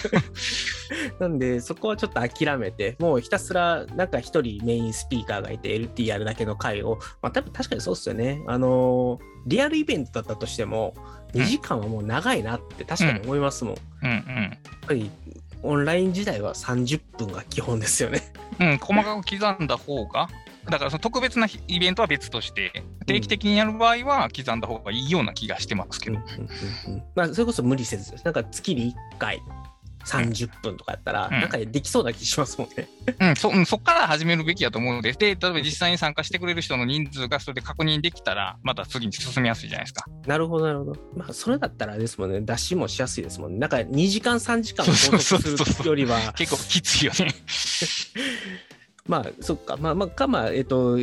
[1.20, 8.42] なんで、そこはちょっと諦めて、もうひたすら、なんか一人メインスピーカーがいて、LT やるだけの回を、まあ、多分確かにそうっすよね。
[8.46, 10.94] あのーリアルイベントだったとしても、
[11.32, 13.74] 2時間はもう長いなって確かに思いますもん。
[13.74, 15.10] やうんっぱり、
[15.62, 18.32] オンライン時代は30分が基本ですよね。
[18.58, 18.70] うん。
[18.70, 20.28] うん、細かく刻んだ方が、
[20.68, 26.18] だからその特別なイベントは別として、定期的にやる場合は刻んだ方がいいような気がしてますけど。
[27.14, 29.42] まあ、それこそ無理せず、なんか月に1回
[30.04, 32.88] 30分とかやったら、うんなんかできそうな気しますもんね。
[33.20, 40.04] うん、そうんそっから始めるべきだと思うので、で、例えば実際に参加してくれる人の人数がそれで確認できたら、また次に進みやすいじゃないですか。
[40.26, 40.96] なるほど、なるほど。
[41.16, 43.58] まあ、それだったらですもんね、出しもしやすいですもんね。
[43.58, 47.34] なんか2時間、3時間拘束するよりは、結構きついよね。
[49.06, 50.98] まあ、そっか、まあ、まあ、か、まあ、えっと、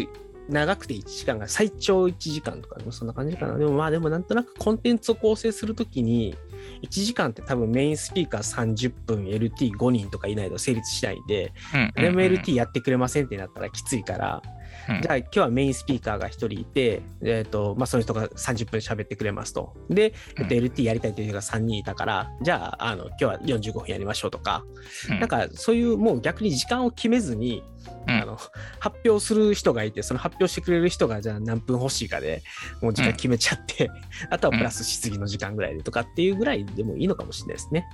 [0.49, 3.57] 長くて1時間が最長1時間とか、そんな感じかな。
[3.57, 6.36] でもまあ、でもなんとなくコンテンツを構成するときに、
[6.82, 14.57] 1時間って多分メインスピーカー30分、LT5 人とかいないと成立しないんで、うんでも LT やってくれませんってなったらきついから、うん
[15.02, 19.76] じゃあ今日はメインスピーカーが1人いて、えっとまあ、その人が30分喋ってくれますと。
[19.90, 24.64] で、えっと、うん LT やりたいという人が3人いたから、じゃああの今日は45分やりましょうとか、
[25.10, 25.20] うん。
[25.20, 27.64] なんかそういうもう逆に時間を決めずに、
[28.08, 28.22] うん。
[28.22, 28.38] あの
[28.80, 32.42] 発表する人がいて、その発表してくれる人がじゃあ何分欲しいかで
[32.82, 33.90] もう時間決めちゃって、
[34.30, 37.86] あとはプラスしすぎの時間ぐらいでとかっていうぐらいでもいいのかもしれないですね。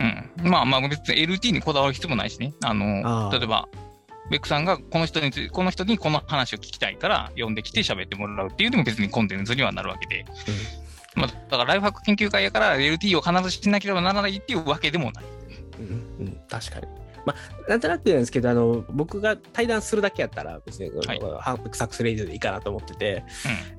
[0.00, 2.52] うん、まあまあ別に LT にこだわる必要もないしね。
[2.62, 3.38] あのあー。
[3.38, 3.68] 例えば、
[4.30, 10.24] ベックさんがこの人にこの人にこの話を聞きたいから呼んできて喋ってもらうっていうのも別にコンテンツにはなるわけで。
[11.14, 15.24] まあ、だからライフハック研究会やから LT を必ずしなければならないっていうわけでもない。
[15.80, 16.86] うんうん、確かに。
[17.24, 23.24] まあ、なんとなくなんですけど、あの僕が対談するだけやったら、別に、はいハープサックスレイディオでいいかなと思ってて、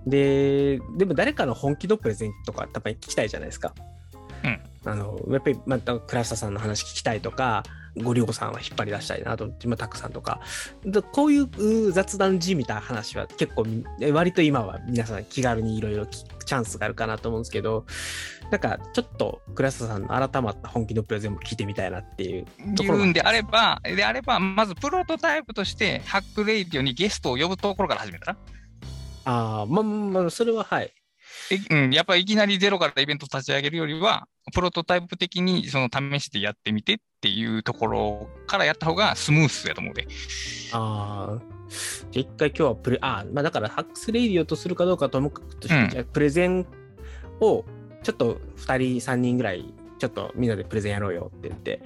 [0.06, 3.74] で、でも誰かの本気のプレゼンとか、たまに聞きたいじゃないですか。
[4.44, 7.64] うんあのやっぱり、また、倉下さんの話聞きたいとか、
[7.98, 10.42] ごりょうさんは引っ張り出したいなと、まあ、たくさんとか、
[10.84, 17.86] でこういうう雑談じみた話は結構み、割と今は皆さん気軽にいろいろチャンスがあるかなと思うんですけど、
[18.52, 22.46] なんかちょっと倉下さんの改まった本気のプレゼンも聞いてみたいなっていう
[22.76, 28.38] ところうんであれば、であれば、まずプロトタイプとして、ハックレイディオにゲストを呼ぶところから始めたら、
[29.26, 30.92] ああ、まあまあ、それははい。
[31.52, 40.08] えうん、やっぱりいきなりゼロからイベント立ち上げるよりは、プロトタイプ的にその試してやってみてっていうところからやった方がスムースやと思うで。
[40.72, 41.60] ああ。
[42.12, 46.66] じゃあ一回今日はプレ、ああ、まあだからハックスレイディオとするかどうかともかくとして、うんじゃあプレゼン
[47.42, 47.66] を
[48.04, 51.82] ちょっと2人、3人ぐらい、ちょっとみんなでプレゼンやろうよって言って、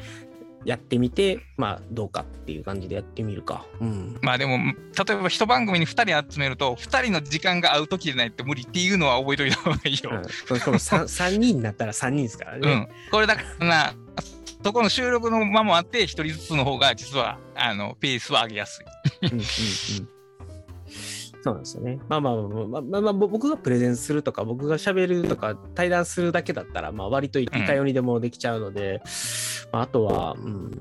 [0.65, 3.65] やってみて、まあどうかっていう感じでやってみるか。
[3.80, 4.18] うん。
[4.22, 4.73] まあでも、例
[5.14, 10.11] えば一番組に2人集めると、2人の時間が合う時でないと無理っていうのは覚えといた方がいいよ。
[10.14, 12.76] うん、しかも 3, 3人になったら3人ですからうね。
[12.76, 12.88] ん。
[13.11, 13.94] これだからな、
[14.64, 19.27] そこの収録の間もあって、1人ずつの方が実は、あの、ペースは上げやすい。
[19.27, 20.12] うんうんうん
[21.43, 21.99] そうなんですよね。
[22.07, 29.01] まあまあまあまあ、まあまあ、僕がプレゼンするとか、僕が喋るとか、対談するだけだったら、まあ割といかようにでもできちゃうので、
[29.73, 30.71] まあ、あとは、うん、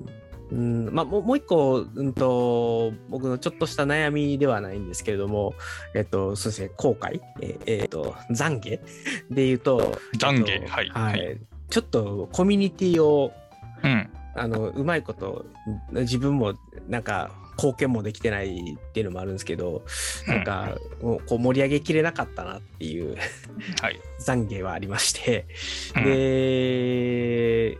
[0.52, 5.54] うん、まあもうもう一個、うんと、僕のちょっとした悩みではないんですけれども、
[5.96, 8.80] えっと、そうですね、後悔、えっえっと、懺悔
[9.30, 11.38] で言うと、懺悔えっとはいはい。
[11.70, 13.32] ちょっとコミュニティを
[13.82, 14.08] うん。
[14.34, 15.44] あのうまいこと
[15.92, 16.54] 自分も
[16.88, 19.84] なんか貢献もできてないっていうのもあるんですけど、
[20.26, 23.16] なんかもうこう盛り上げきれなかったなっていう
[23.80, 24.00] はい。
[24.20, 25.46] 懺悔はありまして、
[25.96, 27.78] うんで、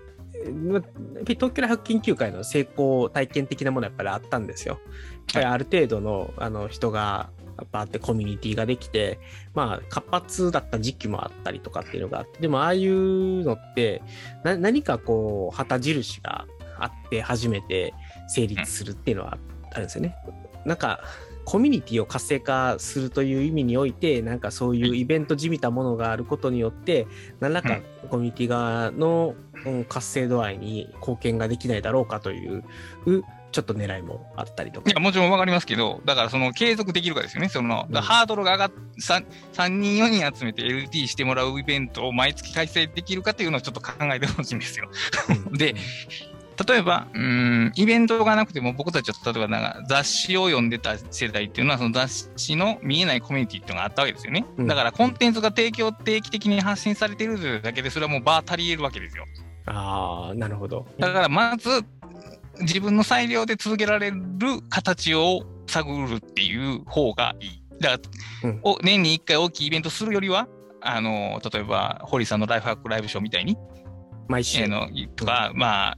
[0.65, 0.82] ま
[1.27, 4.74] 東京大学研究会の成功体験的なものはやっぱりあったんですよ。
[4.74, 9.20] やっぱりある程度のあの人がやっぱあってコミュニティができて、
[9.55, 14.03] まあ活発だった時期もあったりとかっていうのがあって、でもああいうのって
[14.43, 16.47] な何かこう旗印が
[16.78, 17.94] あって初めて
[18.27, 19.39] 成立するっていうのは
[19.73, 20.16] あるんですよね。
[20.65, 21.01] なんか
[21.44, 27.07] コミュニティを活性化するという意味において、なんかそういうイベントじみたものがあることによって、
[27.40, 27.81] 何らか
[28.11, 29.35] コミュニティ側の
[29.65, 32.65] うん活性度合いに貢献ができないだろうかという、
[33.53, 34.94] ちょっと狙いもあったりとかい。
[34.94, 37.49] や、もちろんわかりますけど、だからその継続できるかですよね。
[37.49, 38.70] その、うんハードルが上がっ、
[39.01, 44.89] 3, 3人、4人集めて LT してもらうイベントを毎月開催できるかっていうのをちょっと考えてほしいんですよ。
[45.49, 45.74] うん で、
[46.66, 54.45] 例えば、うーん、イベントがなくても僕たちは例えばなんか雑誌を読んでた世代っていうのはその雑誌の見えないコミュニティっていうのがあったわけですよね。
[54.57, 59.24] うんだからコンテンツが提供定期的に発信されているというだけでそれはもうバー足り得るわけですよ。
[59.66, 60.87] ああ、なるほど。
[60.99, 61.69] だからまず
[62.61, 64.16] 自分の裁量で続けられる
[64.69, 67.62] 形を探るっていう方がいい。
[67.81, 68.01] だか
[68.43, 70.49] ら、うんお年に1回大きいイベントするよりは、
[70.81, 73.57] あの例えば堀さんのライフハックライブショーみたいに、
[74.29, 74.62] 毎週。
[74.62, 75.97] えーのとか、まあ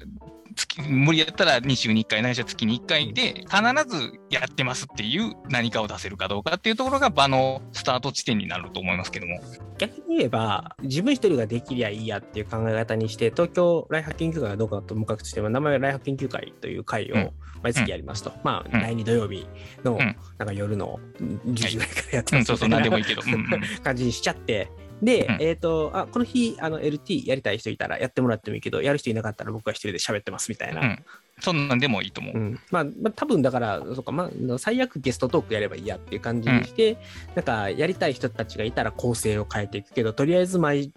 [0.54, 3.52] 月無理やったら2週に1回ないしは月に1回で必
[3.88, 9.40] ずやってますっていう何かを出せるかどうかっていうところが場のスタート地点になると思いますけども。
[9.78, 17.30] 逆に言えば、自分一人ができりゃいいやっていう考え方にして、東京ライフハ研究会がどうかともかくとしても、名前はライフハ研究会という会をうん
[17.62, 18.30] 毎月やりますと。
[18.44, 19.46] まあ、うん第2土曜日
[19.82, 23.22] のんなんか夜の10時ぐらいからやってうん、ますそうそう、みたいな何でもいいけど。
[23.26, 23.44] うんうん
[23.82, 24.70] 感じにしちゃって、
[25.02, 30.80] で、うんえっ、と、あ、この日、あの、LT やりたい人いたらやってもらってもいいけど、やる人いなかったら僕は一人で喋ってますみたいな。
[30.80, 31.04] うん
[31.40, 32.34] そんなんでもいいと思う。
[32.36, 36.96] うんまあ、まあ、多分だから、そうか、まあ、最悪ゲストトークやればいいやっていう感じにして、
[37.34, 40.92] なんか、やりたい人たちがいたら構成を変えていくけど、とりあえず毎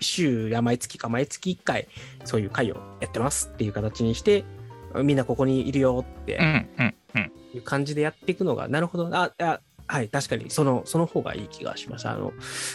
[0.00, 1.88] 週や毎月か毎月1回、
[2.24, 4.44] そういう会をやってますっていう形にして、
[5.02, 7.32] みんなここにいるよってうんうんうん。
[7.54, 9.60] いう感じでやっていくのが、なるほど、あ、あ
[9.90, 12.08] はい、確かに、その、その方がいい気がします。
[12.08, 12.32] あの、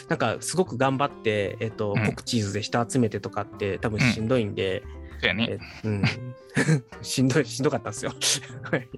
[0.10, 2.06] なんか、すごく頑張って、えっ、と、うん。
[2.06, 4.84] コクチーズで人集めてとかって、多分しんどいんで、
[5.22, 5.48] そうやね。
[5.50, 6.04] えうん、
[7.02, 8.12] しんどい、しんどかったんですよ。
[8.64, 8.90] は い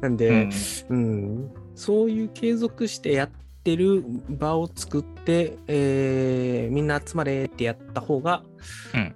[0.00, 0.50] なんうで、ん。
[0.88, 3.30] うん、そういう継続してやっ
[3.62, 8.44] てる場を作って、えーみんな集まれってやった方が、
[8.94, 9.14] うん。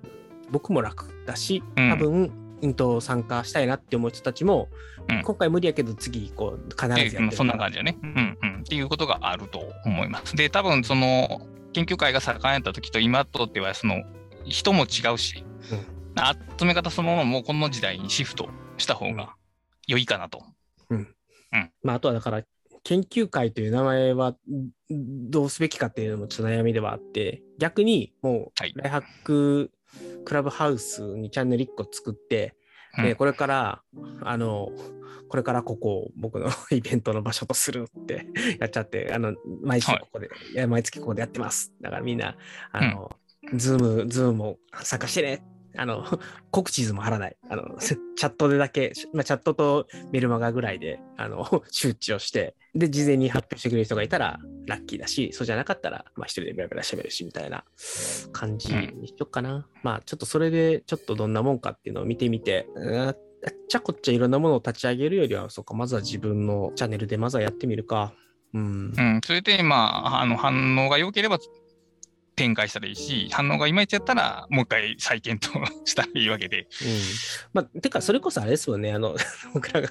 [0.51, 1.89] 僕も楽だし、うん。
[1.89, 2.31] 多分、
[2.63, 4.69] うんと参加したいなって思う人たちも、
[5.09, 7.99] うん今回無理やけど次こう必ずやってそんな感じだね。
[8.03, 8.61] うんうん。
[8.61, 10.37] っていうことがあると思います。
[10.37, 14.03] で、多分その研究会が盛んやった時と今とってはその
[14.45, 15.45] 人も違うし、
[16.59, 18.49] 集め方そのものもこの時代にシフト
[18.79, 19.35] した方が
[19.87, 20.45] 良いかなと。
[21.83, 22.43] まあ、あとはだから
[22.85, 29.03] 研究会という名前はんどうすべきかっていうのもちょっと悩みではあって逆にもはいうライハッ
[29.93, 32.55] ククラブハウスにチャンネル1個作って、
[32.99, 33.05] うん。
[33.05, 33.83] でこれから
[34.23, 34.71] あの
[35.29, 38.27] これからここを僕の イベントの場所とするって
[38.61, 41.73] やっちゃってあの毎週ここで、い、や毎月ここでやってます。
[41.81, 42.37] だからみんな
[42.71, 43.11] あの、
[43.55, 45.43] ズームズームも参加してね
[45.77, 46.05] あの、
[46.51, 47.37] 告知図も貼らない。
[47.49, 57.65] あの、チャットでだけ、まあ、チャットとメルマガぐらいで、あの、 周知をして、で、事前に発表してくれる人がいたらラッキーだし、そうじゃなかったら、まあ、一人でベラベラ喋るし、みたいな
[58.33, 59.69] 感じにしよっかな。
[59.83, 63.19] まあ、ちょっとそれで、ちょっとどんなもんかっていうのを見てみて、んあっ
[63.69, 68.13] ちゃこっちゃいろんなものを立ち上げるよりは、そうか、まずは自分のチャンネルでまずはやってみるか。
[68.55, 68.93] うん。
[68.97, 71.39] うん、それで、まあ、あの反応が良ければ
[72.43, 76.63] 展開したらいいし、反応がいまいちやったら、もう一回再検討 したらいいわけで。
[76.63, 76.67] うん。
[77.53, 78.93] まあ、てか、それこそあれですよね。
[78.93, 79.15] あの、
[79.55, 79.89] 僕らが、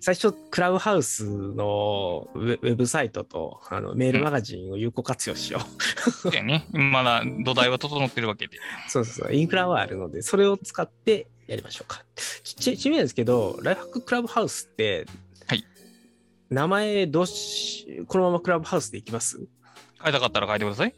[0.00, 5.60] 最初、クラブハウスのウェブサイトとあのメールマガジンを有効活用しよ
[6.06, 6.10] う。
[6.12, 6.68] そうやね。
[6.70, 8.58] まだ土台は整ってるわけで。
[8.88, 9.34] そうそう。
[9.34, 12.04] インフラはあるので、それを使ってやりましょうか。
[12.44, 15.06] ちちちなみにですけど、ライフハッククラブハウスって、
[15.48, 15.64] はい
[16.50, 19.40] 名前どうし、このままクラブハウスでいきます？
[20.04, 20.94] 変えたかったら変えてください。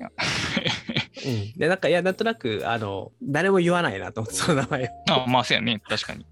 [1.26, 1.52] うん。
[1.56, 4.86] で、なんか、いや、なんとなく、あの、誰も言わないなと思って、その名前を。
[5.10, 5.80] あまあ、そうやね。
[5.88, 6.26] 確かに。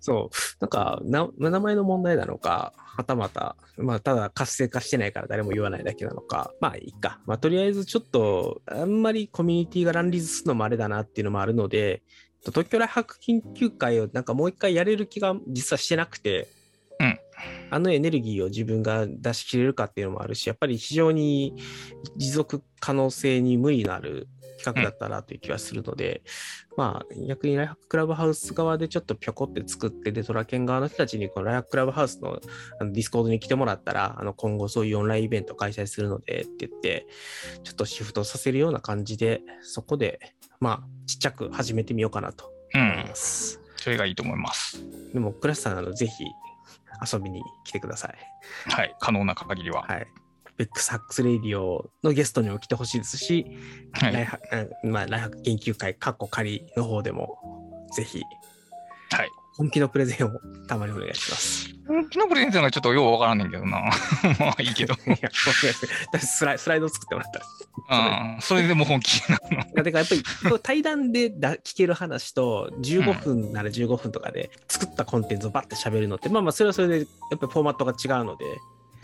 [0.00, 0.36] そう。
[0.60, 7.20] なんかな、名前の問題なのか、はたまた、まあ、ただ活性化してないから誰も言わないだけなのか、まあいいか。
[7.24, 12.02] まあ、とりあえずちょっと、あんまりコミュニティが乱立するのもあれだなっていうのもあるので、
[12.40, 16.59] 東京ライフハック研究会をなんかもう一回やれる気が実はしてなくて、うん
[17.70, 21.54] あのエネルギーを自分が出し切れるかっていうのもあるし、やっぱり非常に
[22.16, 24.28] 持続可能性に無理のある
[24.62, 26.22] 企画だったなという気はするので、
[26.76, 32.40] まあ逆にライフハッククラブハウス側でちょっとぴょこって作って、で、トラケン側の人たちにこのライフハッククラブハウスの
[32.80, 37.06] あのディスコードに来てもらったら、あの今後そういうオンラインイベントを開催するのでって言って、
[37.64, 40.20] ちょっとシフトさせるような感じで、そこで、
[40.60, 43.14] まあちっちゃく始めてみようかなとうん思いま。
[43.14, 43.60] す。
[43.76, 44.84] それがいいと思います。
[45.14, 46.24] でも、倉下さん、あのぜひ
[47.00, 48.14] 遊びに来てください。
[48.70, 48.94] はい。
[49.00, 49.82] 可能な限りは。
[49.82, 50.06] はい。
[50.56, 53.46] ベックハックスレディオのゲストにも来てほしいですし、
[53.92, 54.12] はい。
[54.12, 54.38] ライハ
[54.82, 58.22] うんまあ、ライハ研究会、カッコ仮の方でも、ぜひ、
[59.10, 59.28] はい。
[59.56, 60.30] 本気のプレゼンを
[60.68, 61.68] たまにお願いします。
[61.86, 63.80] 本気のプレゼンがちょっとようわからんねんけどな。
[64.38, 64.94] まあいいけど。
[64.94, 65.30] いや、
[66.20, 67.46] スライスライドを作ってもらったら。
[67.88, 68.38] うん。
[68.40, 69.58] それでも本気なの。
[69.58, 70.22] いやてかやっぱり
[70.62, 78.44] 対談でだ聞ける話と15分なら15分とかで作ったコンテンツをバッて喋るのって、まあまあそれはそれでやっぱりフォーマットが違うので、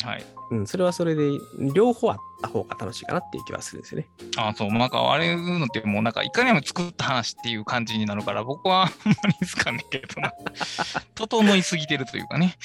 [0.07, 0.24] はい。
[0.53, 1.33] うん、それはそれで
[1.74, 4.09] 両方あった方が楽しいかなっていう気はするんですよね。
[4.37, 10.33] あそう、なんかあれいうのってもうなんかいかにも作った話っていう感じになるから、僕はあんまり好かんねんけどな。
[11.16, 12.57] 整いすぎてるというかね。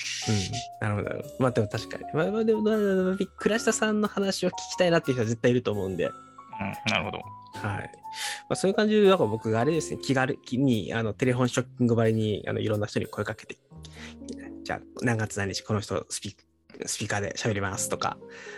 [0.82, 1.36] うん、なるほどなるほど。
[1.40, 2.04] まあでも確かに。
[2.14, 2.64] まあまあでも、
[3.38, 6.12] 倉下さんの話を聞きたいなっていう人は絶対いると思うんで、うん、
[6.92, 7.18] なるほど。
[7.54, 7.92] はい。
[8.50, 13.58] まあ、そういう感じで、なんか僕があれですね、気軽に、あの、テレフォンショッキングばりに、あの、いろんな人に声かけて、
[14.64, 16.36] じゃあ、何月何日この人スピ、
[16.86, 18.18] スピーカーで喋りますとか、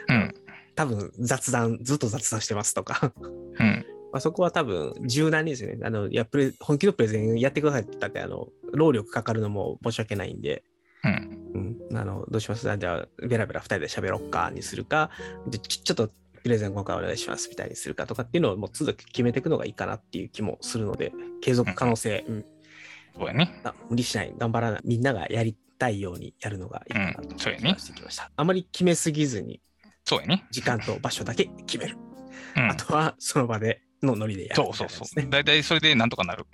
[0.09, 0.33] うん。
[0.75, 3.85] 多分雑談、ずっと雑談してますとか、うん。
[4.11, 10.63] まあそこは多分柔軟にですね、あの、いや、プレ本気のプレゼンやってくださいって言ったって、あの、労力かかるのも申し訳ないんで、
[11.03, 11.77] うん。
[11.91, 12.69] うん、あの、どうします？
[12.69, 15.11] あじゃあ、ベラベラ二人で喋ろっかにするか、
[15.47, 16.09] でちちょっと
[16.41, 22.45] プレゼン今回お願いしますみたいにするかとかっていうのをもう都度決めていくのがいいかなっていう気もするので、継続可能性、うん。
[23.15, 23.61] そうやね。
[23.63, 28.31] あ無理しない、頑張らない、みんながやりたいようにやるのがいいかなとうんそうやねしてきました。
[28.35, 29.61] あまり決めすぎずに、
[30.05, 30.45] そうやね。
[30.51, 31.97] 時間と場所だけ決める。
[32.55, 35.29] うんあとはその場でのノリでやるそうみたいうそう。
[35.29, 36.45] 大体それでなんとかなる。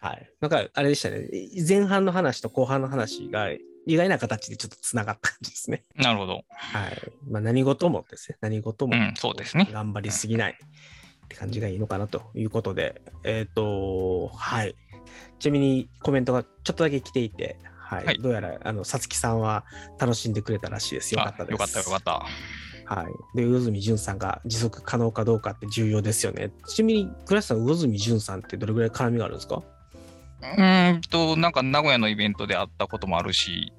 [0.00, 0.30] はい。
[0.40, 1.28] なんか、あれでしたね。
[1.68, 3.50] 前半の話と後半の話が
[3.86, 5.84] 意外な形でちょっとつながった感じですね。
[5.94, 6.44] なるほど。
[6.48, 7.12] はい。
[7.28, 8.38] まあ、何事もですね。
[8.40, 9.68] 何事もうん、そうですね。
[9.70, 14.74] 頑張りすぎないって感じがいいのかなということで、えっ、と、はい。
[15.38, 18.04] ちなみにコメントがちょっとだけ来ていて、はい。
[18.06, 19.64] はいどうやら、あの、さつきさんは
[19.98, 21.14] 楽しんでくれたらしいです。
[21.14, 21.48] よかったです。
[21.48, 22.26] あよかった、よかった。
[22.94, 23.36] はい。
[23.36, 26.50] で、魚住淳さんが持続可能かどうかって重要ですよね。
[26.66, 29.62] ちなみに、倉橋さん、魚住淳さんってどれぐらい絡みがあるんですか？
[30.42, 33.72] うーんと、なんか名古屋のイベントで会ったこともあるし、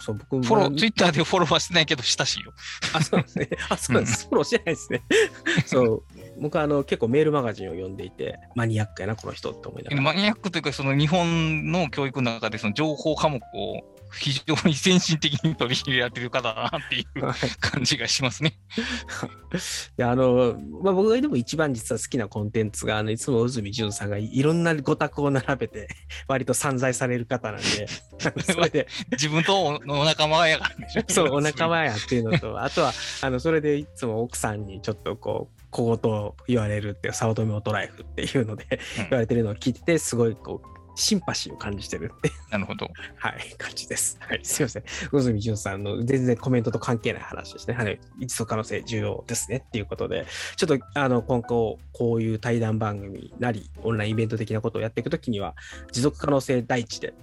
[0.00, 2.52] そう、僕フォロー、ツイッターでフォローはしてないけど、親しいよ。
[2.94, 3.48] あ、そうなんですね。
[3.68, 4.26] あ、そうなんです。
[4.26, 5.02] フォローしてないですね。
[5.66, 6.02] そう。
[6.40, 10.02] 僕はあの結構メールマガジンを読んでいて、マニアックやな、この人って思いながら。
[10.02, 13.82] マニアックというか、その日本の教育の中で、その情報科目を
[14.12, 18.54] 非常に先進的に取り入れられてる方だなっていうはい感じがしますね。
[19.98, 25.88] いやあの、まあ、僕がでも一番実は好きなコンテンツが、あのいつも宇住淳さんがいろんなご託を並べて、
[26.26, 27.86] 割と散財される方なんで、
[28.42, 31.02] それで、自分とおお仲間やからでしょ。
[31.08, 32.92] そう、お仲間やっていうのと、あとは、
[33.22, 38.66] あの、それでいつも奥さんにちょっとこう、小言を言われるっていう、早乙女オトライフっていうので、
[38.98, 42.88] うん言われてるのを聞いてて、すごいこう、シンパシーを感じてるってなるほど。
[43.16, 44.18] はい、感じです。
[44.20, 44.82] はい、すいません。
[45.12, 47.74] 宇住淳さんの全然コメントと関係ない話ですね。
[47.74, 50.26] はい、一層可能性重要ですねっていうことで、
[50.56, 55.54] ちょっとあの今後、こういう対談番組なり、オンラインイベント的なことをやっていくときには、
[55.92, 57.14] 持続可能性第一で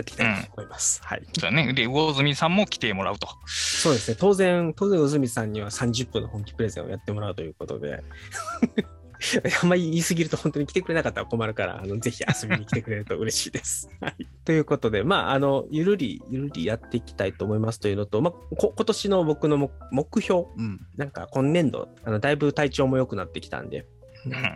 [0.00, 1.00] やっていきたいと思います。
[1.04, 1.22] はい。
[1.24, 1.72] そうだね。
[1.72, 3.28] で、魚住さんも来てもらうと。
[3.46, 4.16] そうですね。
[4.18, 8.02] 当然、当然、宇住さんには30分の本気プレゼンをやってもらうということで、
[9.62, 13.90] あんまり言い過ぎると本当に来てくれなかったら困るから、あのぜひ遊びに来てくれると嬉しいです。
[14.00, 23.86] はい、ということで、まあ、あの、ゆるり、ゆるりやっていきたいと思いますというのと、まあ、こ今年の僕の目目標、うん、なんか今年度、あのだいぶ体調も良くなってきたんで、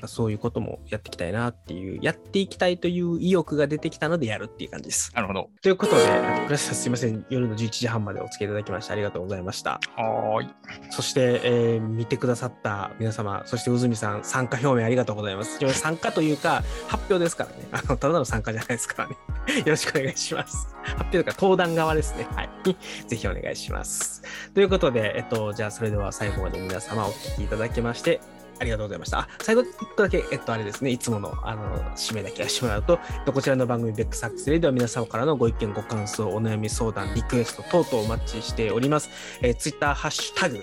[0.07, 5.12] そういうこともやっていきたいなっていう、やっていきたいという意欲が出てきたのでやるっていう感じです。
[5.15, 5.51] なるほど。
[5.62, 6.05] ということで、
[6.47, 9.81] 倉下さんすいません、夜の11時半までお付き合いいただきましてありがとうございました。
[9.97, 10.55] はーい。
[10.91, 15.59] そして、えー見てくださった皆様、そして宇住さん、参加表明ありがとうございます。
[15.73, 17.69] 参加というか、発表ですからね。
[17.73, 19.16] あの、ただの参加じゃないですからね。
[19.61, 20.74] よろしくお願いします。
[20.82, 22.27] 発表とか、登壇側ですね。
[22.35, 22.51] はい。
[23.07, 24.23] ぜひお願いします。
[24.55, 28.20] ということで、えっと、じゃあ、それでは最後まで皆様お聞きいただきまして、
[28.59, 29.20] ありがとうございました。
[29.20, 32.98] あ最後、一個だけ、えっと、あれですね、いつもの、あの、締めだけはしてもらうと、
[33.32, 39.10] こちらの番組、ベックハックスレディオでは皆様からのご意見、ご感想、お悩み相談、リクエスト等々お待ちしております。
[39.43, 40.59] えー、ツイッターハッシュタグ、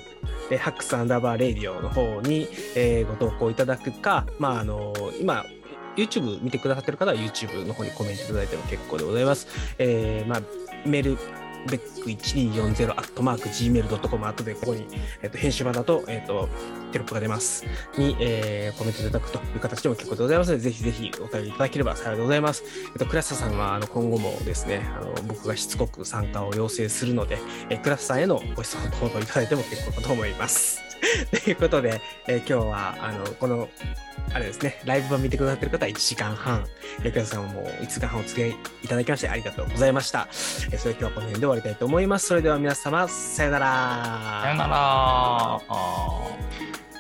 [0.50, 5.46] えーハックスアンダーバーレディオの方に、えーご投稿いただくか、まあ、あの今、
[5.96, 9.48] YouTube 見てくださってる方は YouTube の方にコメントいただいても結構でございます。
[9.78, 10.42] えーまあ、
[10.86, 11.18] メール、
[11.70, 14.88] ベック1240アットマーク Gmail.com 後でここに、
[15.22, 16.50] えっと編集版だと,、えっと
[16.92, 17.66] テロップが出ます。
[17.98, 22.64] に、えーコメントいただくという形でも結構でございますので、ぜひぜひお便りいただければ幸いでございます。
[22.88, 27.38] えっと、クラスターさんはあの今後もですね、あの僕がしつこく参加を要請するので、
[27.70, 30.91] えー、倉下さんへのご質問等々いただいても結構かと思います。
[31.44, 33.70] ということで、えー今日はあのこの
[34.34, 36.66] あれですね、ライブ版見てくださってる方は1時間半、
[37.04, 40.28] えー倉下さんも1時間半お付き合いいただきましてありがとうございました。
[40.72, 42.28] えーそれでは今日はこの辺で終わりたいと思います。
[42.28, 44.42] それでは皆様、さよなら。
[44.44, 46.91] さよなら。